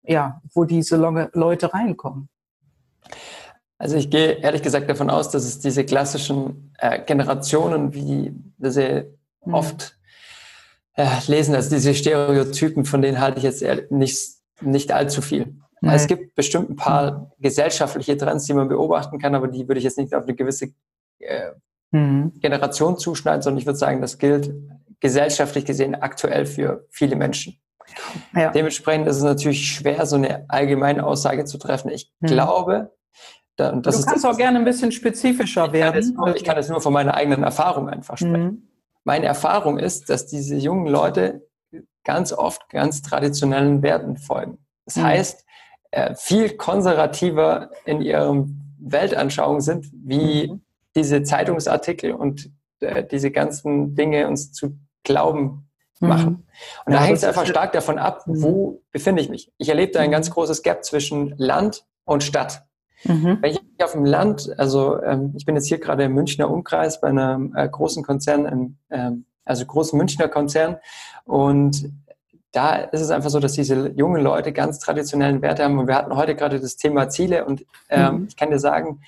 ja, 0.03 0.43
wo 0.53 0.65
diese 0.65 0.97
Leute 0.97 1.73
reinkommen? 1.73 2.29
Also 3.79 3.97
ich 3.97 4.11
gehe 4.11 4.33
ehrlich 4.33 4.63
gesagt 4.63 4.91
davon 4.91 5.09
aus, 5.09 5.31
dass 5.31 5.45
es 5.45 5.61
diese 5.61 5.85
klassischen 5.85 6.75
äh, 6.79 7.01
Generationen, 7.01 7.95
wie 7.95 8.35
wir 8.59 8.73
sie 8.73 9.05
hm. 9.43 9.55
oft 9.55 9.97
äh, 10.95 11.07
lesen, 11.29 11.55
also 11.55 11.71
diese 11.71 11.95
Stereotypen, 11.95 12.85
von 12.85 13.01
denen 13.01 13.21
halte 13.21 13.39
ich 13.39 13.45
jetzt 13.45 13.65
nicht, 13.91 14.35
nicht 14.61 14.91
allzu 14.91 15.23
viel. 15.23 15.55
Nee. 15.81 15.95
Es 15.95 16.07
gibt 16.07 16.35
bestimmt 16.35 16.71
ein 16.71 16.77
paar 16.77 17.33
gesellschaftliche 17.39 18.17
Trends, 18.17 18.45
die 18.45 18.55
man 18.55 18.69
beobachten 18.69 19.19
kann, 19.19 19.35
aber 19.35 19.49
die 19.49 19.69
würde 19.69 19.79
ich 19.79 19.85
jetzt 19.85 19.99
nicht 19.99 20.15
auf 20.15 20.25
eine 20.25 20.35
gewisse 20.35 20.73
äh, 21.21 21.51
mhm. 21.91 22.33
Generation 22.41 22.99
zuschneiden, 22.99 23.43
sondern 23.43 23.59
ich 23.59 23.67
würde 23.67 23.79
sagen, 23.79 24.01
das 24.01 24.19
gilt 24.19 24.53
gesellschaftlich 25.01 25.65
gesehen 25.65 25.95
aktuell 25.95 26.47
für 26.47 26.87
viele 26.91 27.17
Menschen. 27.17 27.61
Ja. 28.35 28.51
Dementsprechend 28.51 29.07
ist 29.07 29.17
es 29.17 29.23
natürlich 29.23 29.67
schwer, 29.67 30.05
so 30.07 30.17
eine 30.17 30.45
allgemeine 30.49 31.07
Aussage 31.07 31.45
zu 31.45 31.59
treffen. 31.59 31.91
Ich 31.91 32.13
mhm. 32.21 32.27
glaube, 32.27 32.93
da, 33.57 33.73
du 33.73 33.83
kannst 33.83 34.11
das, 34.11 34.25
auch 34.25 34.37
gerne 34.37 34.59
ein 34.59 34.65
bisschen 34.65 34.93
spezifischer 34.93 35.67
ich 35.67 35.73
werden. 35.73 36.03
Kann 36.03 36.15
nur, 36.15 36.37
ich 36.37 36.45
kann 36.45 36.57
es 36.59 36.69
nur 36.69 36.81
von 36.81 36.93
meiner 36.93 37.15
eigenen 37.15 37.43
Erfahrung 37.43 37.89
einfach 37.89 38.17
sprechen. 38.17 38.43
Mhm. 38.43 38.69
Meine 39.05 39.27
Erfahrung 39.27 39.79
ist, 39.79 40.11
dass 40.11 40.27
diese 40.27 40.55
jungen 40.57 40.87
Leute 40.87 41.49
ganz 42.05 42.33
oft 42.33 42.69
ganz 42.69 43.03
traditionellen 43.03 43.83
Werten 43.83 44.17
folgen. 44.17 44.59
Das 44.85 44.97
mhm. 44.97 45.05
heißt, 45.05 45.45
äh, 45.91 46.15
viel 46.15 46.57
konservativer 46.57 47.71
in 47.85 48.01
ihrem 48.01 48.75
Weltanschauung 48.79 49.61
sind, 49.61 49.91
wie 49.93 50.49
mhm. 50.49 50.63
diese 50.95 51.23
Zeitungsartikel 51.23 52.13
und 52.13 52.51
äh, 52.81 53.05
diese 53.05 53.31
ganzen 53.31 53.95
Dinge 53.95 54.29
uns 54.29 54.53
zu 54.53 54.79
glauben 55.03 55.69
machen. 56.01 56.31
Mhm. 56.31 56.45
Und 56.87 56.93
ja, 56.93 56.99
da 56.99 57.05
hängt 57.05 57.19
es 57.19 57.25
einfach 57.25 57.47
stark 57.47 57.73
davon 57.73 57.99
ab, 57.99 58.27
mhm. 58.27 58.43
wo 58.43 58.83
befinde 58.93 59.23
ich 59.23 59.29
mich. 59.29 59.53
Ich 59.59 59.69
erlebe 59.69 59.93
da 59.93 60.01
ein 60.01 60.11
ganz 60.11 60.29
mhm. 60.29 60.35
großes 60.35 60.63
Gap 60.63 60.85
zwischen 60.85 61.35
Land 61.37 61.85
und 62.05 62.23
Stadt. 62.23 62.65
Mhm. 63.05 63.39
Wenn 63.41 63.53
ich 63.53 63.61
auf 63.83 63.93
dem 63.93 64.05
Land, 64.05 64.53
also 64.59 65.01
ähm, 65.03 65.33
ich 65.37 65.47
bin 65.47 65.55
jetzt 65.55 65.69
hier 65.69 65.79
gerade 65.79 66.05
im 66.05 66.15
Münchner 66.15 66.51
Umkreis 66.51 67.01
bei 67.01 67.09
einem 67.09 67.55
äh, 67.57 67.69
großen 67.69 68.03
Konzern, 68.03 68.47
im, 68.47 68.79
ähm, 68.91 69.25
also 69.45 69.65
großen 69.65 69.97
Münchner 69.97 70.29
Konzern 70.29 70.79
und 71.25 71.91
da 72.53 72.77
ist 72.77 73.01
es 73.01 73.11
einfach 73.11 73.31
so, 73.31 73.41
dass 73.41 73.53
diese 73.53 73.91
jungen 73.91 74.23
Leute 74.23 74.53
ganz 74.53 74.79
traditionellen 74.79 75.43
Werte 75.43 75.65
haben. 75.65 75.79
Und 75.79 75.87
wir 75.87 75.95
hatten 75.95 76.17
heute 76.17 76.35
gerade 76.35 76.61
das 76.61 76.77
Thema 76.77 77.09
Ziele 77.09 77.45
und 77.45 77.65
ähm, 77.91 78.21
mhm. 78.21 78.27
ich 78.29 78.37
kann 78.37 78.51
dir 78.51 78.59
sagen, 78.59 79.01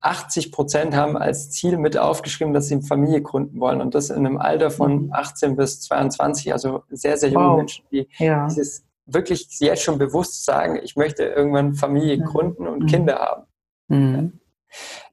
80 0.00 0.52
Prozent 0.52 0.94
haben 0.94 1.16
als 1.16 1.50
Ziel 1.50 1.78
mit 1.78 1.96
aufgeschrieben, 1.96 2.52
dass 2.52 2.68
sie 2.68 2.74
eine 2.74 2.82
Familie 2.82 3.22
gründen 3.22 3.58
wollen 3.58 3.80
und 3.80 3.94
das 3.94 4.10
in 4.10 4.26
einem 4.26 4.36
Alter 4.36 4.70
von 4.70 5.08
18 5.12 5.52
mhm. 5.52 5.56
bis 5.56 5.80
22, 5.80 6.52
also 6.52 6.82
sehr, 6.90 7.16
sehr 7.16 7.30
junge 7.30 7.46
wow. 7.46 7.56
Menschen, 7.56 7.84
die 7.90 8.08
ja. 8.18 8.46
dieses 8.46 8.84
wirklich 9.06 9.48
jetzt 9.60 9.82
schon 9.82 9.98
bewusst 9.98 10.44
sagen, 10.44 10.78
ich 10.82 10.96
möchte 10.96 11.24
irgendwann 11.24 11.74
Familie 11.74 12.18
mhm. 12.18 12.24
gründen 12.24 12.66
und 12.66 12.82
mhm. 12.82 12.86
Kinder 12.86 13.18
haben. 13.18 13.44
Mhm. 13.88 14.40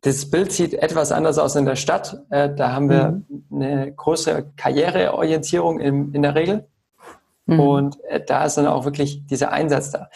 Das 0.02 0.30
Bild 0.30 0.52
sieht 0.52 0.74
etwas 0.74 1.12
anders 1.12 1.38
aus 1.38 1.56
in 1.56 1.66
der 1.66 1.76
Stadt. 1.76 2.24
Äh, 2.30 2.54
da 2.54 2.74
haben 2.74 2.90
wir 2.90 3.22
mhm. 3.28 3.62
eine 3.62 3.94
große 3.94 4.52
Karriereorientierung 4.58 5.80
in, 5.80 6.14
in 6.14 6.22
der 6.22 6.36
Regel. 6.36 6.68
Mhm. 7.52 7.60
Und 7.60 8.04
äh, 8.06 8.24
da 8.24 8.46
ist 8.46 8.58
dann 8.58 8.68
auch 8.68 8.86
wirklich 8.86 9.26
dieser 9.28 9.52
Einsatz 9.52 9.92
da. 9.92 10.10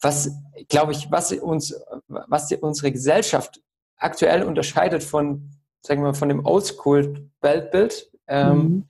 Was, 0.00 0.30
glaube 0.68 0.92
ich, 0.92 1.10
was 1.10 1.32
uns, 1.32 1.74
was 2.06 2.52
unsere 2.52 2.92
Gesellschaft 2.92 3.60
aktuell 3.96 4.42
unterscheidet 4.42 5.02
von, 5.02 5.50
sagen 5.80 6.02
wir 6.02 6.08
mal, 6.08 6.14
von 6.14 6.28
dem 6.28 6.44
Oldschool-Weltbild, 6.44 8.10
ähm, 8.28 8.56
mhm. 8.56 8.88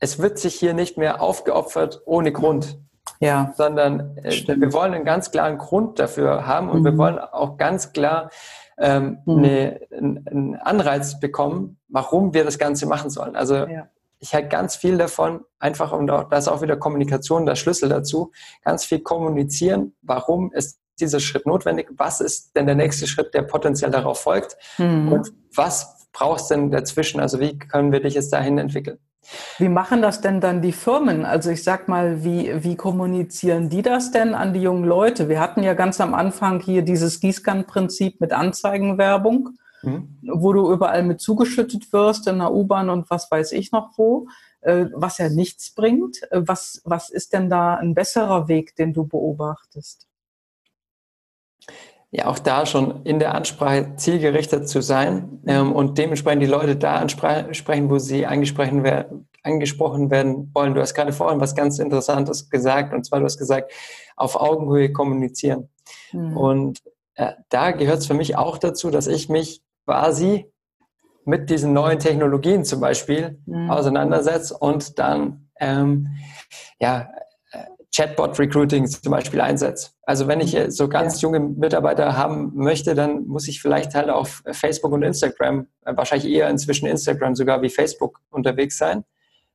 es 0.00 0.18
wird 0.18 0.38
sich 0.38 0.54
hier 0.54 0.74
nicht 0.74 0.96
mehr 0.96 1.20
aufgeopfert 1.20 2.02
ohne 2.06 2.32
Grund. 2.32 2.78
Ja. 3.20 3.52
Sondern 3.56 4.16
äh, 4.18 4.30
wir 4.46 4.72
wollen 4.72 4.94
einen 4.94 5.04
ganz 5.04 5.30
klaren 5.30 5.58
Grund 5.58 5.98
dafür 5.98 6.46
haben 6.46 6.70
und 6.70 6.80
mhm. 6.80 6.84
wir 6.84 6.98
wollen 6.98 7.18
auch 7.18 7.56
ganz 7.56 7.92
klar 7.92 8.30
ähm, 8.78 9.18
mhm. 9.26 9.38
eine, 9.38 9.80
einen 9.90 10.56
Anreiz 10.56 11.18
bekommen, 11.18 11.78
warum 11.88 12.32
wir 12.32 12.44
das 12.44 12.58
Ganze 12.58 12.86
machen 12.86 13.10
sollen. 13.10 13.36
Also 13.36 13.56
ja 13.56 13.88
ich 14.20 14.34
halte 14.34 14.48
ganz 14.48 14.76
viel 14.76 14.98
davon, 14.98 15.44
einfach 15.58 15.92
und 15.92 16.06
da 16.06 16.22
ist 16.36 16.48
auch 16.48 16.62
wieder 16.62 16.76
Kommunikation 16.76 17.46
der 17.46 17.56
Schlüssel 17.56 17.88
dazu, 17.88 18.32
ganz 18.64 18.84
viel 18.84 19.00
kommunizieren, 19.00 19.94
warum 20.02 20.52
ist 20.52 20.80
dieser 21.00 21.20
Schritt 21.20 21.46
notwendig, 21.46 21.88
was 21.96 22.20
ist 22.20 22.56
denn 22.56 22.66
der 22.66 22.74
nächste 22.74 23.06
Schritt, 23.06 23.32
der 23.34 23.42
potenziell 23.42 23.90
darauf 23.90 24.20
folgt 24.20 24.56
mhm. 24.78 25.12
und 25.12 25.32
was 25.54 26.08
brauchst 26.12 26.50
du 26.50 26.54
denn 26.54 26.70
dazwischen, 26.70 27.20
also 27.20 27.38
wie 27.40 27.58
können 27.58 27.92
wir 27.92 28.00
dich 28.00 28.14
jetzt 28.14 28.32
dahin 28.32 28.58
entwickeln. 28.58 28.98
Wie 29.58 29.68
machen 29.68 30.00
das 30.00 30.20
denn 30.20 30.40
dann 30.40 30.62
die 30.62 30.72
Firmen? 30.72 31.26
Also 31.26 31.50
ich 31.50 31.62
sag 31.62 31.86
mal, 31.86 32.24
wie, 32.24 32.64
wie 32.64 32.76
kommunizieren 32.76 33.68
die 33.68 33.82
das 33.82 34.10
denn 34.10 34.34
an 34.34 34.54
die 34.54 34.62
jungen 34.62 34.84
Leute? 34.84 35.28
Wir 35.28 35.38
hatten 35.38 35.62
ja 35.62 35.74
ganz 35.74 36.00
am 36.00 36.14
Anfang 36.14 36.60
hier 36.60 36.82
dieses 36.82 37.20
Gießkannenprinzip 37.20 38.20
mit 38.20 38.32
Anzeigenwerbung 38.32 39.50
mhm. 39.82 40.18
wo 40.22 40.52
du 40.52 40.72
überall 40.72 41.02
mit 41.02 41.20
zugeschüttet 41.20 41.92
wirst 41.92 42.26
in 42.26 42.38
der 42.38 42.52
U-Bahn 42.52 42.90
und 42.90 43.10
was 43.10 43.30
weiß 43.30 43.52
ich 43.52 43.72
noch 43.72 43.96
wo, 43.96 44.28
äh, 44.60 44.86
was 44.94 45.18
ja 45.18 45.28
nichts 45.28 45.74
bringt. 45.74 46.22
Äh, 46.30 46.42
was, 46.46 46.82
was 46.84 47.10
ist 47.10 47.32
denn 47.32 47.48
da 47.50 47.74
ein 47.74 47.94
besserer 47.94 48.48
Weg, 48.48 48.76
den 48.76 48.92
du 48.92 49.06
beobachtest? 49.06 50.08
ja 52.10 52.26
auch 52.26 52.38
da 52.38 52.64
schon 52.64 53.02
in 53.04 53.18
der 53.18 53.34
Ansprache 53.34 53.94
zielgerichtet 53.96 54.68
zu 54.68 54.80
sein 54.80 55.42
ähm, 55.46 55.72
und 55.72 55.98
dementsprechend 55.98 56.42
die 56.42 56.46
Leute 56.46 56.76
da 56.76 56.96
ansprechen, 56.96 57.90
wo 57.90 57.98
sie 57.98 58.24
angesprochen 58.24 58.82
werden, 58.82 59.28
angesprochen 59.42 60.10
werden 60.10 60.50
wollen. 60.54 60.74
Du 60.74 60.80
hast 60.80 60.94
gerade 60.94 61.12
vorhin 61.12 61.40
was 61.40 61.54
ganz 61.54 61.78
Interessantes 61.78 62.48
gesagt 62.48 62.94
und 62.94 63.04
zwar 63.04 63.18
du 63.18 63.26
hast 63.26 63.38
gesagt, 63.38 63.72
auf 64.16 64.36
Augenhöhe 64.36 64.90
kommunizieren. 64.90 65.68
Mhm. 66.12 66.36
Und 66.36 66.78
äh, 67.14 67.32
da 67.50 67.72
gehört 67.72 67.98
es 67.98 68.06
für 68.06 68.14
mich 68.14 68.36
auch 68.36 68.56
dazu, 68.56 68.90
dass 68.90 69.06
ich 69.06 69.28
mich 69.28 69.62
quasi 69.88 70.52
mit 71.24 71.48
diesen 71.48 71.72
neuen 71.72 71.98
Technologien 71.98 72.62
zum 72.62 72.80
Beispiel 72.80 73.40
mhm. 73.46 73.70
auseinandersetze 73.70 74.54
und 74.58 74.98
dann 74.98 75.48
ähm, 75.58 76.08
ja, 76.78 77.08
Chatbot-Recruiting 77.94 78.86
zum 78.86 79.10
Beispiel 79.10 79.40
einsetze. 79.40 79.92
Also 80.02 80.28
wenn 80.28 80.40
ich 80.40 80.54
äh, 80.54 80.70
so 80.70 80.88
ganz 80.88 81.22
junge 81.22 81.40
Mitarbeiter 81.40 82.18
haben 82.18 82.52
möchte, 82.54 82.94
dann 82.94 83.26
muss 83.26 83.48
ich 83.48 83.62
vielleicht 83.62 83.94
halt 83.94 84.10
auf 84.10 84.42
Facebook 84.52 84.92
und 84.92 85.02
Instagram, 85.02 85.66
äh, 85.86 85.96
wahrscheinlich 85.96 86.30
eher 86.30 86.50
inzwischen 86.50 86.86
Instagram 86.86 87.34
sogar 87.34 87.62
wie 87.62 87.70
Facebook 87.70 88.20
unterwegs 88.28 88.76
sein 88.76 89.04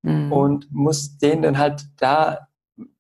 mhm. 0.02 0.32
und 0.32 0.68
muss 0.72 1.20
denen 1.20 1.44
dann 1.44 1.60
halt 1.60 1.84
da 1.98 2.48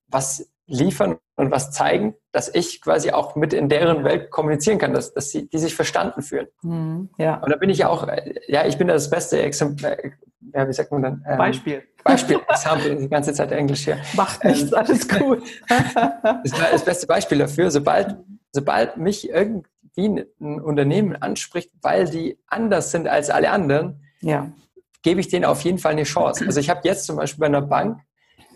was 0.07 0.51
liefern 0.67 1.17
und 1.35 1.49
was 1.49 1.71
zeigen, 1.71 2.13
dass 2.33 2.53
ich 2.53 2.81
quasi 2.81 3.11
auch 3.11 3.35
mit 3.35 3.53
in 3.53 3.69
deren 3.69 4.03
Welt 4.03 4.31
kommunizieren 4.31 4.79
kann, 4.79 4.91
dass, 4.91 5.13
dass 5.13 5.29
sie, 5.29 5.47
die 5.47 5.59
sich 5.59 5.75
verstanden 5.75 6.23
fühlen. 6.23 6.47
Mhm, 6.63 7.09
ja. 7.19 7.37
Und 7.37 7.51
da 7.51 7.55
bin 7.57 7.69
ich 7.69 7.77
ja 7.77 7.89
auch, 7.89 8.07
äh, 8.07 8.33
ja, 8.47 8.65
ich 8.65 8.77
bin 8.77 8.87
das 8.87 9.09
beste 9.09 9.41
Exemplar, 9.41 9.95
ja, 10.51 10.67
wie 10.67 10.73
sagt 10.73 10.91
man 10.91 11.03
dann? 11.03 11.25
Ähm, 11.27 11.37
Beispiel. 11.37 11.83
Beispiel, 12.03 12.39
Example, 12.49 12.95
die 12.95 13.07
ganze 13.07 13.33
Zeit 13.33 13.51
Englisch 13.51 13.85
hier. 13.85 13.99
Macht 14.15 14.43
nichts, 14.43 14.71
ähm, 14.71 14.77
alles 14.77 15.07
gut. 15.07 15.43
das 15.69 16.51
das 16.71 16.83
beste 16.83 17.07
Beispiel 17.07 17.37
dafür. 17.37 17.69
Sobald, 17.69 18.17
sobald 18.51 18.97
mich 18.97 19.29
irgendwie 19.29 20.25
ein 20.41 20.59
Unternehmen 20.59 21.15
anspricht, 21.15 21.71
weil 21.83 22.09
die 22.09 22.39
anders 22.47 22.89
sind 22.89 23.07
als 23.07 23.29
alle 23.29 23.51
anderen, 23.51 24.01
ja. 24.21 24.51
gebe 25.03 25.19
ich 25.19 25.27
denen 25.27 25.45
auf 25.45 25.61
jeden 25.61 25.77
Fall 25.77 25.91
eine 25.91 26.03
Chance. 26.03 26.45
Also 26.47 26.59
ich 26.59 26.71
habe 26.71 26.81
jetzt 26.83 27.05
zum 27.05 27.15
Beispiel 27.15 27.41
bei 27.41 27.45
einer 27.45 27.61
Bank, 27.61 27.99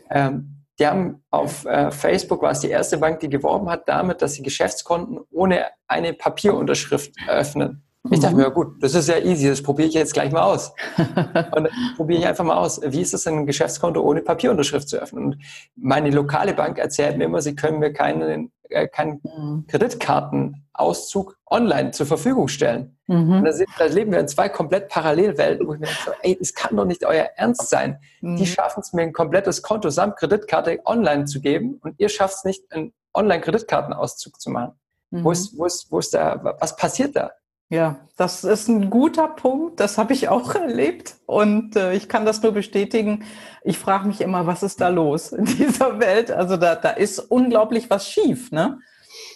ähm, 0.10 0.57
die 0.80 0.88
haben 0.88 1.24
auf 1.32 1.66
äh, 1.66 1.92
Facebook, 1.92 2.42
war 2.42 2.52
es 2.52 2.60
die 2.60 2.70
erste 2.70 2.98
Bank, 2.98 3.20
die 3.20 3.30
geworben 3.30 3.70
hat 3.70 3.88
damit, 3.88 4.22
dass 4.22 4.34
sie 4.34 4.44
Geschäftskonten 4.44 5.20
ohne 5.32 5.66
eine 5.88 6.13
Papierunterschrift 6.13 7.13
eröffnen. 7.28 7.84
Ich 8.12 8.20
dachte 8.20 8.36
mhm. 8.36 8.42
mir, 8.42 8.52
gut, 8.52 8.82
das 8.82 8.94
ist 8.94 9.10
ja 9.10 9.18
easy, 9.18 9.50
das 9.50 9.62
probiere 9.62 9.88
ich 9.90 9.94
jetzt 9.94 10.13
gleich 10.13 10.32
mal 10.32 10.44
aus. 10.44 10.72
und 10.98 11.63
dann 11.63 11.70
probiere 11.96 12.22
ich 12.22 12.28
einfach 12.28 12.46
mal 12.46 12.58
aus, 12.58 12.80
wie 12.84 13.02
ist 13.02 13.13
es 13.13 13.24
denn, 13.24 13.40
ein 13.40 13.46
Geschäftskonto 13.46 14.02
ohne 14.02 14.22
Papierunterschrift 14.22 14.88
zu 14.88 14.98
öffnen? 14.98 15.24
Und 15.26 15.38
meine 15.76 16.10
lokale 16.12 16.54
Bank 16.54 16.78
erzählt 16.78 17.18
mir 17.18 17.26
immer, 17.26 17.42
sie 17.42 17.56
können 17.56 17.80
mir 17.80 17.92
keinen, 17.92 18.52
äh, 18.70 18.88
keinen 18.88 19.22
mhm. 19.24 19.66
Kreditkartenauszug 19.68 21.38
online 21.50 21.92
zur 21.92 22.06
Verfügung 22.06 22.48
stellen. 22.48 22.98
Mhm. 23.08 23.38
Und 23.38 23.46
da, 23.46 23.52
sind, 23.52 23.70
da, 23.78 23.86
leben 23.86 24.12
wir 24.12 24.20
in 24.20 24.28
zwei 24.28 24.50
komplett 24.50 24.90
Parallelwelten, 24.90 25.68
wo 25.68 25.74
ich 25.74 25.80
mir 25.80 25.88
denke, 25.88 26.16
ey, 26.22 26.38
das 26.38 26.54
kann 26.54 26.76
doch 26.76 26.86
nicht 26.86 27.06
euer 27.06 27.30
Ernst 27.36 27.70
sein. 27.70 28.00
Mhm. 28.22 28.38
Die 28.38 28.46
schaffen 28.46 28.82
es 28.82 28.94
mir, 28.94 29.04
ein 29.04 29.14
komplettes 29.14 29.62
Konto 29.62 29.90
samt 29.90 30.18
Kreditkarte 30.18 30.80
online 30.86 31.26
zu 31.26 31.42
geben 31.42 31.80
und 31.82 31.96
ihr 31.98 32.10
schafft 32.10 32.36
es 32.36 32.44
nicht, 32.44 32.72
einen 32.72 32.94
Online-Kreditkartenauszug 33.14 34.40
zu 34.40 34.50
machen. 34.52 34.74
Wo, 35.10 35.32
ist, 35.32 35.58
wo, 35.58 35.66
ist, 35.66 35.90
wo 35.90 36.00
ist 36.00 36.14
da, 36.14 36.58
was 36.60 36.76
passiert 36.76 37.16
da? 37.16 37.32
Ja, 37.70 38.08
das 38.16 38.46
ist 38.46 38.70
ein 38.70 38.90
guter 38.90 39.28
Punkt. 39.28 39.80
Das 39.80 39.98
habe 39.98 40.14
ich 40.14 40.30
auch 40.30 40.56
erlebt 40.56 41.16
und 41.26 41.76
äh, 41.76 41.94
ich 41.94 42.08
kann 42.08 42.26
das 42.26 42.42
nur 42.42 42.54
bestätigen. 42.54 43.26
Ich 43.64 43.78
frage 43.78 44.08
mich 44.08 44.22
immer, 44.22 44.48
was 44.48 44.64
ist 44.64 44.80
da 44.80 44.88
los 44.88 45.32
in 45.32 45.46
dieser 45.58 46.00
Welt? 46.00 46.32
Also 46.32 46.58
da, 46.58 46.76
da 46.76 46.92
ist 46.92 47.20
unglaublich 47.20 47.90
was 47.90 48.10
schief, 48.10 48.52
ne? 48.52 48.80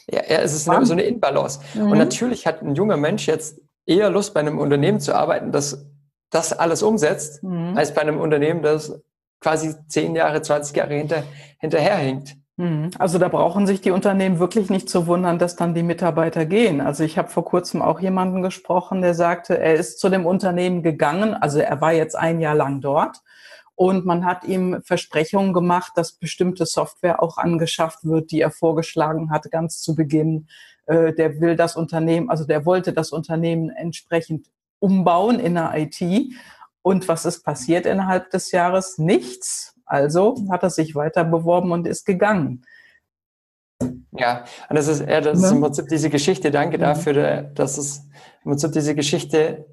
Ja, 0.09 0.21
ja 0.27 0.39
es 0.39 0.53
ist 0.53 0.69
eine, 0.69 0.85
so 0.85 0.93
eine 0.93 1.03
Inbalance. 1.03 1.59
Mhm. 1.73 1.91
Und 1.91 1.97
natürlich 1.97 2.47
hat 2.47 2.61
ein 2.61 2.75
junger 2.75 2.97
Mensch 2.97 3.27
jetzt 3.27 3.59
eher 3.85 4.09
Lust, 4.09 4.33
bei 4.33 4.39
einem 4.39 4.59
Unternehmen 4.59 4.99
zu 4.99 5.13
arbeiten, 5.13 5.51
das 5.51 5.85
das 6.31 6.53
alles 6.53 6.81
umsetzt, 6.81 7.43
mhm. 7.43 7.77
als 7.77 7.93
bei 7.93 8.01
einem 8.01 8.19
Unternehmen, 8.19 8.63
das 8.63 8.99
quasi 9.39 9.75
zehn 9.87 10.15
Jahre, 10.15 10.41
20 10.41 10.75
Jahre 10.75 10.95
hinter, 10.95 11.23
hinterherhinkt. 11.59 12.35
Mhm. 12.61 12.91
Also 12.99 13.17
da 13.17 13.27
brauchen 13.27 13.65
sich 13.65 13.81
die 13.81 13.89
Unternehmen 13.89 14.37
wirklich 14.37 14.69
nicht 14.69 14.87
zu 14.87 15.07
wundern, 15.07 15.39
dass 15.39 15.55
dann 15.55 15.73
die 15.73 15.81
Mitarbeiter 15.81 16.45
gehen. 16.45 16.79
Also 16.79 17.03
ich 17.03 17.17
habe 17.17 17.27
vor 17.27 17.43
kurzem 17.43 17.81
auch 17.81 17.99
jemanden 17.99 18.43
gesprochen, 18.43 19.01
der 19.01 19.15
sagte, 19.15 19.57
er 19.57 19.73
ist 19.73 19.99
zu 19.99 20.09
dem 20.09 20.27
Unternehmen 20.27 20.83
gegangen, 20.83 21.33
also 21.33 21.57
er 21.57 21.81
war 21.81 21.91
jetzt 21.91 22.15
ein 22.15 22.39
Jahr 22.39 22.53
lang 22.53 22.79
dort 22.79 23.17
und 23.73 24.05
man 24.05 24.25
hat 24.25 24.43
ihm 24.43 24.79
Versprechungen 24.83 25.53
gemacht, 25.53 25.93
dass 25.95 26.11
bestimmte 26.11 26.67
Software 26.67 27.23
auch 27.23 27.39
angeschafft 27.39 28.05
wird, 28.05 28.29
die 28.29 28.41
er 28.41 28.51
vorgeschlagen 28.51 29.31
hatte 29.31 29.49
ganz 29.49 29.81
zu 29.81 29.95
Beginn. 29.95 30.47
Äh, 30.85 31.13
der 31.13 31.41
will 31.41 31.55
das 31.55 31.75
Unternehmen, 31.75 32.29
also 32.29 32.45
der 32.45 32.63
wollte 32.63 32.93
das 32.93 33.11
Unternehmen 33.11 33.71
entsprechend 33.71 34.51
umbauen 34.77 35.39
in 35.39 35.55
der 35.55 35.71
IT. 35.75 35.99
Und 36.83 37.07
was 37.07 37.25
ist 37.25 37.41
passiert 37.41 37.87
innerhalb 37.87 38.29
des 38.29 38.51
Jahres? 38.51 38.99
Nichts 38.99 39.75
also 39.91 40.35
hat 40.49 40.63
er 40.63 40.69
sich 40.69 40.95
weiter 40.95 41.25
beworben 41.25 41.71
und 41.73 41.85
ist 41.85 42.05
gegangen. 42.05 42.63
Ja, 44.13 44.45
und 44.69 44.77
das 44.77 44.87
ist, 44.87 45.01
ja, 45.01 45.19
das 45.19 45.43
ist 45.43 45.51
im 45.51 45.61
Prinzip 45.61 45.87
diese 45.89 46.09
Geschichte, 46.09 46.49
danke 46.49 46.77
mhm. 46.77 46.81
dafür, 46.81 47.41
dass 47.41 47.77
es 47.77 48.07
im 48.45 48.51
Prinzip 48.51 48.71
diese 48.71 48.95
Geschichte, 48.95 49.65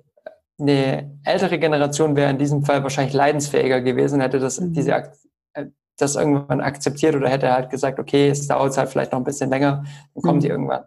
eine 0.61 1.21
ältere 1.25 1.61
Generation 1.61 2.17
wäre 2.17 2.31
in 2.31 2.39
diesem 2.39 2.65
Fall 2.65 2.83
wahrscheinlich 2.83 3.15
leidensfähiger 3.15 3.81
gewesen, 3.81 4.21
hätte 4.21 4.41
das, 4.41 4.59
mhm. 4.59 4.73
diese, 4.73 5.13
äh, 5.53 5.67
das 5.97 6.17
irgendwann 6.17 6.61
akzeptiert 6.61 7.15
oder 7.15 7.29
hätte 7.29 7.53
halt 7.53 7.71
gesagt, 7.71 8.01
okay, 8.01 8.29
es 8.29 8.49
dauert 8.49 8.77
halt 8.77 8.89
vielleicht 8.89 9.13
noch 9.13 9.21
ein 9.21 9.25
bisschen 9.25 9.51
länger, 9.51 9.85
dann 10.15 10.23
kommen 10.23 10.39
mhm. 10.39 10.43
die 10.43 10.49
irgendwann. 10.49 10.85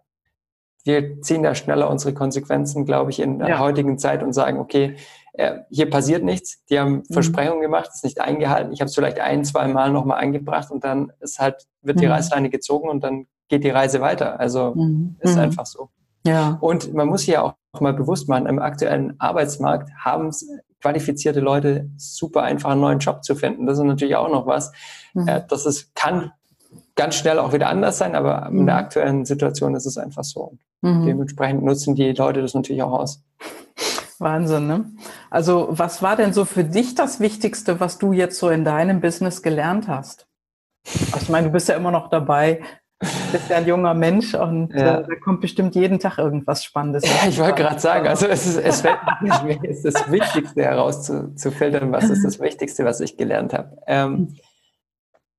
Wir 0.83 1.21
ziehen 1.21 1.43
da 1.43 1.55
schneller 1.55 1.89
unsere 1.89 2.13
Konsequenzen, 2.13 2.85
glaube 2.85 3.11
ich, 3.11 3.21
in 3.21 3.39
der 3.39 3.47
ja. 3.47 3.59
heutigen 3.59 3.97
Zeit 3.97 4.23
und 4.23 4.33
sagen, 4.33 4.59
okay, 4.59 4.97
äh, 5.33 5.59
hier 5.69 5.89
passiert 5.89 6.23
nichts, 6.23 6.63
die 6.69 6.79
haben 6.79 7.03
mhm. 7.07 7.13
Versprechungen 7.13 7.61
gemacht, 7.61 7.89
ist 7.93 8.03
nicht 8.03 8.19
eingehalten. 8.19 8.73
Ich 8.73 8.81
habe 8.81 8.89
es 8.89 8.95
vielleicht 8.95 9.19
ein, 9.19 9.45
zwei 9.45 9.67
Mal 9.67 9.91
nochmal 9.91 10.21
angebracht 10.21 10.71
und 10.71 10.83
dann 10.83 11.11
ist 11.19 11.39
halt, 11.39 11.67
wird 11.81 11.99
die 11.99 12.05
mhm. 12.05 12.13
Reißleine 12.13 12.49
gezogen 12.49 12.89
und 12.89 13.03
dann 13.03 13.27
geht 13.47 13.63
die 13.63 13.69
Reise 13.69 14.01
weiter. 14.01 14.39
Also 14.39 14.73
mhm. 14.75 15.15
ist 15.19 15.37
einfach 15.37 15.65
so. 15.65 15.89
Ja. 16.25 16.57
Und 16.61 16.93
man 16.93 17.07
muss 17.07 17.23
hier 17.23 17.43
auch 17.43 17.55
mal 17.79 17.93
bewusst 17.93 18.27
machen, 18.29 18.45
im 18.45 18.59
aktuellen 18.59 19.19
Arbeitsmarkt 19.19 19.89
haben 19.97 20.31
qualifizierte 20.81 21.39
Leute 21.39 21.89
super 21.97 22.43
einfach 22.43 22.71
einen 22.71 22.81
neuen 22.81 22.99
Job 22.99 23.23
zu 23.23 23.35
finden. 23.35 23.65
Das 23.65 23.77
ist 23.77 23.83
natürlich 23.83 24.15
auch 24.15 24.29
noch 24.29 24.47
was. 24.47 24.71
Mhm. 25.13 25.27
Äh, 25.27 25.41
das 25.47 25.65
ist, 25.65 25.95
kann 25.95 26.31
ganz 26.95 27.15
schnell 27.15 27.39
auch 27.39 27.53
wieder 27.53 27.69
anders 27.69 27.97
sein, 27.97 28.15
aber 28.15 28.47
in 28.47 28.65
der 28.65 28.75
aktuellen 28.75 29.25
Situation 29.25 29.75
ist 29.75 29.85
es 29.85 29.97
einfach 29.97 30.23
so. 30.23 30.57
Mhm. 30.81 31.05
Dementsprechend 31.05 31.63
nutzen 31.63 31.95
die 31.95 32.11
Leute 32.11 32.41
das 32.41 32.53
natürlich 32.53 32.83
auch 32.83 32.91
aus. 32.91 33.23
Wahnsinn, 34.21 34.67
ne? 34.67 34.85
Also, 35.29 35.67
was 35.71 36.01
war 36.01 36.15
denn 36.15 36.33
so 36.33 36.45
für 36.45 36.63
dich 36.63 36.95
das 36.95 37.19
Wichtigste, 37.19 37.79
was 37.79 37.97
du 37.97 38.13
jetzt 38.13 38.39
so 38.39 38.49
in 38.49 38.63
deinem 38.63 39.01
Business 39.01 39.41
gelernt 39.41 39.87
hast? 39.87 40.27
Also, 41.11 41.23
ich 41.23 41.29
meine, 41.29 41.47
du 41.47 41.53
bist 41.53 41.67
ja 41.67 41.75
immer 41.75 41.91
noch 41.91 42.09
dabei, 42.09 42.61
bist 43.31 43.49
ja 43.49 43.57
ein 43.57 43.67
junger 43.67 43.93
Mensch 43.93 44.35
und 44.35 44.73
ja. 44.73 44.99
äh, 44.99 45.07
da 45.07 45.15
kommt 45.23 45.41
bestimmt 45.41 45.75
jeden 45.75 45.99
Tag 45.99 46.17
irgendwas 46.17 46.63
Spannendes. 46.63 47.03
Ja, 47.03 47.27
ich 47.27 47.39
wollte 47.39 47.63
gerade 47.63 47.79
sagen, 47.79 48.07
also 48.07 48.27
es 48.27 48.45
ist, 48.45 48.57
es 48.57 48.83
ist 48.83 49.85
das 49.85 50.11
Wichtigste 50.11 50.63
herauszufiltern, 50.63 51.91
was 51.91 52.09
ist 52.09 52.23
das 52.23 52.39
Wichtigste, 52.39 52.85
was 52.85 52.99
ich 52.99 53.17
gelernt 53.17 53.53
habe. 53.53 53.77
Ähm, 53.87 54.37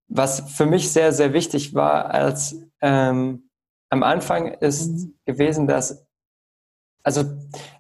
was 0.09 0.40
für 0.53 0.66
mich 0.66 0.92
sehr, 0.92 1.12
sehr 1.12 1.33
wichtig 1.33 1.75
war 1.75 2.11
als 2.11 2.57
ähm, 2.81 3.49
am 3.92 4.03
Anfang 4.03 4.55
ist 4.55 4.90
mhm. 4.90 5.14
gewesen, 5.27 5.66
dass 5.66 6.07
also 7.02 7.24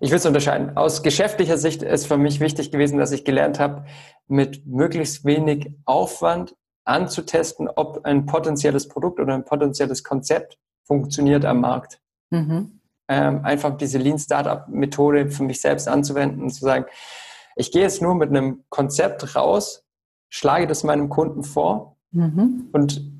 ich 0.00 0.10
will 0.10 0.18
es 0.18 0.26
unterscheiden. 0.26 0.76
Aus 0.76 1.02
geschäftlicher 1.02 1.56
Sicht 1.56 1.82
ist 1.82 2.06
für 2.06 2.18
mich 2.18 2.40
wichtig 2.40 2.70
gewesen, 2.70 2.98
dass 2.98 3.12
ich 3.12 3.24
gelernt 3.24 3.60
habe, 3.60 3.84
mit 4.26 4.66
möglichst 4.66 5.24
wenig 5.24 5.70
Aufwand 5.84 6.56
anzutesten, 6.84 7.68
ob 7.68 8.04
ein 8.04 8.26
potenzielles 8.26 8.88
Produkt 8.88 9.20
oder 9.20 9.34
ein 9.34 9.44
potenzielles 9.44 10.02
Konzept 10.02 10.58
funktioniert 10.84 11.44
am 11.44 11.60
Markt. 11.60 12.00
Mhm. 12.30 12.80
Ähm, 13.08 13.44
einfach 13.44 13.76
diese 13.76 13.98
Lean 13.98 14.18
Startup 14.18 14.66
Methode 14.68 15.28
für 15.28 15.44
mich 15.44 15.60
selbst 15.60 15.88
anzuwenden 15.88 16.42
und 16.42 16.50
zu 16.50 16.64
sagen, 16.64 16.86
ich 17.54 17.70
gehe 17.70 17.82
jetzt 17.82 18.02
nur 18.02 18.14
mit 18.14 18.30
einem 18.30 18.64
Konzept 18.70 19.36
raus, 19.36 19.84
schlage 20.30 20.66
das 20.66 20.82
meinem 20.82 21.08
Kunden 21.08 21.42
vor 21.42 21.98
mhm. 22.10 22.68
und 22.72 23.12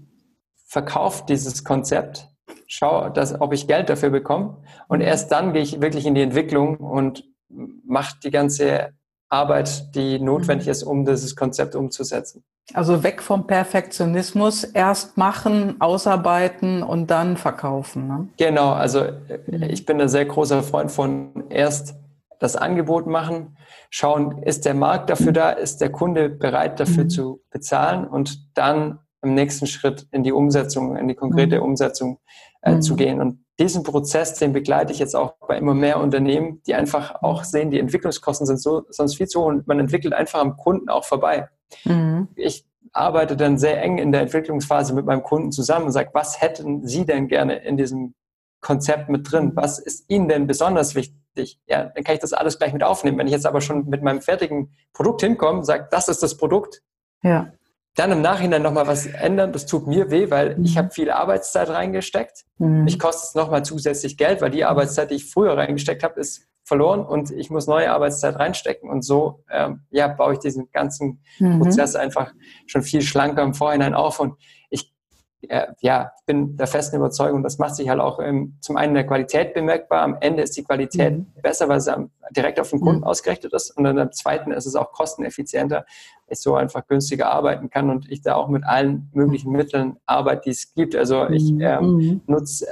verkaufe 0.66 1.24
dieses 1.28 1.64
Konzept 1.64 2.31
schaue, 2.72 3.10
dass, 3.10 3.38
ob 3.38 3.52
ich 3.52 3.66
Geld 3.66 3.90
dafür 3.90 4.10
bekomme. 4.10 4.56
Und 4.88 5.00
mhm. 5.00 5.04
erst 5.04 5.30
dann 5.30 5.52
gehe 5.52 5.62
ich 5.62 5.80
wirklich 5.80 6.06
in 6.06 6.14
die 6.14 6.22
Entwicklung 6.22 6.78
und 6.78 7.24
mache 7.48 8.16
die 8.24 8.30
ganze 8.30 8.92
Arbeit, 9.28 9.94
die 9.94 10.18
notwendig 10.18 10.66
mhm. 10.66 10.72
ist, 10.72 10.82
um 10.82 11.04
dieses 11.04 11.36
Konzept 11.36 11.74
umzusetzen. 11.74 12.44
Also 12.74 13.02
weg 13.02 13.20
vom 13.20 13.46
Perfektionismus, 13.46 14.64
erst 14.64 15.18
machen, 15.18 15.80
ausarbeiten 15.80 16.82
und 16.82 17.10
dann 17.10 17.36
verkaufen. 17.36 18.08
Ne? 18.08 18.28
Genau, 18.38 18.72
also 18.72 19.00
äh, 19.00 19.38
mhm. 19.46 19.64
ich 19.64 19.84
bin 19.84 20.00
ein 20.00 20.08
sehr 20.08 20.24
großer 20.24 20.62
Freund 20.62 20.90
von 20.90 21.44
erst 21.50 21.94
das 22.38 22.56
Angebot 22.56 23.06
machen, 23.06 23.56
schauen, 23.90 24.42
ist 24.42 24.64
der 24.64 24.74
Markt 24.74 25.10
dafür 25.10 25.32
da, 25.32 25.50
ist 25.50 25.80
der 25.80 25.92
Kunde 25.92 26.28
bereit 26.28 26.80
dafür 26.80 27.04
mhm. 27.04 27.10
zu 27.10 27.42
bezahlen 27.50 28.06
und 28.06 28.48
dann 28.54 28.98
im 29.22 29.34
nächsten 29.34 29.66
Schritt 29.66 30.08
in 30.10 30.22
die 30.22 30.32
Umsetzung, 30.32 30.96
in 30.96 31.06
die 31.06 31.14
konkrete 31.14 31.58
mhm. 31.58 31.64
Umsetzung 31.64 32.18
äh, 32.62 32.74
mhm. 32.74 32.82
zu 32.82 32.96
gehen. 32.96 33.20
Und 33.20 33.44
diesen 33.58 33.82
Prozess, 33.82 34.34
den 34.34 34.52
begleite 34.52 34.92
ich 34.92 34.98
jetzt 34.98 35.14
auch 35.14 35.34
bei 35.46 35.58
immer 35.58 35.74
mehr 35.74 36.00
Unternehmen, 36.00 36.62
die 36.66 36.74
einfach 36.74 37.22
auch 37.22 37.44
sehen, 37.44 37.70
die 37.70 37.78
Entwicklungskosten 37.78 38.46
sind 38.46 38.60
so, 38.60 38.84
sonst 38.88 39.16
viel 39.16 39.26
zu 39.26 39.40
hoch 39.40 39.46
und 39.46 39.66
man 39.66 39.78
entwickelt 39.78 40.14
einfach 40.14 40.40
am 40.40 40.56
Kunden 40.56 40.88
auch 40.88 41.04
vorbei. 41.04 41.48
Mhm. 41.84 42.28
Ich 42.34 42.64
arbeite 42.92 43.36
dann 43.36 43.58
sehr 43.58 43.82
eng 43.82 43.98
in 43.98 44.12
der 44.12 44.22
Entwicklungsphase 44.22 44.94
mit 44.94 45.06
meinem 45.06 45.22
Kunden 45.22 45.52
zusammen 45.52 45.86
und 45.86 45.92
sage, 45.92 46.10
was 46.12 46.40
hätten 46.40 46.86
Sie 46.86 47.06
denn 47.06 47.28
gerne 47.28 47.56
in 47.56 47.76
diesem 47.76 48.14
Konzept 48.60 49.08
mit 49.08 49.30
drin? 49.30 49.52
Was 49.54 49.78
ist 49.78 50.08
Ihnen 50.10 50.28
denn 50.28 50.46
besonders 50.46 50.94
wichtig? 50.94 51.60
Ja, 51.66 51.84
dann 51.84 52.04
kann 52.04 52.14
ich 52.14 52.20
das 52.20 52.32
alles 52.32 52.58
gleich 52.58 52.72
mit 52.72 52.82
aufnehmen. 52.82 53.18
Wenn 53.18 53.26
ich 53.26 53.32
jetzt 53.32 53.46
aber 53.46 53.60
schon 53.60 53.88
mit 53.88 54.02
meinem 54.02 54.20
fertigen 54.20 54.72
Produkt 54.92 55.22
hinkomme, 55.22 55.64
sage, 55.64 55.88
das 55.90 56.08
ist 56.08 56.22
das 56.22 56.36
Produkt, 56.36 56.82
ja 57.22 57.52
dann 57.94 58.10
im 58.10 58.22
Nachhinein 58.22 58.62
nochmal 58.62 58.86
was 58.86 59.06
ändern, 59.06 59.52
das 59.52 59.66
tut 59.66 59.86
mir 59.86 60.10
weh, 60.10 60.30
weil 60.30 60.56
mhm. 60.56 60.64
ich 60.64 60.78
habe 60.78 60.90
viel 60.90 61.10
Arbeitszeit 61.10 61.68
reingesteckt. 61.68 62.44
Mhm. 62.58 62.84
Mich 62.84 62.98
kostet 62.98 63.30
es 63.30 63.34
nochmal 63.34 63.64
zusätzlich 63.64 64.16
Geld, 64.16 64.40
weil 64.40 64.50
die 64.50 64.64
Arbeitszeit, 64.64 65.10
die 65.10 65.16
ich 65.16 65.30
früher 65.30 65.56
reingesteckt 65.56 66.02
habe, 66.02 66.18
ist 66.18 66.48
verloren 66.64 67.04
und 67.04 67.30
ich 67.30 67.50
muss 67.50 67.66
neue 67.66 67.90
Arbeitszeit 67.90 68.38
reinstecken. 68.38 68.88
Und 68.88 69.02
so 69.02 69.44
ähm, 69.50 69.82
ja, 69.90 70.08
baue 70.08 70.34
ich 70.34 70.38
diesen 70.38 70.70
ganzen 70.72 71.22
mhm. 71.38 71.60
Prozess 71.60 71.94
einfach 71.94 72.32
schon 72.66 72.82
viel 72.82 73.02
schlanker 73.02 73.42
im 73.42 73.52
Vorhinein 73.52 73.94
auf. 73.94 74.20
Und 74.20 74.36
ich 74.70 74.92
äh, 75.48 75.66
ja, 75.80 76.12
bin 76.24 76.56
der 76.56 76.68
festen 76.68 76.96
Überzeugung, 76.96 77.42
das 77.42 77.58
macht 77.58 77.74
sich 77.74 77.88
halt 77.88 78.00
auch 78.00 78.20
ähm, 78.20 78.56
zum 78.60 78.76
einen 78.76 78.94
der 78.94 79.06
Qualität 79.06 79.54
bemerkbar. 79.54 80.02
Am 80.02 80.16
Ende 80.20 80.42
ist 80.42 80.56
die 80.56 80.64
Qualität 80.64 81.18
mhm. 81.18 81.26
besser, 81.42 81.68
weil 81.68 81.80
sie 81.80 81.92
direkt 82.30 82.60
auf 82.60 82.70
den 82.70 82.80
Kunden 82.80 83.00
mhm. 83.00 83.06
ausgerichtet 83.06 83.52
ist. 83.52 83.76
Und 83.76 83.84
dann 83.84 83.98
am 83.98 84.12
zweiten 84.12 84.52
ist 84.52 84.66
es 84.66 84.76
auch 84.76 84.92
kosteneffizienter, 84.92 85.84
ich 86.32 86.40
so 86.40 86.54
einfach 86.54 86.86
günstiger 86.86 87.30
arbeiten 87.30 87.70
kann 87.70 87.90
und 87.90 88.10
ich 88.10 88.22
da 88.22 88.34
auch 88.34 88.48
mit 88.48 88.64
allen 88.64 89.10
möglichen 89.12 89.52
Mitteln 89.52 89.96
arbeite, 90.06 90.42
die 90.46 90.50
es 90.50 90.74
gibt. 90.74 90.96
Also 90.96 91.28
ich 91.28 91.52
mhm. 91.52 91.60
ähm, 91.60 91.96
mhm. 91.96 92.20
nutze 92.26 92.66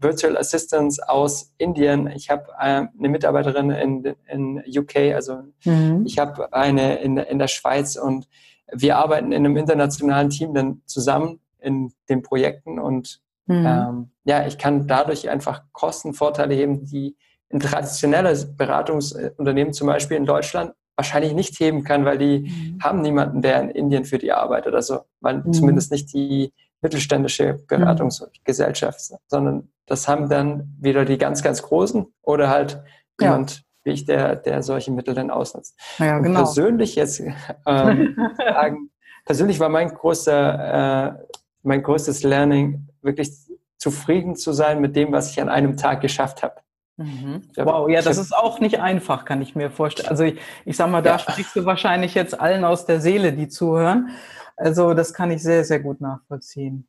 Virtual 0.00 0.36
Assistants 0.36 1.00
aus 1.00 1.52
Indien. 1.58 2.06
Ich 2.08 2.30
habe 2.30 2.46
äh, 2.58 2.86
eine 2.86 3.08
Mitarbeiterin 3.08 3.70
in, 3.70 4.14
in 4.28 4.62
UK, 4.66 5.14
also 5.14 5.42
mhm. 5.64 6.04
ich 6.06 6.18
habe 6.18 6.52
eine 6.52 6.96
in, 6.96 7.16
in 7.16 7.38
der 7.38 7.48
Schweiz 7.48 7.96
und 7.96 8.28
wir 8.72 8.96
arbeiten 8.96 9.32
in 9.32 9.44
einem 9.44 9.56
internationalen 9.56 10.30
Team 10.30 10.54
dann 10.54 10.82
zusammen 10.86 11.40
in 11.60 11.92
den 12.08 12.22
Projekten 12.22 12.78
und 12.78 13.20
mhm. 13.46 13.66
ähm, 13.66 14.10
ja, 14.24 14.46
ich 14.46 14.58
kann 14.58 14.86
dadurch 14.86 15.28
einfach 15.28 15.62
Kostenvorteile 15.72 16.54
heben, 16.54 16.84
die 16.84 17.16
ein 17.52 17.60
traditionelles 17.60 18.56
Beratungsunternehmen 18.56 19.72
zum 19.72 19.86
Beispiel 19.86 20.16
in 20.16 20.24
Deutschland 20.24 20.72
wahrscheinlich 20.96 21.34
nicht 21.34 21.58
heben 21.58 21.84
kann, 21.84 22.04
weil 22.04 22.18
die 22.18 22.40
mhm. 22.40 22.78
haben 22.82 23.00
niemanden, 23.00 23.42
der 23.42 23.60
in 23.60 23.70
Indien 23.70 24.04
für 24.04 24.18
die 24.18 24.32
arbeitet. 24.32 24.74
Also 24.74 25.00
weil 25.20 25.38
mhm. 25.38 25.52
zumindest 25.52 25.90
nicht 25.90 26.12
die 26.12 26.52
mittelständische 26.80 27.60
Beratungsgesellschaft, 27.68 29.00
sondern 29.28 29.68
das 29.86 30.08
haben 30.08 30.28
dann 30.28 30.76
wieder 30.80 31.04
die 31.04 31.18
ganz, 31.18 31.42
ganz 31.42 31.62
Großen 31.62 32.06
oder 32.22 32.50
halt 32.50 32.82
ja. 33.20 33.28
jemand 33.28 33.64
wie 33.84 33.90
ich, 33.90 34.04
der, 34.04 34.36
der 34.36 34.62
solche 34.62 34.92
Mittel 34.92 35.14
dann 35.14 35.30
ausnutzt. 35.30 35.76
Ja, 35.98 36.18
genau. 36.18 36.42
persönlich 36.42 36.94
jetzt 36.94 37.20
ähm, 37.66 38.16
sagen, 38.36 38.90
persönlich 39.24 39.60
war 39.60 39.68
mein 39.68 39.88
größter, 39.88 41.08
äh, 41.08 41.24
mein 41.62 41.82
größtes 41.82 42.22
Learning, 42.22 42.88
wirklich 43.02 43.32
zufrieden 43.78 44.36
zu 44.36 44.52
sein 44.52 44.80
mit 44.80 44.94
dem, 44.94 45.12
was 45.12 45.30
ich 45.30 45.40
an 45.40 45.48
einem 45.48 45.76
Tag 45.76 46.00
geschafft 46.00 46.42
habe. 46.42 46.56
Mhm. 47.02 47.42
Wow, 47.56 47.88
ja, 47.88 48.02
das 48.02 48.18
ist 48.18 48.36
auch 48.36 48.60
nicht 48.60 48.80
einfach, 48.80 49.24
kann 49.24 49.42
ich 49.42 49.54
mir 49.54 49.70
vorstellen. 49.70 50.08
Also 50.08 50.24
ich, 50.24 50.38
ich 50.64 50.76
sag 50.76 50.90
mal, 50.90 51.02
da 51.02 51.12
ja. 51.12 51.18
sprichst 51.18 51.56
du 51.56 51.64
wahrscheinlich 51.64 52.14
jetzt 52.14 52.38
allen 52.38 52.64
aus 52.64 52.86
der 52.86 53.00
Seele, 53.00 53.32
die 53.32 53.48
zuhören. 53.48 54.10
Also 54.56 54.94
das 54.94 55.12
kann 55.14 55.30
ich 55.30 55.42
sehr, 55.42 55.64
sehr 55.64 55.80
gut 55.80 56.00
nachvollziehen. 56.00 56.86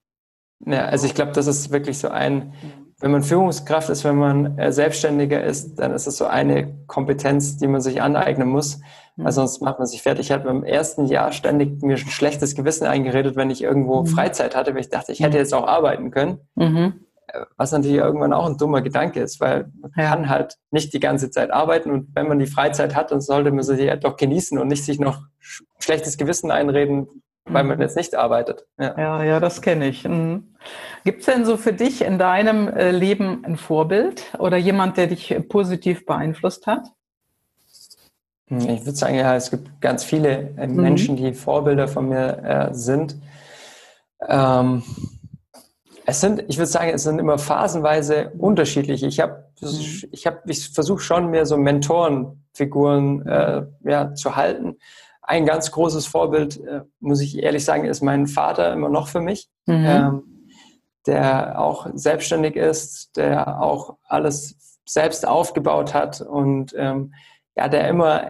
Ja, 0.65 0.85
also 0.85 1.05
ich 1.05 1.15
glaube, 1.15 1.31
das 1.33 1.47
ist 1.47 1.71
wirklich 1.71 1.97
so 1.97 2.09
ein, 2.09 2.53
wenn 2.99 3.11
man 3.11 3.23
Führungskraft 3.23 3.89
ist, 3.89 4.03
wenn 4.03 4.15
man 4.15 4.57
äh, 4.57 4.71
Selbstständiger 4.71 5.43
ist, 5.43 5.75
dann 5.75 5.91
ist 5.91 6.07
es 6.07 6.17
so 6.17 6.25
eine 6.25 6.73
Kompetenz, 6.87 7.57
die 7.57 7.67
man 7.67 7.81
sich 7.81 8.01
aneignen 8.01 8.47
muss, 8.47 8.79
weil 9.17 9.27
mhm. 9.27 9.31
sonst 9.31 9.61
macht 9.61 9.79
man 9.79 9.87
sich 9.87 10.01
fertig. 10.01 10.27
Ich 10.27 10.31
hatte 10.31 10.45
beim 10.45 10.63
ersten 10.63 11.05
Jahr 11.05 11.31
ständig 11.33 11.81
mir 11.81 11.95
ein 11.95 11.97
schlechtes 11.97 12.55
Gewissen 12.55 12.87
eingeredet, 12.87 13.35
wenn 13.35 13.49
ich 13.49 13.61
irgendwo 13.61 14.01
mhm. 14.01 14.07
Freizeit 14.07 14.55
hatte, 14.55 14.73
weil 14.73 14.81
ich 14.81 14.89
dachte, 14.89 15.11
ich 15.11 15.19
hätte 15.19 15.35
mhm. 15.35 15.43
jetzt 15.43 15.53
auch 15.53 15.67
arbeiten 15.67 16.11
können. 16.11 16.39
Mhm. 16.55 16.93
Äh, 17.33 17.45
was 17.57 17.71
natürlich 17.71 17.97
irgendwann 17.97 18.33
auch 18.33 18.45
ein 18.45 18.57
dummer 18.57 18.81
Gedanke 18.81 19.19
ist, 19.19 19.41
weil 19.41 19.71
man 19.81 19.91
kann 19.91 20.29
halt 20.29 20.57
nicht 20.71 20.93
die 20.93 20.99
ganze 20.99 21.31
Zeit 21.31 21.51
arbeiten 21.51 21.91
und 21.91 22.15
wenn 22.15 22.27
man 22.27 22.39
die 22.39 22.45
Freizeit 22.45 22.95
hat, 22.95 23.11
dann 23.11 23.21
sollte 23.21 23.51
man 23.51 23.63
sie 23.63 23.83
ja 23.83 23.95
doch 23.95 24.17
genießen 24.17 24.57
und 24.57 24.67
nicht 24.67 24.85
sich 24.85 24.99
noch 24.99 25.21
schlechtes 25.79 26.17
Gewissen 26.17 26.51
einreden, 26.51 27.07
weil 27.45 27.63
man 27.63 27.79
jetzt 27.81 27.97
nicht 27.97 28.15
arbeitet. 28.15 28.65
Ja, 28.79 28.97
ja, 28.97 29.23
ja 29.23 29.39
das 29.39 29.61
kenne 29.61 29.87
ich. 29.87 30.07
Mhm. 30.07 30.55
Gibt 31.03 31.21
es 31.21 31.25
denn 31.25 31.45
so 31.45 31.57
für 31.57 31.73
dich 31.73 32.03
in 32.03 32.17
deinem 32.17 32.69
äh, 32.69 32.91
Leben 32.91 33.43
ein 33.43 33.57
Vorbild 33.57 34.23
oder 34.39 34.57
jemand, 34.57 34.97
der 34.97 35.07
dich 35.07 35.35
positiv 35.49 36.05
beeinflusst 36.05 36.67
hat? 36.67 36.85
Hm, 38.47 38.59
ich 38.59 38.85
würde 38.85 38.97
sagen, 38.97 39.15
ja, 39.15 39.35
es 39.35 39.49
gibt 39.49 39.81
ganz 39.81 40.03
viele 40.03 40.53
äh, 40.57 40.67
mhm. 40.67 40.81
Menschen, 40.81 41.15
die 41.17 41.33
Vorbilder 41.33 41.87
von 41.87 42.09
mir 42.09 42.43
äh, 42.43 42.73
sind. 42.73 43.17
Ähm, 44.27 44.83
es 46.05 46.21
sind, 46.21 46.43
ich 46.47 46.57
würde 46.57 46.67
sagen, 46.67 46.91
es 46.93 47.03
sind 47.03 47.19
immer 47.19 47.37
phasenweise 47.37 48.31
unterschiedlich. 48.37 49.03
Ich 49.03 49.19
habe, 49.19 49.45
mhm. 49.61 50.03
ich 50.11 50.27
habe, 50.27 50.39
ich 50.47 50.69
versuche 50.69 51.01
schon 51.01 51.29
mir 51.29 51.45
so 51.45 51.57
Mentorenfiguren 51.57 53.25
äh, 53.27 53.65
ja, 53.83 54.13
zu 54.13 54.35
halten. 54.35 54.77
Ein 55.21 55.45
ganz 55.45 55.71
großes 55.71 56.05
Vorbild, 56.05 56.59
äh, 56.65 56.81
muss 56.99 57.21
ich 57.21 57.41
ehrlich 57.41 57.63
sagen, 57.63 57.85
ist 57.85 58.01
mein 58.01 58.27
Vater 58.27 58.73
immer 58.73 58.89
noch 58.89 59.07
für 59.07 59.21
mich, 59.21 59.49
mhm. 59.65 59.85
ähm, 59.85 60.23
der 61.07 61.59
auch 61.59 61.87
selbstständig 61.93 62.55
ist, 62.55 63.15
der 63.15 63.61
auch 63.61 63.97
alles 64.03 64.79
selbst 64.85 65.25
aufgebaut 65.25 65.93
hat 65.93 66.19
und 66.19 66.73
ähm, 66.77 67.13
ja, 67.55 67.69
der 67.69 67.87
immer 67.87 68.23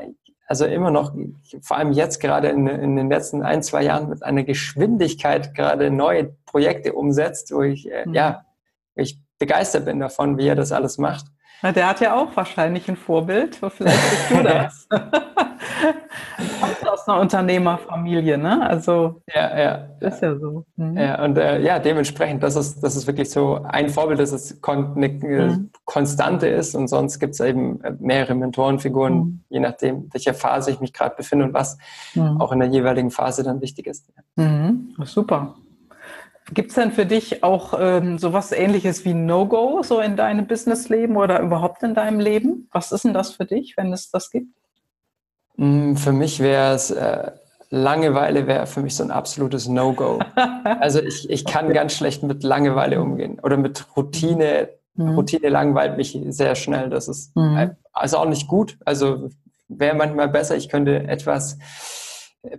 also 0.45 0.65
immer 0.65 0.91
noch, 0.91 1.13
vor 1.61 1.77
allem 1.77 1.93
jetzt 1.93 2.19
gerade 2.19 2.49
in, 2.49 2.67
in, 2.67 2.95
den 2.95 3.09
letzten 3.09 3.43
ein, 3.43 3.63
zwei 3.63 3.83
Jahren 3.83 4.09
mit 4.09 4.23
einer 4.23 4.43
Geschwindigkeit 4.43 5.55
gerade 5.55 5.89
neue 5.89 6.35
Projekte 6.45 6.93
umsetzt, 6.93 7.51
wo 7.53 7.61
ich, 7.61 7.89
äh, 7.91 8.05
mhm. 8.05 8.13
ja, 8.13 8.45
ich 8.95 9.19
begeistert 9.39 9.85
bin 9.85 9.99
davon, 9.99 10.37
wie 10.37 10.47
er 10.47 10.55
das 10.55 10.71
alles 10.71 10.97
macht. 10.97 11.25
Na, 11.61 11.71
der 11.71 11.87
hat 11.87 12.01
ja 12.01 12.15
auch 12.15 12.35
wahrscheinlich 12.35 12.89
ein 12.89 12.97
Vorbild, 12.97 13.55
vielleicht 13.55 14.09
bist 14.09 14.31
du 14.31 14.43
das. 14.43 14.87
aus 17.03 17.09
einer 17.09 17.21
Unternehmerfamilie, 17.21 18.37
ne? 18.37 18.65
Also 18.65 19.21
ja, 19.33 19.57
ja, 19.57 19.89
ist 19.99 20.21
ja 20.21 20.37
so. 20.37 20.65
Mhm. 20.75 20.97
Ja, 20.97 21.23
und 21.23 21.37
äh, 21.37 21.61
ja, 21.61 21.79
dementsprechend, 21.79 22.43
das 22.43 22.55
ist, 22.55 22.83
das 22.83 22.95
ist 22.95 23.07
wirklich 23.07 23.29
so 23.29 23.61
ein 23.63 23.89
Vorbild, 23.89 24.19
dass 24.19 24.31
es 24.31 24.61
kon 24.61 24.95
eine 24.95 25.09
mhm. 25.09 25.69
Konstante 25.85 26.47
ist 26.47 26.75
und 26.75 26.87
sonst 26.87 27.19
gibt 27.19 27.33
es 27.33 27.39
eben 27.41 27.79
mehrere 27.99 28.35
Mentorenfiguren, 28.35 29.15
mhm. 29.15 29.43
je 29.49 29.59
nachdem, 29.59 30.09
welcher 30.13 30.33
Phase 30.33 30.71
ich 30.71 30.79
mich 30.79 30.93
gerade 30.93 31.15
befinde 31.15 31.45
und 31.45 31.53
was 31.53 31.77
mhm. 32.15 32.39
auch 32.39 32.51
in 32.51 32.59
der 32.59 32.69
jeweiligen 32.69 33.11
Phase 33.11 33.43
dann 33.43 33.61
wichtig 33.61 33.87
ist. 33.87 34.09
Mhm. 34.35 34.95
Super. 35.03 35.55
Gibt 36.53 36.69
es 36.69 36.75
denn 36.75 36.91
für 36.91 37.05
dich 37.05 37.43
auch 37.43 37.73
ähm, 37.79 38.17
sowas 38.17 38.51
ähnliches 38.51 39.05
wie 39.05 39.13
No-Go 39.13 39.81
so 39.81 39.99
in 39.99 40.17
deinem 40.17 40.45
Businessleben 40.45 41.15
oder 41.15 41.39
überhaupt 41.39 41.83
in 41.83 41.95
deinem 41.95 42.19
Leben? 42.19 42.67
Was 42.71 42.91
ist 42.91 43.05
denn 43.05 43.13
das 43.13 43.31
für 43.31 43.45
dich, 43.45 43.75
wenn 43.77 43.93
es 43.93 44.11
das 44.11 44.29
gibt? 44.29 44.47
Mm, 45.57 45.95
für 45.95 46.11
mich 46.11 46.39
wäre 46.39 46.73
es, 46.73 46.91
äh, 46.91 47.31
Langeweile 47.69 48.45
wäre 48.45 48.67
für 48.67 48.81
mich 48.81 48.95
so 48.95 49.03
ein 49.03 49.09
absolutes 49.09 49.67
No-Go. 49.67 50.19
also 50.79 51.01
ich, 51.01 51.27
ich 51.29 51.43
kann 51.43 51.65
okay. 51.65 51.73
ganz 51.73 51.93
schlecht 51.93 52.21
mit 52.21 52.43
Langeweile 52.43 53.01
umgehen 53.01 53.39
oder 53.41 53.57
mit 53.57 53.97
Routine. 53.97 54.69
Mhm. 54.93 55.15
Routine 55.15 55.49
langweilt 55.49 55.97
mich 55.97 56.15
sehr 56.29 56.53
schnell. 56.53 56.91
Das 56.91 57.07
ist 57.07 57.35
mhm. 57.35 57.71
also 57.91 58.17
auch 58.17 58.29
nicht 58.29 58.47
gut. 58.47 58.77
Also 58.85 59.29
wäre 59.67 59.95
manchmal 59.95 60.29
besser, 60.29 60.55
ich 60.55 60.69
könnte 60.69 61.07
etwas 61.07 61.57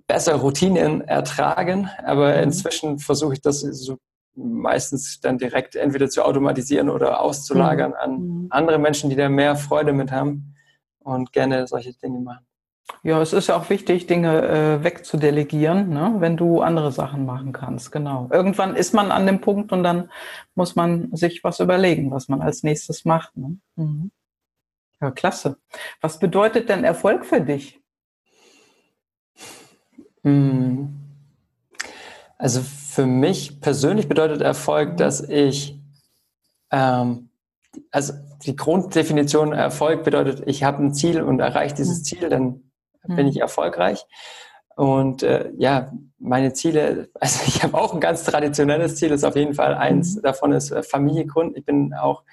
besser 0.08 0.34
Routinen 0.34 1.02
ertragen, 1.02 1.90
aber 2.04 2.36
mhm. 2.36 2.42
inzwischen 2.44 2.98
versuche 2.98 3.34
ich 3.34 3.40
das 3.40 3.60
so 3.60 3.98
meistens 4.34 5.20
dann 5.20 5.38
direkt 5.38 5.76
entweder 5.76 6.08
zu 6.08 6.24
automatisieren 6.24 6.90
oder 6.90 7.20
auszulagern 7.20 7.90
mhm. 7.90 7.96
an 7.96 8.10
mhm. 8.20 8.46
andere 8.50 8.78
Menschen, 8.78 9.10
die 9.10 9.16
da 9.16 9.28
mehr 9.28 9.54
Freude 9.56 9.92
mit 9.92 10.10
haben 10.10 10.56
und 10.98 11.32
gerne 11.32 11.66
solche 11.66 11.92
Dinge 11.94 12.18
machen. 12.20 12.44
Ja, 13.02 13.20
es 13.20 13.32
ist 13.32 13.48
ja 13.48 13.56
auch 13.56 13.70
wichtig, 13.70 14.06
Dinge 14.06 14.46
äh, 14.46 14.84
wegzudelegieren, 14.84 15.88
ne? 15.88 16.16
wenn 16.18 16.36
du 16.36 16.60
andere 16.60 16.92
Sachen 16.92 17.24
machen 17.24 17.52
kannst. 17.52 17.92
Genau. 17.92 18.28
Irgendwann 18.30 18.76
ist 18.76 18.92
man 18.92 19.10
an 19.10 19.26
dem 19.26 19.40
Punkt 19.40 19.72
und 19.72 19.82
dann 19.82 20.10
muss 20.54 20.76
man 20.76 21.14
sich 21.16 21.42
was 21.44 21.60
überlegen, 21.60 22.10
was 22.10 22.28
man 22.28 22.42
als 22.42 22.62
nächstes 22.62 23.04
macht. 23.04 23.36
Ne? 23.36 23.58
Mhm. 23.76 24.10
Ja, 25.00 25.10
klasse. 25.10 25.56
Was 26.00 26.18
bedeutet 26.18 26.68
denn 26.68 26.84
Erfolg 26.84 27.24
für 27.24 27.40
dich? 27.40 27.80
Hm. 30.22 30.94
Also 32.38 32.60
für 32.62 33.06
mich 33.06 33.60
persönlich 33.60 34.08
bedeutet 34.08 34.40
Erfolg, 34.40 34.96
dass 34.96 35.20
ich, 35.28 35.78
ähm, 36.70 37.30
also 37.90 38.14
die 38.44 38.56
Grunddefinition 38.56 39.52
Erfolg 39.52 40.04
bedeutet, 40.04 40.42
ich 40.46 40.64
habe 40.64 40.82
ein 40.82 40.94
Ziel 40.94 41.22
und 41.22 41.40
erreiche 41.40 41.74
dieses 41.74 42.00
mhm. 42.00 42.04
Ziel, 42.04 42.28
dann 42.28 42.70
bin 43.08 43.26
ich 43.26 43.36
mhm. 43.36 43.42
erfolgreich. 43.42 44.04
Und 44.76 45.22
äh, 45.22 45.50
ja, 45.56 45.92
meine 46.18 46.52
Ziele, 46.52 47.08
also 47.20 47.44
ich 47.46 47.62
habe 47.62 47.78
auch 47.78 47.94
ein 47.94 48.00
ganz 48.00 48.24
traditionelles 48.24 48.96
Ziel, 48.96 49.10
ist 49.12 49.24
auf 49.24 49.36
jeden 49.36 49.54
Fall 49.54 49.74
eins 49.74 50.16
mhm. 50.16 50.22
davon 50.22 50.52
ist 50.52 50.70
äh, 50.70 50.82
Familie 50.82 51.26
gründen. 51.26 51.56
Ich 51.56 51.64
bin 51.64 51.94
auch 51.94 52.24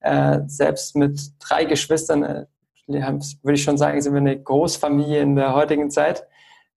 äh, 0.00 0.40
selbst 0.46 0.96
mit 0.96 1.20
drei 1.38 1.64
Geschwistern, 1.64 2.22
äh, 2.22 2.46
würde 2.86 3.54
ich 3.54 3.62
schon 3.62 3.78
sagen, 3.78 4.00
sind 4.02 4.12
wir 4.12 4.20
eine 4.20 4.38
Großfamilie 4.38 5.22
in 5.22 5.36
der 5.36 5.54
heutigen 5.54 5.90
Zeit. 5.90 6.26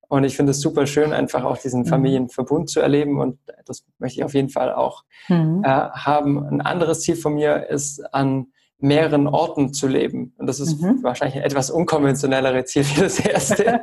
Und 0.08 0.24
ich 0.24 0.38
finde 0.38 0.52
es 0.52 0.62
super 0.62 0.88
schön, 0.88 1.12
einfach 1.12 1.44
auch 1.44 1.58
diesen 1.58 1.82
mhm. 1.82 1.88
Familienverbund 1.88 2.70
zu 2.70 2.80
erleben. 2.80 3.20
Und 3.20 3.40
das 3.66 3.84
möchte 4.00 4.20
ich 4.20 4.24
auf 4.24 4.34
jeden 4.34 4.50
Fall 4.50 4.74
auch 4.74 5.04
mhm. 5.28 5.64
äh, 5.66 5.68
haben. 5.68 6.48
Ein 6.48 6.62
anderes 6.62 7.02
Ziel 7.02 7.18
von 7.18 7.34
mir 7.34 7.68
ist, 7.68 8.02
an 8.14 8.48
mehreren 8.80 9.28
Orten 9.28 9.74
zu 9.74 9.88
leben. 9.88 10.34
Und 10.38 10.48
das 10.48 10.60
ist 10.60 10.82
mhm. 10.82 11.02
wahrscheinlich 11.02 11.38
ein 11.38 11.44
etwas 11.44 11.72
unkonventionellere 11.72 12.64
Ziel 12.66 12.84
wie 12.84 13.02
das 13.02 13.20
erste. 13.20 13.82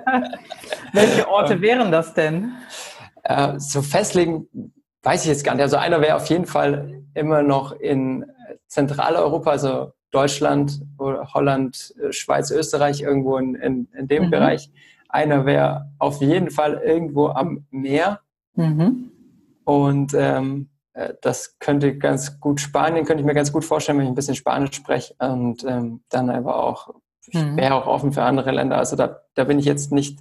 Welche 0.92 1.28
Orte 1.28 1.60
wären 1.60 1.90
das 1.90 2.14
denn? 2.14 2.52
Äh, 3.24 3.58
so 3.58 3.82
festlegen 3.82 4.48
weiß 5.02 5.22
ich 5.22 5.28
jetzt 5.28 5.44
gar 5.44 5.54
nicht. 5.54 5.62
Also 5.62 5.76
einer 5.76 6.00
wäre 6.00 6.16
auf 6.16 6.26
jeden 6.26 6.46
Fall 6.46 7.02
immer 7.14 7.42
noch 7.42 7.72
in 7.72 8.24
Zentraleuropa, 8.68 9.50
also 9.50 9.92
Deutschland, 10.10 10.80
Holland, 10.98 11.94
Schweiz, 12.10 12.50
Österreich, 12.50 13.02
irgendwo 13.02 13.36
in, 13.36 13.54
in, 13.56 13.88
in 13.98 14.08
dem 14.08 14.26
mhm. 14.26 14.30
Bereich. 14.30 14.70
Einer 15.08 15.44
wäre 15.44 15.90
auf 15.98 16.20
jeden 16.20 16.50
Fall 16.50 16.80
irgendwo 16.84 17.28
am 17.28 17.66
Meer. 17.70 18.20
Mhm. 18.54 19.10
Und 19.64 20.14
ähm, 20.16 20.68
äh, 20.72 20.73
das 21.22 21.58
könnte 21.58 21.98
ganz 21.98 22.40
gut 22.40 22.60
Spanien, 22.60 23.04
könnte 23.04 23.20
ich 23.20 23.26
mir 23.26 23.34
ganz 23.34 23.52
gut 23.52 23.64
vorstellen, 23.64 23.98
wenn 23.98 24.04
ich 24.04 24.12
ein 24.12 24.16
bisschen 24.16 24.36
Spanisch 24.36 24.76
spreche. 24.76 25.14
Und 25.18 25.64
ähm, 25.64 26.04
dann 26.08 26.30
aber 26.30 26.62
auch, 26.62 26.94
ich 27.26 27.40
mhm. 27.40 27.56
wäre 27.56 27.74
auch 27.74 27.86
offen 27.86 28.12
für 28.12 28.22
andere 28.22 28.52
Länder. 28.52 28.78
Also 28.78 28.94
da, 28.94 29.20
da 29.34 29.44
bin 29.44 29.58
ich 29.58 29.64
jetzt 29.64 29.90
nicht 29.90 30.20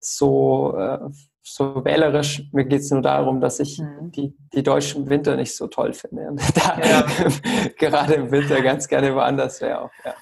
so, 0.00 0.74
äh, 0.76 0.98
so 1.42 1.84
wählerisch. 1.84 2.44
Mir 2.52 2.64
geht 2.64 2.80
es 2.80 2.90
nur 2.90 3.02
darum, 3.02 3.40
dass 3.40 3.60
ich 3.60 3.78
mhm. 3.78 4.12
die, 4.12 4.34
die 4.54 4.62
deutschen 4.62 5.10
Winter 5.10 5.36
nicht 5.36 5.54
so 5.54 5.66
toll 5.66 5.92
finde. 5.92 6.28
Und 6.28 6.40
da 6.56 6.78
ja. 6.82 7.06
gerade 7.78 8.14
im 8.14 8.30
Winter 8.30 8.62
ganz 8.62 8.88
gerne 8.88 9.14
woanders 9.14 9.60
wäre 9.60 9.82
auch. 9.82 9.90
Ja. 10.04 10.14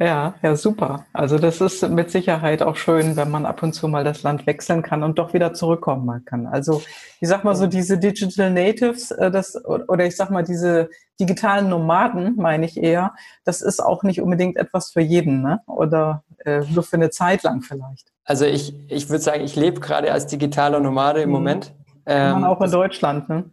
Ja, 0.00 0.34
ja, 0.42 0.56
super. 0.56 1.04
Also 1.12 1.36
das 1.36 1.60
ist 1.60 1.86
mit 1.90 2.10
Sicherheit 2.10 2.62
auch 2.62 2.76
schön, 2.76 3.16
wenn 3.16 3.30
man 3.30 3.44
ab 3.44 3.62
und 3.62 3.74
zu 3.74 3.86
mal 3.86 4.02
das 4.02 4.22
Land 4.22 4.46
wechseln 4.46 4.82
kann 4.82 5.02
und 5.02 5.18
doch 5.18 5.34
wieder 5.34 5.52
zurückkommen 5.52 6.24
kann. 6.24 6.46
Also 6.46 6.80
ich 7.20 7.28
sag 7.28 7.44
mal 7.44 7.54
so 7.54 7.66
diese 7.66 7.98
Digital 7.98 8.50
Natives, 8.50 9.10
äh, 9.10 9.30
das 9.30 9.62
oder 9.66 10.06
ich 10.06 10.16
sag 10.16 10.30
mal 10.30 10.42
diese 10.42 10.88
digitalen 11.20 11.68
Nomaden, 11.68 12.36
meine 12.36 12.64
ich 12.64 12.78
eher, 12.78 13.12
das 13.44 13.60
ist 13.60 13.84
auch 13.84 14.02
nicht 14.02 14.22
unbedingt 14.22 14.56
etwas 14.56 14.90
für 14.90 15.02
jeden, 15.02 15.42
ne? 15.42 15.60
Oder 15.66 16.24
äh, 16.46 16.62
nur 16.70 16.82
für 16.82 16.96
eine 16.96 17.10
Zeit 17.10 17.42
lang 17.42 17.60
vielleicht. 17.60 18.08
Also 18.24 18.46
ich, 18.46 18.74
ich 18.88 19.10
würde 19.10 19.22
sagen, 19.22 19.44
ich 19.44 19.54
lebe 19.54 19.80
gerade 19.80 20.12
als 20.12 20.26
digitaler 20.26 20.80
Nomade 20.80 21.20
im 21.20 21.28
mhm. 21.28 21.34
Moment. 21.34 21.74
Ähm, 22.06 22.44
auch 22.44 22.62
in 22.62 22.70
Deutschland, 22.70 23.28
ne? 23.28 23.50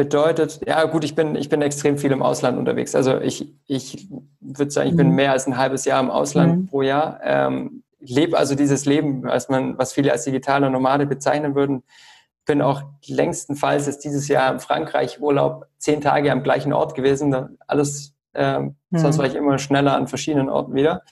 Bedeutet, 0.00 0.60
ja 0.66 0.82
gut, 0.84 1.04
ich 1.04 1.14
bin, 1.14 1.34
ich 1.34 1.50
bin 1.50 1.60
extrem 1.60 1.98
viel 1.98 2.10
im 2.10 2.22
Ausland 2.22 2.56
unterwegs. 2.56 2.94
Also 2.94 3.20
ich, 3.20 3.52
ich 3.66 4.08
würde 4.40 4.70
sagen, 4.70 4.88
ich 4.88 4.96
bin 4.96 5.10
mhm. 5.10 5.14
mehr 5.14 5.32
als 5.32 5.46
ein 5.46 5.58
halbes 5.58 5.84
Jahr 5.84 6.00
im 6.00 6.10
Ausland 6.10 6.56
mhm. 6.56 6.66
pro 6.68 6.80
Jahr. 6.80 7.20
Ähm, 7.22 7.82
lebe 7.98 8.38
also 8.38 8.54
dieses 8.54 8.86
Leben, 8.86 9.24
was 9.24 9.50
man, 9.50 9.76
was 9.76 9.92
viele 9.92 10.10
als 10.10 10.24
digitale 10.24 10.70
Nomade 10.70 11.04
bezeichnen 11.04 11.54
würden. 11.54 11.82
Bin 12.46 12.62
auch 12.62 12.80
längstenfalls 13.08 13.88
ist 13.88 13.98
dieses 13.98 14.26
Jahr 14.28 14.50
in 14.50 14.60
Frankreich 14.60 15.20
Urlaub 15.20 15.66
zehn 15.76 16.00
Tage 16.00 16.32
am 16.32 16.42
gleichen 16.42 16.72
Ort 16.72 16.94
gewesen. 16.94 17.58
Alles, 17.66 18.14
ähm, 18.32 18.76
mhm. 18.88 18.98
sonst 18.98 19.18
war 19.18 19.26
ich 19.26 19.34
immer 19.34 19.58
schneller 19.58 19.96
an 19.96 20.08
verschiedenen 20.08 20.48
Orten 20.48 20.72
wieder. 20.72 21.02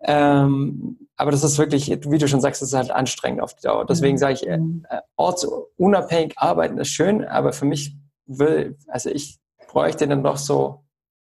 Ähm, 0.00 1.03
aber 1.16 1.30
das 1.30 1.44
ist 1.44 1.58
wirklich, 1.58 1.88
wie 1.88 2.18
du 2.18 2.28
schon 2.28 2.40
sagst, 2.40 2.60
das 2.60 2.70
ist 2.70 2.74
halt 2.74 2.90
anstrengend 2.90 3.40
auf 3.40 3.54
die 3.54 3.62
Dauer. 3.62 3.86
Deswegen 3.86 4.14
mhm. 4.14 4.18
sage 4.18 4.34
ich, 4.34 4.46
äh, 4.46 4.58
mhm. 4.58 4.84
äh, 4.88 5.00
ortsunabhängig 5.16 6.34
arbeiten 6.36 6.78
ist 6.78 6.88
schön, 6.88 7.24
aber 7.24 7.52
für 7.52 7.66
mich 7.66 7.96
will, 8.26 8.76
also 8.88 9.10
ich 9.10 9.38
bräuchte 9.68 10.08
dann 10.08 10.22
doch 10.24 10.36
so 10.36 10.84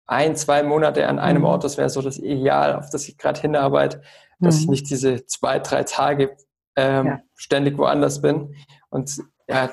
ein, 0.06 0.36
zwei 0.36 0.62
Monate 0.62 1.08
an 1.08 1.18
einem 1.18 1.42
mhm. 1.42 1.48
Ort, 1.48 1.64
das 1.64 1.78
wäre 1.78 1.88
so 1.88 2.02
das 2.02 2.18
Ideal, 2.18 2.76
auf 2.76 2.90
das 2.90 3.08
ich 3.08 3.18
gerade 3.18 3.40
hinarbeite, 3.40 4.02
dass 4.40 4.58
ich 4.58 4.68
nicht 4.68 4.90
diese 4.90 5.24
zwei, 5.26 5.60
drei 5.60 5.84
Tage 5.84 6.36
ähm, 6.74 7.06
ja. 7.06 7.20
ständig 7.36 7.78
woanders 7.78 8.20
bin. 8.20 8.56
Und 8.90 9.22
ja, 9.48 9.70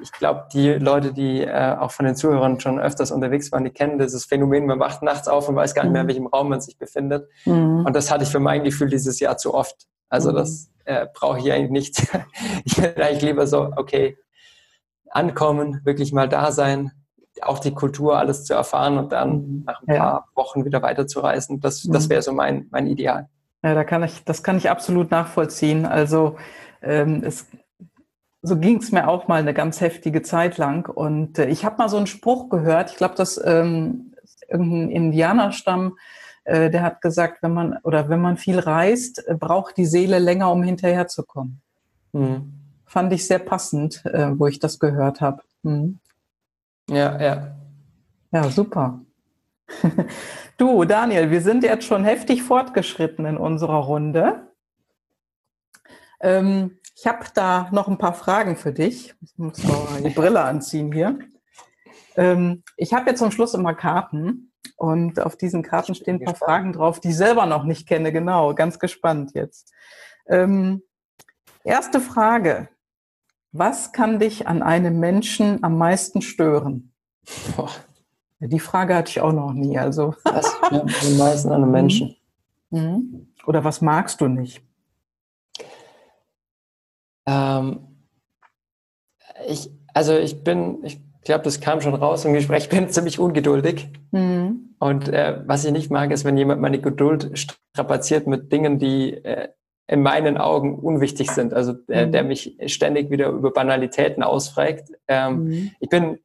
ich 0.00 0.12
glaube, 0.12 0.46
die 0.52 0.70
Leute, 0.70 1.12
die 1.12 1.42
äh, 1.42 1.76
auch 1.78 1.90
von 1.90 2.06
den 2.06 2.16
Zuhörern 2.16 2.60
schon 2.60 2.80
öfters 2.80 3.10
unterwegs 3.10 3.52
waren, 3.52 3.64
die 3.64 3.70
kennen 3.70 3.98
dieses 3.98 4.24
Phänomen, 4.24 4.66
man 4.66 4.80
wacht 4.80 5.02
nachts 5.02 5.28
auf 5.28 5.48
und 5.48 5.56
weiß 5.56 5.74
gar 5.74 5.84
nicht 5.84 5.92
mehr, 5.92 6.02
in 6.02 6.06
mhm. 6.06 6.10
welchem 6.10 6.26
Raum 6.26 6.48
man 6.48 6.60
sich 6.60 6.78
befindet. 6.78 7.28
Mhm. 7.44 7.84
Und 7.86 7.94
das 7.94 8.10
hatte 8.10 8.24
ich 8.24 8.30
für 8.30 8.40
mein 8.40 8.64
Gefühl 8.64 8.88
dieses 8.88 9.20
Jahr 9.20 9.36
zu 9.36 9.54
oft. 9.54 9.86
Also 10.08 10.30
mhm. 10.30 10.36
das 10.36 10.70
äh, 10.84 11.06
brauche 11.12 11.38
ich 11.38 11.52
eigentlich 11.52 11.70
nicht. 11.70 12.16
ich 12.64 12.78
will 12.78 12.94
eigentlich 12.96 13.22
lieber 13.22 13.46
so, 13.46 13.72
okay, 13.76 14.18
ankommen, 15.10 15.80
wirklich 15.84 16.12
mal 16.12 16.28
da 16.28 16.52
sein, 16.52 16.92
auch 17.40 17.58
die 17.58 17.72
Kultur, 17.72 18.18
alles 18.18 18.44
zu 18.44 18.54
erfahren 18.54 18.98
und 18.98 19.12
dann 19.12 19.30
mhm. 19.30 19.62
nach 19.66 19.82
ein 19.82 19.96
paar 19.96 20.28
Wochen 20.34 20.64
wieder 20.64 20.82
weiterzureisen. 20.82 21.60
Das, 21.60 21.82
das 21.82 22.08
wäre 22.08 22.22
so 22.22 22.32
mein, 22.32 22.66
mein 22.70 22.86
Ideal. 22.86 23.28
Ja, 23.62 23.74
da 23.74 23.84
kann 23.84 24.02
ich, 24.02 24.24
das 24.24 24.42
kann 24.42 24.56
ich 24.56 24.70
absolut 24.70 25.10
nachvollziehen. 25.10 25.86
Also 25.86 26.36
ähm, 26.82 27.22
es 27.24 27.46
so 28.42 28.58
ging 28.58 28.78
es 28.78 28.90
mir 28.90 29.08
auch 29.08 29.28
mal 29.28 29.40
eine 29.40 29.54
ganz 29.54 29.80
heftige 29.80 30.22
Zeit 30.22 30.58
lang. 30.58 30.88
Und 30.88 31.38
äh, 31.38 31.46
ich 31.46 31.64
habe 31.64 31.76
mal 31.78 31.88
so 31.88 31.96
einen 31.96 32.08
Spruch 32.08 32.48
gehört, 32.50 32.90
ich 32.90 32.96
glaube, 32.96 33.14
dass 33.14 33.40
ähm, 33.44 34.14
irgendein 34.48 34.90
Indianerstamm, 34.90 35.96
äh, 36.44 36.68
der 36.68 36.82
hat 36.82 37.00
gesagt, 37.00 37.42
wenn 37.42 37.54
man 37.54 37.78
oder 37.84 38.08
wenn 38.08 38.20
man 38.20 38.36
viel 38.36 38.58
reist, 38.58 39.26
äh, 39.26 39.34
braucht 39.34 39.76
die 39.76 39.86
Seele 39.86 40.18
länger, 40.18 40.50
um 40.50 40.62
hinterherzukommen. 40.62 41.60
Mhm. 42.12 42.52
Fand 42.84 43.12
ich 43.12 43.26
sehr 43.26 43.38
passend, 43.38 44.04
äh, 44.06 44.38
wo 44.38 44.48
ich 44.48 44.58
das 44.58 44.80
gehört 44.80 45.20
habe. 45.20 45.42
Mhm. 45.62 46.00
Ja, 46.90 47.20
ja. 47.20 47.56
Ja, 48.32 48.50
super. 48.50 49.00
du, 50.58 50.84
Daniel, 50.84 51.30
wir 51.30 51.40
sind 51.42 51.62
jetzt 51.62 51.84
schon 51.84 52.04
heftig 52.04 52.42
fortgeschritten 52.42 53.24
in 53.24 53.36
unserer 53.36 53.84
Runde. 53.84 54.48
Ähm, 56.20 56.78
ich 57.02 57.08
habe 57.08 57.24
da 57.34 57.68
noch 57.72 57.88
ein 57.88 57.98
paar 57.98 58.14
Fragen 58.14 58.54
für 58.54 58.72
dich. 58.72 59.12
Ich 59.22 59.36
muss 59.36 59.60
mal 59.64 60.00
die 60.04 60.10
Brille 60.10 60.40
anziehen 60.40 60.92
hier. 60.92 61.18
Ähm, 62.14 62.62
ich 62.76 62.94
habe 62.94 63.10
jetzt 63.10 63.18
zum 63.18 63.32
Schluss 63.32 63.54
immer 63.54 63.74
Karten 63.74 64.52
und 64.76 65.18
auf 65.18 65.34
diesen 65.34 65.64
Karten 65.64 65.96
stehen 65.96 66.14
ein 66.14 66.24
paar 66.24 66.34
gespannt. 66.34 66.48
Fragen 66.48 66.72
drauf, 66.72 67.00
die 67.00 67.08
ich 67.08 67.16
selber 67.16 67.46
noch 67.46 67.64
nicht 67.64 67.88
kenne. 67.88 68.12
Genau, 68.12 68.54
ganz 68.54 68.78
gespannt 68.78 69.32
jetzt. 69.34 69.72
Ähm, 70.28 70.82
erste 71.64 71.98
Frage. 71.98 72.68
Was 73.50 73.90
kann 73.90 74.20
dich 74.20 74.46
an 74.46 74.62
einem 74.62 75.00
Menschen 75.00 75.64
am 75.64 75.78
meisten 75.78 76.22
stören? 76.22 76.92
Boah. 77.56 77.70
Die 78.38 78.60
Frage 78.60 78.94
hatte 78.94 79.10
ich 79.10 79.20
auch 79.20 79.32
noch 79.32 79.54
nie. 79.54 79.76
Also. 79.76 80.14
Was 80.22 80.54
am 80.70 81.18
meisten 81.18 81.48
an 81.48 81.64
einem 81.64 81.72
Menschen? 81.72 82.16
Mhm. 82.74 83.28
Oder 83.44 83.64
was 83.64 83.82
magst 83.82 84.22
du 84.22 84.28
nicht? 84.28 84.64
Ähm, 87.26 87.80
ich, 89.48 89.70
also 89.94 90.16
ich 90.16 90.42
bin, 90.44 90.78
ich 90.84 91.00
glaube, 91.24 91.44
das 91.44 91.60
kam 91.60 91.80
schon 91.80 91.94
raus 91.94 92.24
im 92.24 92.32
Gespräch, 92.32 92.64
ich 92.64 92.68
bin 92.68 92.88
ziemlich 92.90 93.18
ungeduldig. 93.18 93.88
Mhm. 94.10 94.74
Und 94.78 95.08
äh, 95.08 95.42
was 95.46 95.64
ich 95.64 95.72
nicht 95.72 95.90
mag, 95.90 96.10
ist, 96.10 96.24
wenn 96.24 96.36
jemand 96.36 96.60
meine 96.60 96.80
Geduld 96.80 97.38
strapaziert 97.38 98.26
mit 98.26 98.52
Dingen, 98.52 98.78
die 98.78 99.12
äh, 99.12 99.48
in 99.86 100.02
meinen 100.02 100.38
Augen 100.38 100.78
unwichtig 100.78 101.30
sind. 101.30 101.52
Also 101.52 101.74
äh, 101.88 102.06
mhm. 102.06 102.12
der 102.12 102.24
mich 102.24 102.56
ständig 102.66 103.10
wieder 103.10 103.28
über 103.28 103.52
Banalitäten 103.52 104.22
ausfragt. 104.22 104.90
Ähm, 105.06 105.44
mhm. 105.44 105.70
Ich 105.80 105.88
bin, 105.88 106.18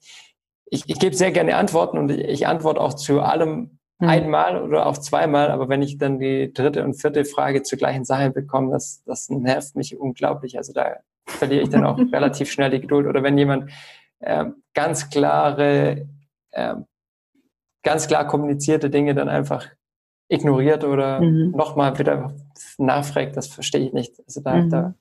ich, 0.66 0.84
ich 0.88 1.00
gebe 1.00 1.16
sehr 1.16 1.32
gerne 1.32 1.58
Antworten 1.58 1.98
und 1.98 2.10
ich, 2.12 2.20
ich 2.20 2.48
antworte 2.48 2.82
auch 2.82 2.94
zu 2.94 3.22
allem 3.22 3.77
mhm. 4.00 4.10
einmal 4.10 4.62
oder 4.62 4.86
auch 4.86 4.98
zweimal, 4.98 5.50
aber 5.50 5.70
wenn 5.70 5.82
ich 5.82 5.98
dann 5.98 6.20
die 6.20 6.54
dritte 6.54 6.84
und 6.84 6.96
vierte 6.96 7.26
Frage 7.26 7.64
zur 7.64 7.78
gleichen 7.78 8.06
Sache 8.06 8.32
bekomme, 8.32 8.72
das, 8.72 9.04
das 9.06 9.30
nervt 9.30 9.76
mich 9.76 9.98
unglaublich. 9.98 10.58
Also 10.58 10.74
da 10.74 10.98
verliere 11.26 11.64
ich 11.64 11.70
dann 11.70 11.86
auch 11.86 11.98
relativ 12.12 12.52
schnell 12.52 12.72
die 12.72 12.82
Geduld. 12.82 13.08
Oder 13.08 13.24
wenn 13.24 13.38
jemand 13.38 13.72
äh, 14.20 14.46
ganz 14.74 15.10
klare, 15.10 16.08
äh, 16.52 16.76
ganz 17.84 18.08
klar 18.08 18.28
kommunizierte 18.28 18.90
Dinge 18.90 19.16
dann 19.16 19.30
einfach 19.30 19.68
ignoriert 20.30 20.84
oder 20.84 21.22
mhm. 21.22 21.52
nochmal 21.52 21.98
wieder 21.98 22.34
nachfragt, 22.78 23.38
das 23.38 23.48
verstehe 23.48 23.86
ich 23.86 23.94
nicht. 23.94 24.20
Also 24.26 24.42
da, 24.42 24.56
mhm. 24.56 24.70
da 24.70 24.94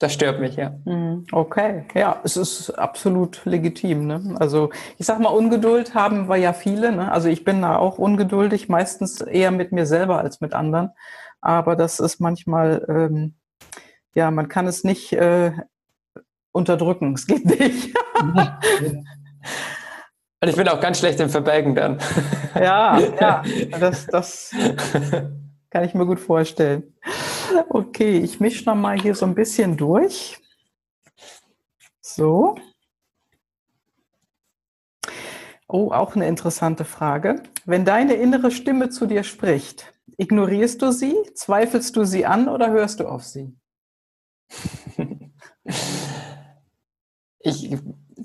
das 0.00 0.14
stört 0.14 0.40
mich, 0.40 0.56
ja. 0.56 0.72
Mhm. 0.86 1.26
Okay, 1.30 1.84
ja, 1.94 2.20
es 2.24 2.38
ist 2.38 2.70
absolut 2.70 3.44
legitim. 3.44 4.06
Ne? 4.06 4.34
Also 4.38 4.70
ich 4.96 5.04
sag 5.04 5.20
mal, 5.20 5.28
Ungeduld 5.28 5.94
haben 5.94 6.26
wir 6.26 6.36
ja 6.36 6.54
viele. 6.54 6.90
Ne? 6.90 7.12
Also 7.12 7.28
ich 7.28 7.44
bin 7.44 7.60
da 7.60 7.76
auch 7.76 7.98
ungeduldig, 7.98 8.70
meistens 8.70 9.20
eher 9.20 9.50
mit 9.50 9.72
mir 9.72 9.84
selber 9.84 10.18
als 10.18 10.40
mit 10.40 10.54
anderen. 10.54 10.90
Aber 11.42 11.76
das 11.76 12.00
ist 12.00 12.18
manchmal, 12.18 12.84
ähm, 12.88 13.34
ja, 14.14 14.30
man 14.30 14.48
kann 14.48 14.66
es 14.66 14.84
nicht 14.84 15.12
äh, 15.12 15.52
unterdrücken. 16.50 17.12
Es 17.12 17.26
geht 17.26 17.44
nicht. 17.44 17.94
Und 20.42 20.48
ich 20.48 20.56
bin 20.56 20.66
auch 20.68 20.80
ganz 20.80 20.98
schlecht 21.00 21.20
im 21.20 21.28
Verbergen 21.28 21.74
dann. 21.74 21.98
Ja, 22.54 22.98
ja, 23.20 23.42
das, 23.78 24.06
das 24.06 24.54
kann 25.68 25.84
ich 25.84 25.92
mir 25.92 26.06
gut 26.06 26.20
vorstellen. 26.20 26.94
Okay, 27.68 28.18
ich 28.18 28.40
mische 28.40 28.64
noch 28.64 28.74
mal 28.74 29.00
hier 29.00 29.14
so 29.14 29.26
ein 29.26 29.34
bisschen 29.34 29.76
durch. 29.76 30.38
So. 32.00 32.56
Oh, 35.68 35.92
auch 35.92 36.16
eine 36.16 36.26
interessante 36.26 36.84
Frage. 36.84 37.42
Wenn 37.64 37.84
deine 37.84 38.14
innere 38.14 38.50
Stimme 38.50 38.90
zu 38.90 39.06
dir 39.06 39.22
spricht, 39.22 39.92
ignorierst 40.16 40.82
du 40.82 40.90
sie, 40.90 41.14
zweifelst 41.34 41.94
du 41.96 42.04
sie 42.04 42.26
an 42.26 42.48
oder 42.48 42.70
hörst 42.70 43.00
du 43.00 43.06
auf 43.06 43.24
sie? 43.24 43.56
Ich 47.42 47.74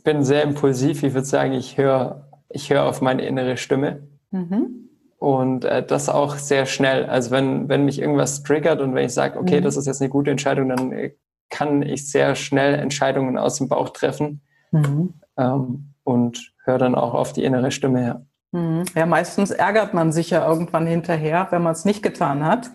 bin 0.04 0.26
sehr 0.26 0.44
impulsiv. 0.44 1.02
Ich 1.04 1.14
würde 1.14 1.26
sagen, 1.26 1.54
ich 1.54 1.78
höre 1.78 2.26
ich 2.56 2.70
höre 2.70 2.86
auf 2.86 3.02
meine 3.02 3.26
innere 3.26 3.58
Stimme. 3.58 4.08
Mhm. 4.32 4.85
Und 5.26 5.66
äh, 5.66 5.84
das 5.84 6.08
auch 6.08 6.36
sehr 6.36 6.68
schnell. 6.68 7.08
Also 7.08 7.32
wenn, 7.32 7.68
wenn 7.68 7.84
mich 7.84 8.00
irgendwas 8.00 8.44
triggert 8.44 8.80
und 8.80 8.94
wenn 8.94 9.08
ich 9.08 9.14
sage, 9.16 9.40
okay, 9.40 9.60
mhm. 9.60 9.64
das 9.64 9.76
ist 9.76 9.88
jetzt 9.88 10.00
eine 10.00 10.12
gute 10.12 10.30
Entscheidung, 10.30 10.70
dann 10.70 10.92
äh, 10.92 11.16
kann 11.50 11.82
ich 11.82 12.12
sehr 12.12 12.36
schnell 12.36 12.76
Entscheidungen 12.76 13.40
aus 13.40 13.58
dem 13.58 13.68
Bauch 13.68 13.90
treffen 13.90 14.44
mhm. 14.70 15.16
ähm, 15.36 15.96
und 16.04 16.54
höre 16.64 16.78
dann 16.78 16.94
auch 16.94 17.16
auf 17.16 17.34
die 17.34 17.44
innere 17.44 17.72
Stimme 17.72 18.02
her. 18.02 18.26
Mhm. 18.52 18.84
Ja, 18.94 19.08
meistens 19.08 19.50
ärgert 19.50 19.96
man 19.96 20.12
sich 20.12 20.30
ja 20.30 20.48
irgendwann 20.48 20.86
hinterher, 20.86 21.48
wenn 21.50 21.64
man 21.64 21.72
es 21.74 21.86
nicht 21.86 22.04
getan 22.04 22.46
hat. 22.46 22.70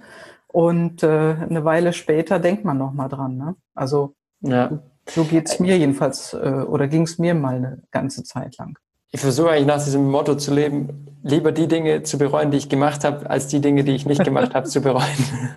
Und 0.49 1.05
äh, 1.05 1.37
eine 1.49 1.65
Weile 1.65 1.93
später 1.93 2.41
denkt 2.41 2.65
man 2.65 2.79
nochmal 2.79 3.09
dran. 3.09 3.37
Ne? 3.37 3.55
Also 3.77 4.17
ja. 4.41 4.83
so 5.09 5.23
geht 5.23 5.49
es 5.49 5.61
mir 5.61 5.79
jedenfalls 5.79 6.35
äh, 6.35 6.65
oder 6.67 6.89
ging 6.89 7.03
es 7.03 7.17
mir 7.17 7.37
mal 7.37 7.55
eine 7.55 7.83
ganze 7.93 8.25
Zeit 8.25 8.59
lang 8.59 8.77
ich 9.13 9.21
versuche 9.21 9.51
eigentlich 9.51 9.67
nach 9.67 9.83
diesem 9.83 10.09
Motto 10.09 10.37
zu 10.37 10.55
leben, 10.55 11.19
lieber 11.23 11.53
die 11.53 11.67
Dinge 11.67 12.03
zu 12.03 12.17
bereuen, 12.17 12.51
die 12.51 12.59
ich 12.59 12.69
gemacht 12.69 13.05
habe, 13.05 13.29
als 13.29 13.49
die 13.49 13.61
Dinge, 13.61 13.83
die 13.83 13.93
ich 13.93 14.07
nicht 14.07 14.23
gemacht 14.25 14.55
habe, 14.55 14.69
zu 14.69 14.81
bereuen. 14.81 15.05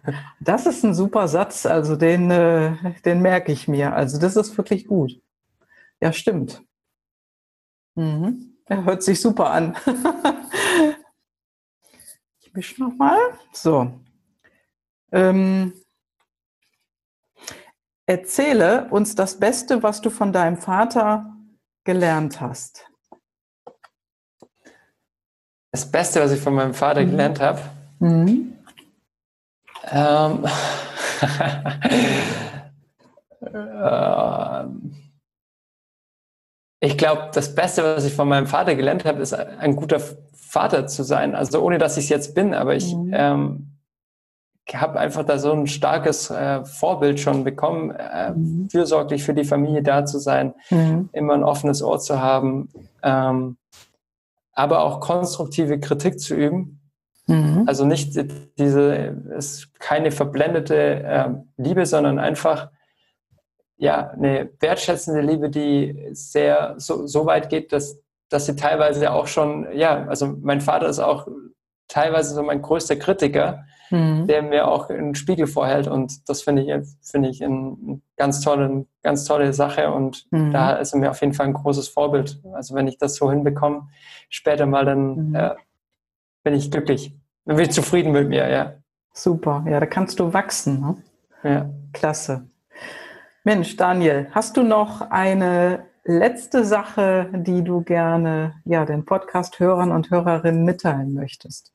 Das 0.39 0.66
ist 0.66 0.84
ein 0.84 0.93
super 0.93 1.30
Satz, 1.30 1.66
also 1.66 1.95
den, 1.95 2.30
äh, 2.30 2.99
den 3.06 3.22
merke 3.22 3.54
ich 3.54 3.70
mir. 3.70 3.93
Also 3.93 4.20
das 4.20 4.36
ist 4.36 4.58
wirklich 4.58 4.88
gut. 4.88 5.22
Ja, 6.01 6.12
stimmt. 6.12 6.62
Mhm. 7.95 8.58
Er 8.66 8.84
hört 8.84 9.04
sich 9.04 9.22
super 9.22 9.51
an. 9.51 9.78
ich 12.41 12.54
mische 12.54 12.84
nochmal. 12.84 13.18
So. 13.54 13.89
Ähm, 15.14 15.72
erzähle 18.06 18.89
uns 18.89 19.16
das 19.16 19.39
Beste, 19.39 19.82
was 19.82 20.01
du 20.01 20.10
von 20.10 20.34
deinem 20.34 20.58
Vater 20.58 21.34
gelernt 21.86 22.41
hast. 22.41 22.93
Das 25.74 25.89
Beste, 25.89 26.21
was 26.21 26.32
ich 26.32 26.39
von 26.39 26.53
meinem 26.53 26.76
Vater 26.76 27.01
mhm. 27.01 27.09
gelernt 27.09 27.41
habe. 27.41 27.59
Mhm. 27.97 28.53
Ähm, 29.91 30.45
ähm, 33.53 34.93
ich 36.80 36.95
glaube, 36.95 37.32
das 37.34 37.55
Beste, 37.55 37.84
was 37.84 38.05
ich 38.05 38.13
von 38.13 38.28
meinem 38.28 38.45
Vater 38.45 38.76
gelernt 38.76 39.03
habe, 39.03 39.24
ist 39.24 39.34
ein 39.34 39.76
guter 39.76 39.99
Vater 40.34 40.86
zu 40.86 41.01
sein. 41.01 41.34
Also 41.34 41.59
ohne, 41.63 41.80
dass 41.80 41.97
ich 41.97 42.03
es 42.03 42.09
jetzt 42.09 42.36
bin, 42.36 42.53
aber 42.53 42.76
ich 42.76 42.93
mhm. 42.93 43.11
ähm, 43.11 43.80
habe 44.71 44.99
einfach 44.99 45.26
da 45.26 45.39
so 45.39 45.53
ein 45.53 45.65
starkes 45.65 46.30
äh, 46.30 46.63
Vorbild 46.65 47.19
schon 47.19 47.43
bekommen, 47.43 47.89
äh, 47.89 48.30
mhm. 48.30 48.69
fürsorglich 48.69 49.24
für 49.24 49.34
die 49.34 49.43
Familie 49.43 49.82
da 49.82 50.05
zu 50.05 50.19
sein, 50.19 50.53
mhm. 50.69 51.09
immer 51.13 51.34
ein 51.34 51.43
offenes 51.43 51.82
Ohr 51.82 51.99
zu 51.99 52.21
haben. 52.21 52.69
Aber 54.54 54.84
auch 54.84 54.99
konstruktive 54.99 55.80
Kritik 55.80 56.20
zu 56.20 56.36
üben. 56.36 56.80
Mhm. 57.28 57.64
Also 57.68 57.86
nicht 57.86 58.18
diese, 58.60 59.16
ist 59.36 59.74
keine 59.80 60.12
verblendete 60.12 60.76
äh, 60.76 61.30
Liebe, 61.58 61.86
sondern 61.86 62.20
einfach 62.20 62.70
ja 63.78 64.10
eine 64.12 64.49
wertschätzende 64.60 65.22
Liebe, 65.22 65.49
die 65.49 66.10
sehr 66.12 66.76
so, 66.78 67.08
so 67.08 67.26
weit 67.26 67.49
geht, 67.49 67.74
dass, 67.74 67.99
dass 68.30 68.45
sie 68.45 68.56
teilweise 68.56 69.12
auch 69.12 69.28
schon, 69.28 69.68
ja, 69.74 70.06
also 70.08 70.36
mein 70.41 70.62
Vater 70.62 70.88
ist 70.88 70.99
auch 70.99 71.28
teilweise 71.94 72.34
so 72.34 72.41
mein 72.41 72.62
größter 72.62 72.96
Kritiker, 72.96 73.66
mhm. 73.91 74.26
der 74.26 74.41
mir 74.41 74.68
auch 74.68 74.89
einen 74.89 75.14
Spiegel 75.14 75.46
vorhält. 75.46 75.88
Und 75.88 76.28
das 76.28 76.41
finde 76.41 76.64
ich, 76.64 76.88
finde 77.04 77.30
ich 77.30 77.44
eine 77.44 78.02
ganz 78.18 78.41
tolle, 78.41 78.88
ganz 79.04 79.26
tolle 79.26 79.54
Sache. 79.54 79.91
Und 79.91 80.26
mhm. 80.32 80.52
da 80.52 80.74
ist 80.74 80.94
er 80.94 81.00
mir 81.00 81.12
auf 81.12 81.22
jeden 81.22 81.34
Fall 81.34 81.46
ein 81.46 81.54
großes 81.54 81.89
Vorbild. 81.89 82.41
Also 82.54 82.74
wenn 82.74 82.88
ich 82.88 82.98
das 82.98 83.16
so 83.16 83.30
hinbekomme, 83.30 83.88
später 84.30 84.66
mal, 84.66 84.86
dann 84.86 85.30
mhm. 85.30 85.36
äh, 85.36 85.52
bin 86.44 86.56
ich 86.56 86.72
glücklich. 86.72 87.14
Dann 87.46 87.58
bin 87.58 87.66
ich 87.66 87.72
zufrieden 87.72 88.12
mit 88.12 88.28
mir, 88.28 88.50
ja. 88.50 88.74
Super, 89.14 89.64
ja, 89.70 89.80
da 89.80 89.86
kannst 89.86 90.20
du 90.20 90.34
wachsen. 90.34 90.82
Ne? 90.82 90.98
Ja. 91.44 91.70
Klasse. 91.94 92.48
Mensch, 93.44 93.76
Daniel, 93.78 94.28
hast 94.32 94.58
du 94.58 94.64
noch 94.64 95.02
eine 95.12 95.86
letzte 96.04 96.66
Sache, 96.66 97.30
die 97.34 97.64
du 97.64 97.82
gerne 97.82 98.56
ja, 98.66 98.86
den 98.86 99.06
Podcast-Hörern 99.06 99.91
und 99.91 100.10
Hörerinnen 100.10 100.64
mitteilen 100.64 101.14
möchtest? 101.14 101.72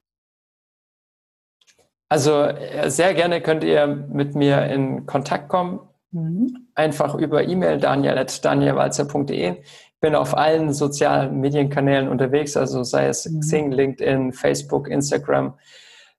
Also 2.09 2.43
äh, 2.43 2.91
sehr 2.91 3.15
gerne 3.15 3.41
könnt 3.41 3.65
ihr 3.65 3.87
mit 3.87 4.35
mir 4.35 4.65
in 4.67 5.07
Kontakt 5.07 5.49
kommen. 5.49 5.81
Mhm. 6.11 6.69
Einfach 6.75 7.15
über 7.15 7.47
E-Mail 7.47 7.79
daniel.danielwalzer.de. 7.79 9.57
Ich 9.61 10.01
bin 10.01 10.15
auf 10.15 10.37
allen 10.37 10.73
sozialen 10.73 11.41
Medienkanälen 11.41 12.09
unterwegs, 12.09 12.57
also 12.57 12.83
sei 12.83 13.09
es 13.09 13.29
mhm. 13.29 13.41
Xing, 13.41 13.73
LinkedIn, 13.73 14.33
Facebook, 14.33 14.89
Instagram. 14.89 15.59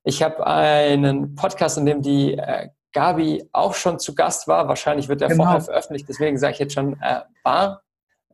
Ich 0.04 0.22
habe 0.22 0.46
einen 0.46 1.34
Podcast, 1.34 1.76
in 1.78 1.86
dem 1.86 2.02
die 2.02 2.34
äh, 2.34 2.68
Gabi 2.92 3.48
auch 3.52 3.74
schon 3.74 3.98
zu 3.98 4.14
Gast 4.14 4.48
war. 4.48 4.68
Wahrscheinlich 4.68 5.08
wird 5.08 5.20
der 5.20 5.28
genau. 5.28 5.44
vorher 5.44 5.60
veröffentlicht, 5.60 6.08
deswegen 6.08 6.38
sage 6.38 6.54
ich 6.54 6.58
jetzt 6.60 6.74
schon 6.74 6.94
äh, 7.00 7.20
war. 7.42 7.82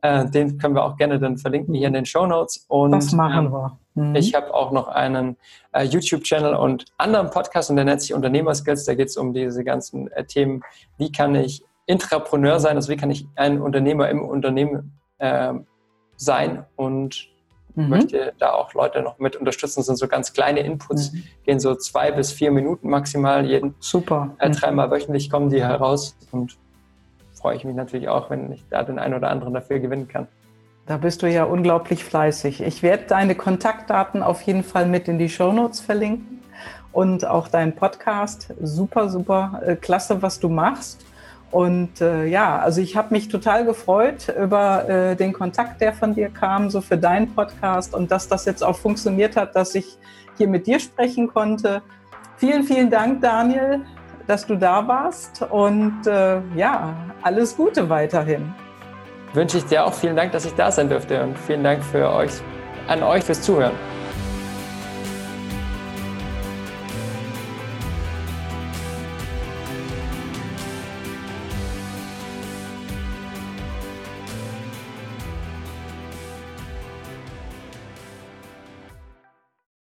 Äh, 0.07 0.29
den 0.29 0.57
können 0.57 0.73
wir 0.73 0.85
auch 0.85 0.95
gerne 0.95 1.19
dann 1.19 1.37
verlinken 1.37 1.73
hier 1.73 1.87
in 1.87 1.93
den 1.93 2.05
Show 2.05 2.25
Notes. 2.25 2.65
Und, 2.69 2.91
das 2.91 3.11
machen 3.11 3.47
ähm, 3.47 3.51
wir. 3.51 3.79
Mhm. 3.95 4.15
Ich 4.15 4.33
habe 4.33 4.53
auch 4.53 4.71
noch 4.71 4.87
einen 4.87 5.35
äh, 5.73 5.83
YouTube-Channel 5.83 6.55
und 6.55 6.85
anderen 6.97 7.29
Podcast 7.29 7.69
und 7.69 7.75
der 7.75 7.83
nennt 7.83 8.01
sich 8.01 8.13
Unternehmerskills. 8.13 8.85
Da 8.85 8.95
geht 8.95 9.09
es 9.09 9.17
um 9.17 9.33
diese 9.33 9.65
ganzen 9.65 10.09
äh, 10.11 10.23
Themen, 10.23 10.63
wie 10.97 11.11
kann 11.11 11.35
ich 11.35 11.61
Intrapreneur 11.87 12.59
sein, 12.59 12.77
also 12.77 12.89
wie 12.89 12.95
kann 12.95 13.11
ich 13.11 13.27
ein 13.35 13.61
Unternehmer 13.61 14.09
im 14.09 14.23
Unternehmen 14.23 14.93
äh, 15.17 15.53
sein 16.15 16.65
und 16.77 17.27
mhm. 17.75 17.89
möchte 17.89 18.33
da 18.39 18.53
auch 18.53 18.73
Leute 18.73 19.01
noch 19.01 19.19
mit 19.19 19.35
unterstützen. 19.35 19.79
Das 19.79 19.87
sind 19.87 19.97
so 19.97 20.07
ganz 20.07 20.31
kleine 20.31 20.61
Inputs, 20.61 21.11
mhm. 21.11 21.23
gehen 21.43 21.59
so 21.59 21.75
zwei 21.75 22.11
bis 22.11 22.31
vier 22.31 22.51
Minuten 22.51 22.89
maximal 22.89 23.45
jeden. 23.45 23.75
Super. 23.79 24.35
Äh, 24.39 24.51
dreimal 24.51 24.89
wöchentlich 24.89 25.29
kommen 25.29 25.49
die 25.49 25.61
heraus 25.61 26.15
und 26.31 26.57
freue 27.39 27.55
ich 27.55 27.63
mich 27.63 27.75
natürlich 27.75 28.09
auch, 28.09 28.29
wenn 28.29 28.51
ich 28.51 28.63
da 28.69 28.83
den 28.83 28.99
einen 28.99 29.13
oder 29.13 29.29
anderen 29.29 29.53
dafür 29.53 29.79
gewinnen 29.79 30.07
kann. 30.07 30.27
Da 30.85 30.97
bist 30.97 31.21
du 31.21 31.27
ja 31.27 31.43
unglaublich 31.43 32.03
fleißig. 32.03 32.61
Ich 32.61 32.81
werde 32.81 33.03
deine 33.07 33.35
Kontaktdaten 33.35 34.23
auf 34.23 34.41
jeden 34.43 34.63
Fall 34.63 34.85
mit 34.85 35.07
in 35.07 35.19
die 35.19 35.29
Show 35.29 35.51
Notes 35.51 35.81
verlinken 35.81 36.39
und 36.93 37.25
auch 37.25 37.49
deinen 37.49 37.75
Podcast. 37.75 38.53
Super, 38.61 39.09
super 39.09 39.61
äh, 39.65 39.75
klasse, 39.75 40.21
was 40.21 40.39
du 40.39 40.47
machst. 40.47 41.05
Und 41.51 42.01
äh, 42.01 42.25
ja, 42.25 42.59
also 42.59 42.81
ich 42.81 42.95
habe 42.97 43.13
mich 43.13 43.29
total 43.29 43.65
gefreut 43.65 44.33
über 44.41 44.87
äh, 44.89 45.15
den 45.15 45.31
Kontakt, 45.33 45.79
der 45.79 45.93
von 45.93 46.13
dir 46.13 46.29
kam, 46.29 46.69
so 46.69 46.81
für 46.81 46.97
deinen 46.97 47.33
Podcast 47.33 47.93
und 47.93 48.11
dass 48.11 48.27
das 48.27 48.45
jetzt 48.45 48.63
auch 48.63 48.77
funktioniert 48.77 49.37
hat, 49.37 49.55
dass 49.55 49.75
ich 49.75 49.97
hier 50.37 50.47
mit 50.47 50.67
dir 50.67 50.79
sprechen 50.79 51.27
konnte. 51.27 51.81
Vielen, 52.37 52.63
vielen 52.63 52.89
Dank, 52.89 53.21
Daniel, 53.21 53.81
dass 54.27 54.45
du 54.45 54.55
da 54.55 54.87
warst 54.87 55.41
und 55.49 56.05
äh, 56.05 56.41
ja, 56.55 56.93
alles 57.21 57.55
Gute 57.55 57.89
weiterhin 57.89 58.53
wünsche 59.33 59.59
ich 59.59 59.65
dir 59.65 59.85
auch 59.85 59.93
vielen 59.93 60.15
Dank, 60.15 60.31
dass 60.31 60.45
ich 60.45 60.53
da 60.55 60.71
sein 60.71 60.89
durfte 60.89 61.21
und 61.23 61.37
vielen 61.37 61.63
Dank 61.63 61.83
für 61.83 62.09
euch, 62.09 62.31
an 62.87 63.03
euch 63.03 63.23
fürs 63.23 63.41
Zuhören. 63.41 63.73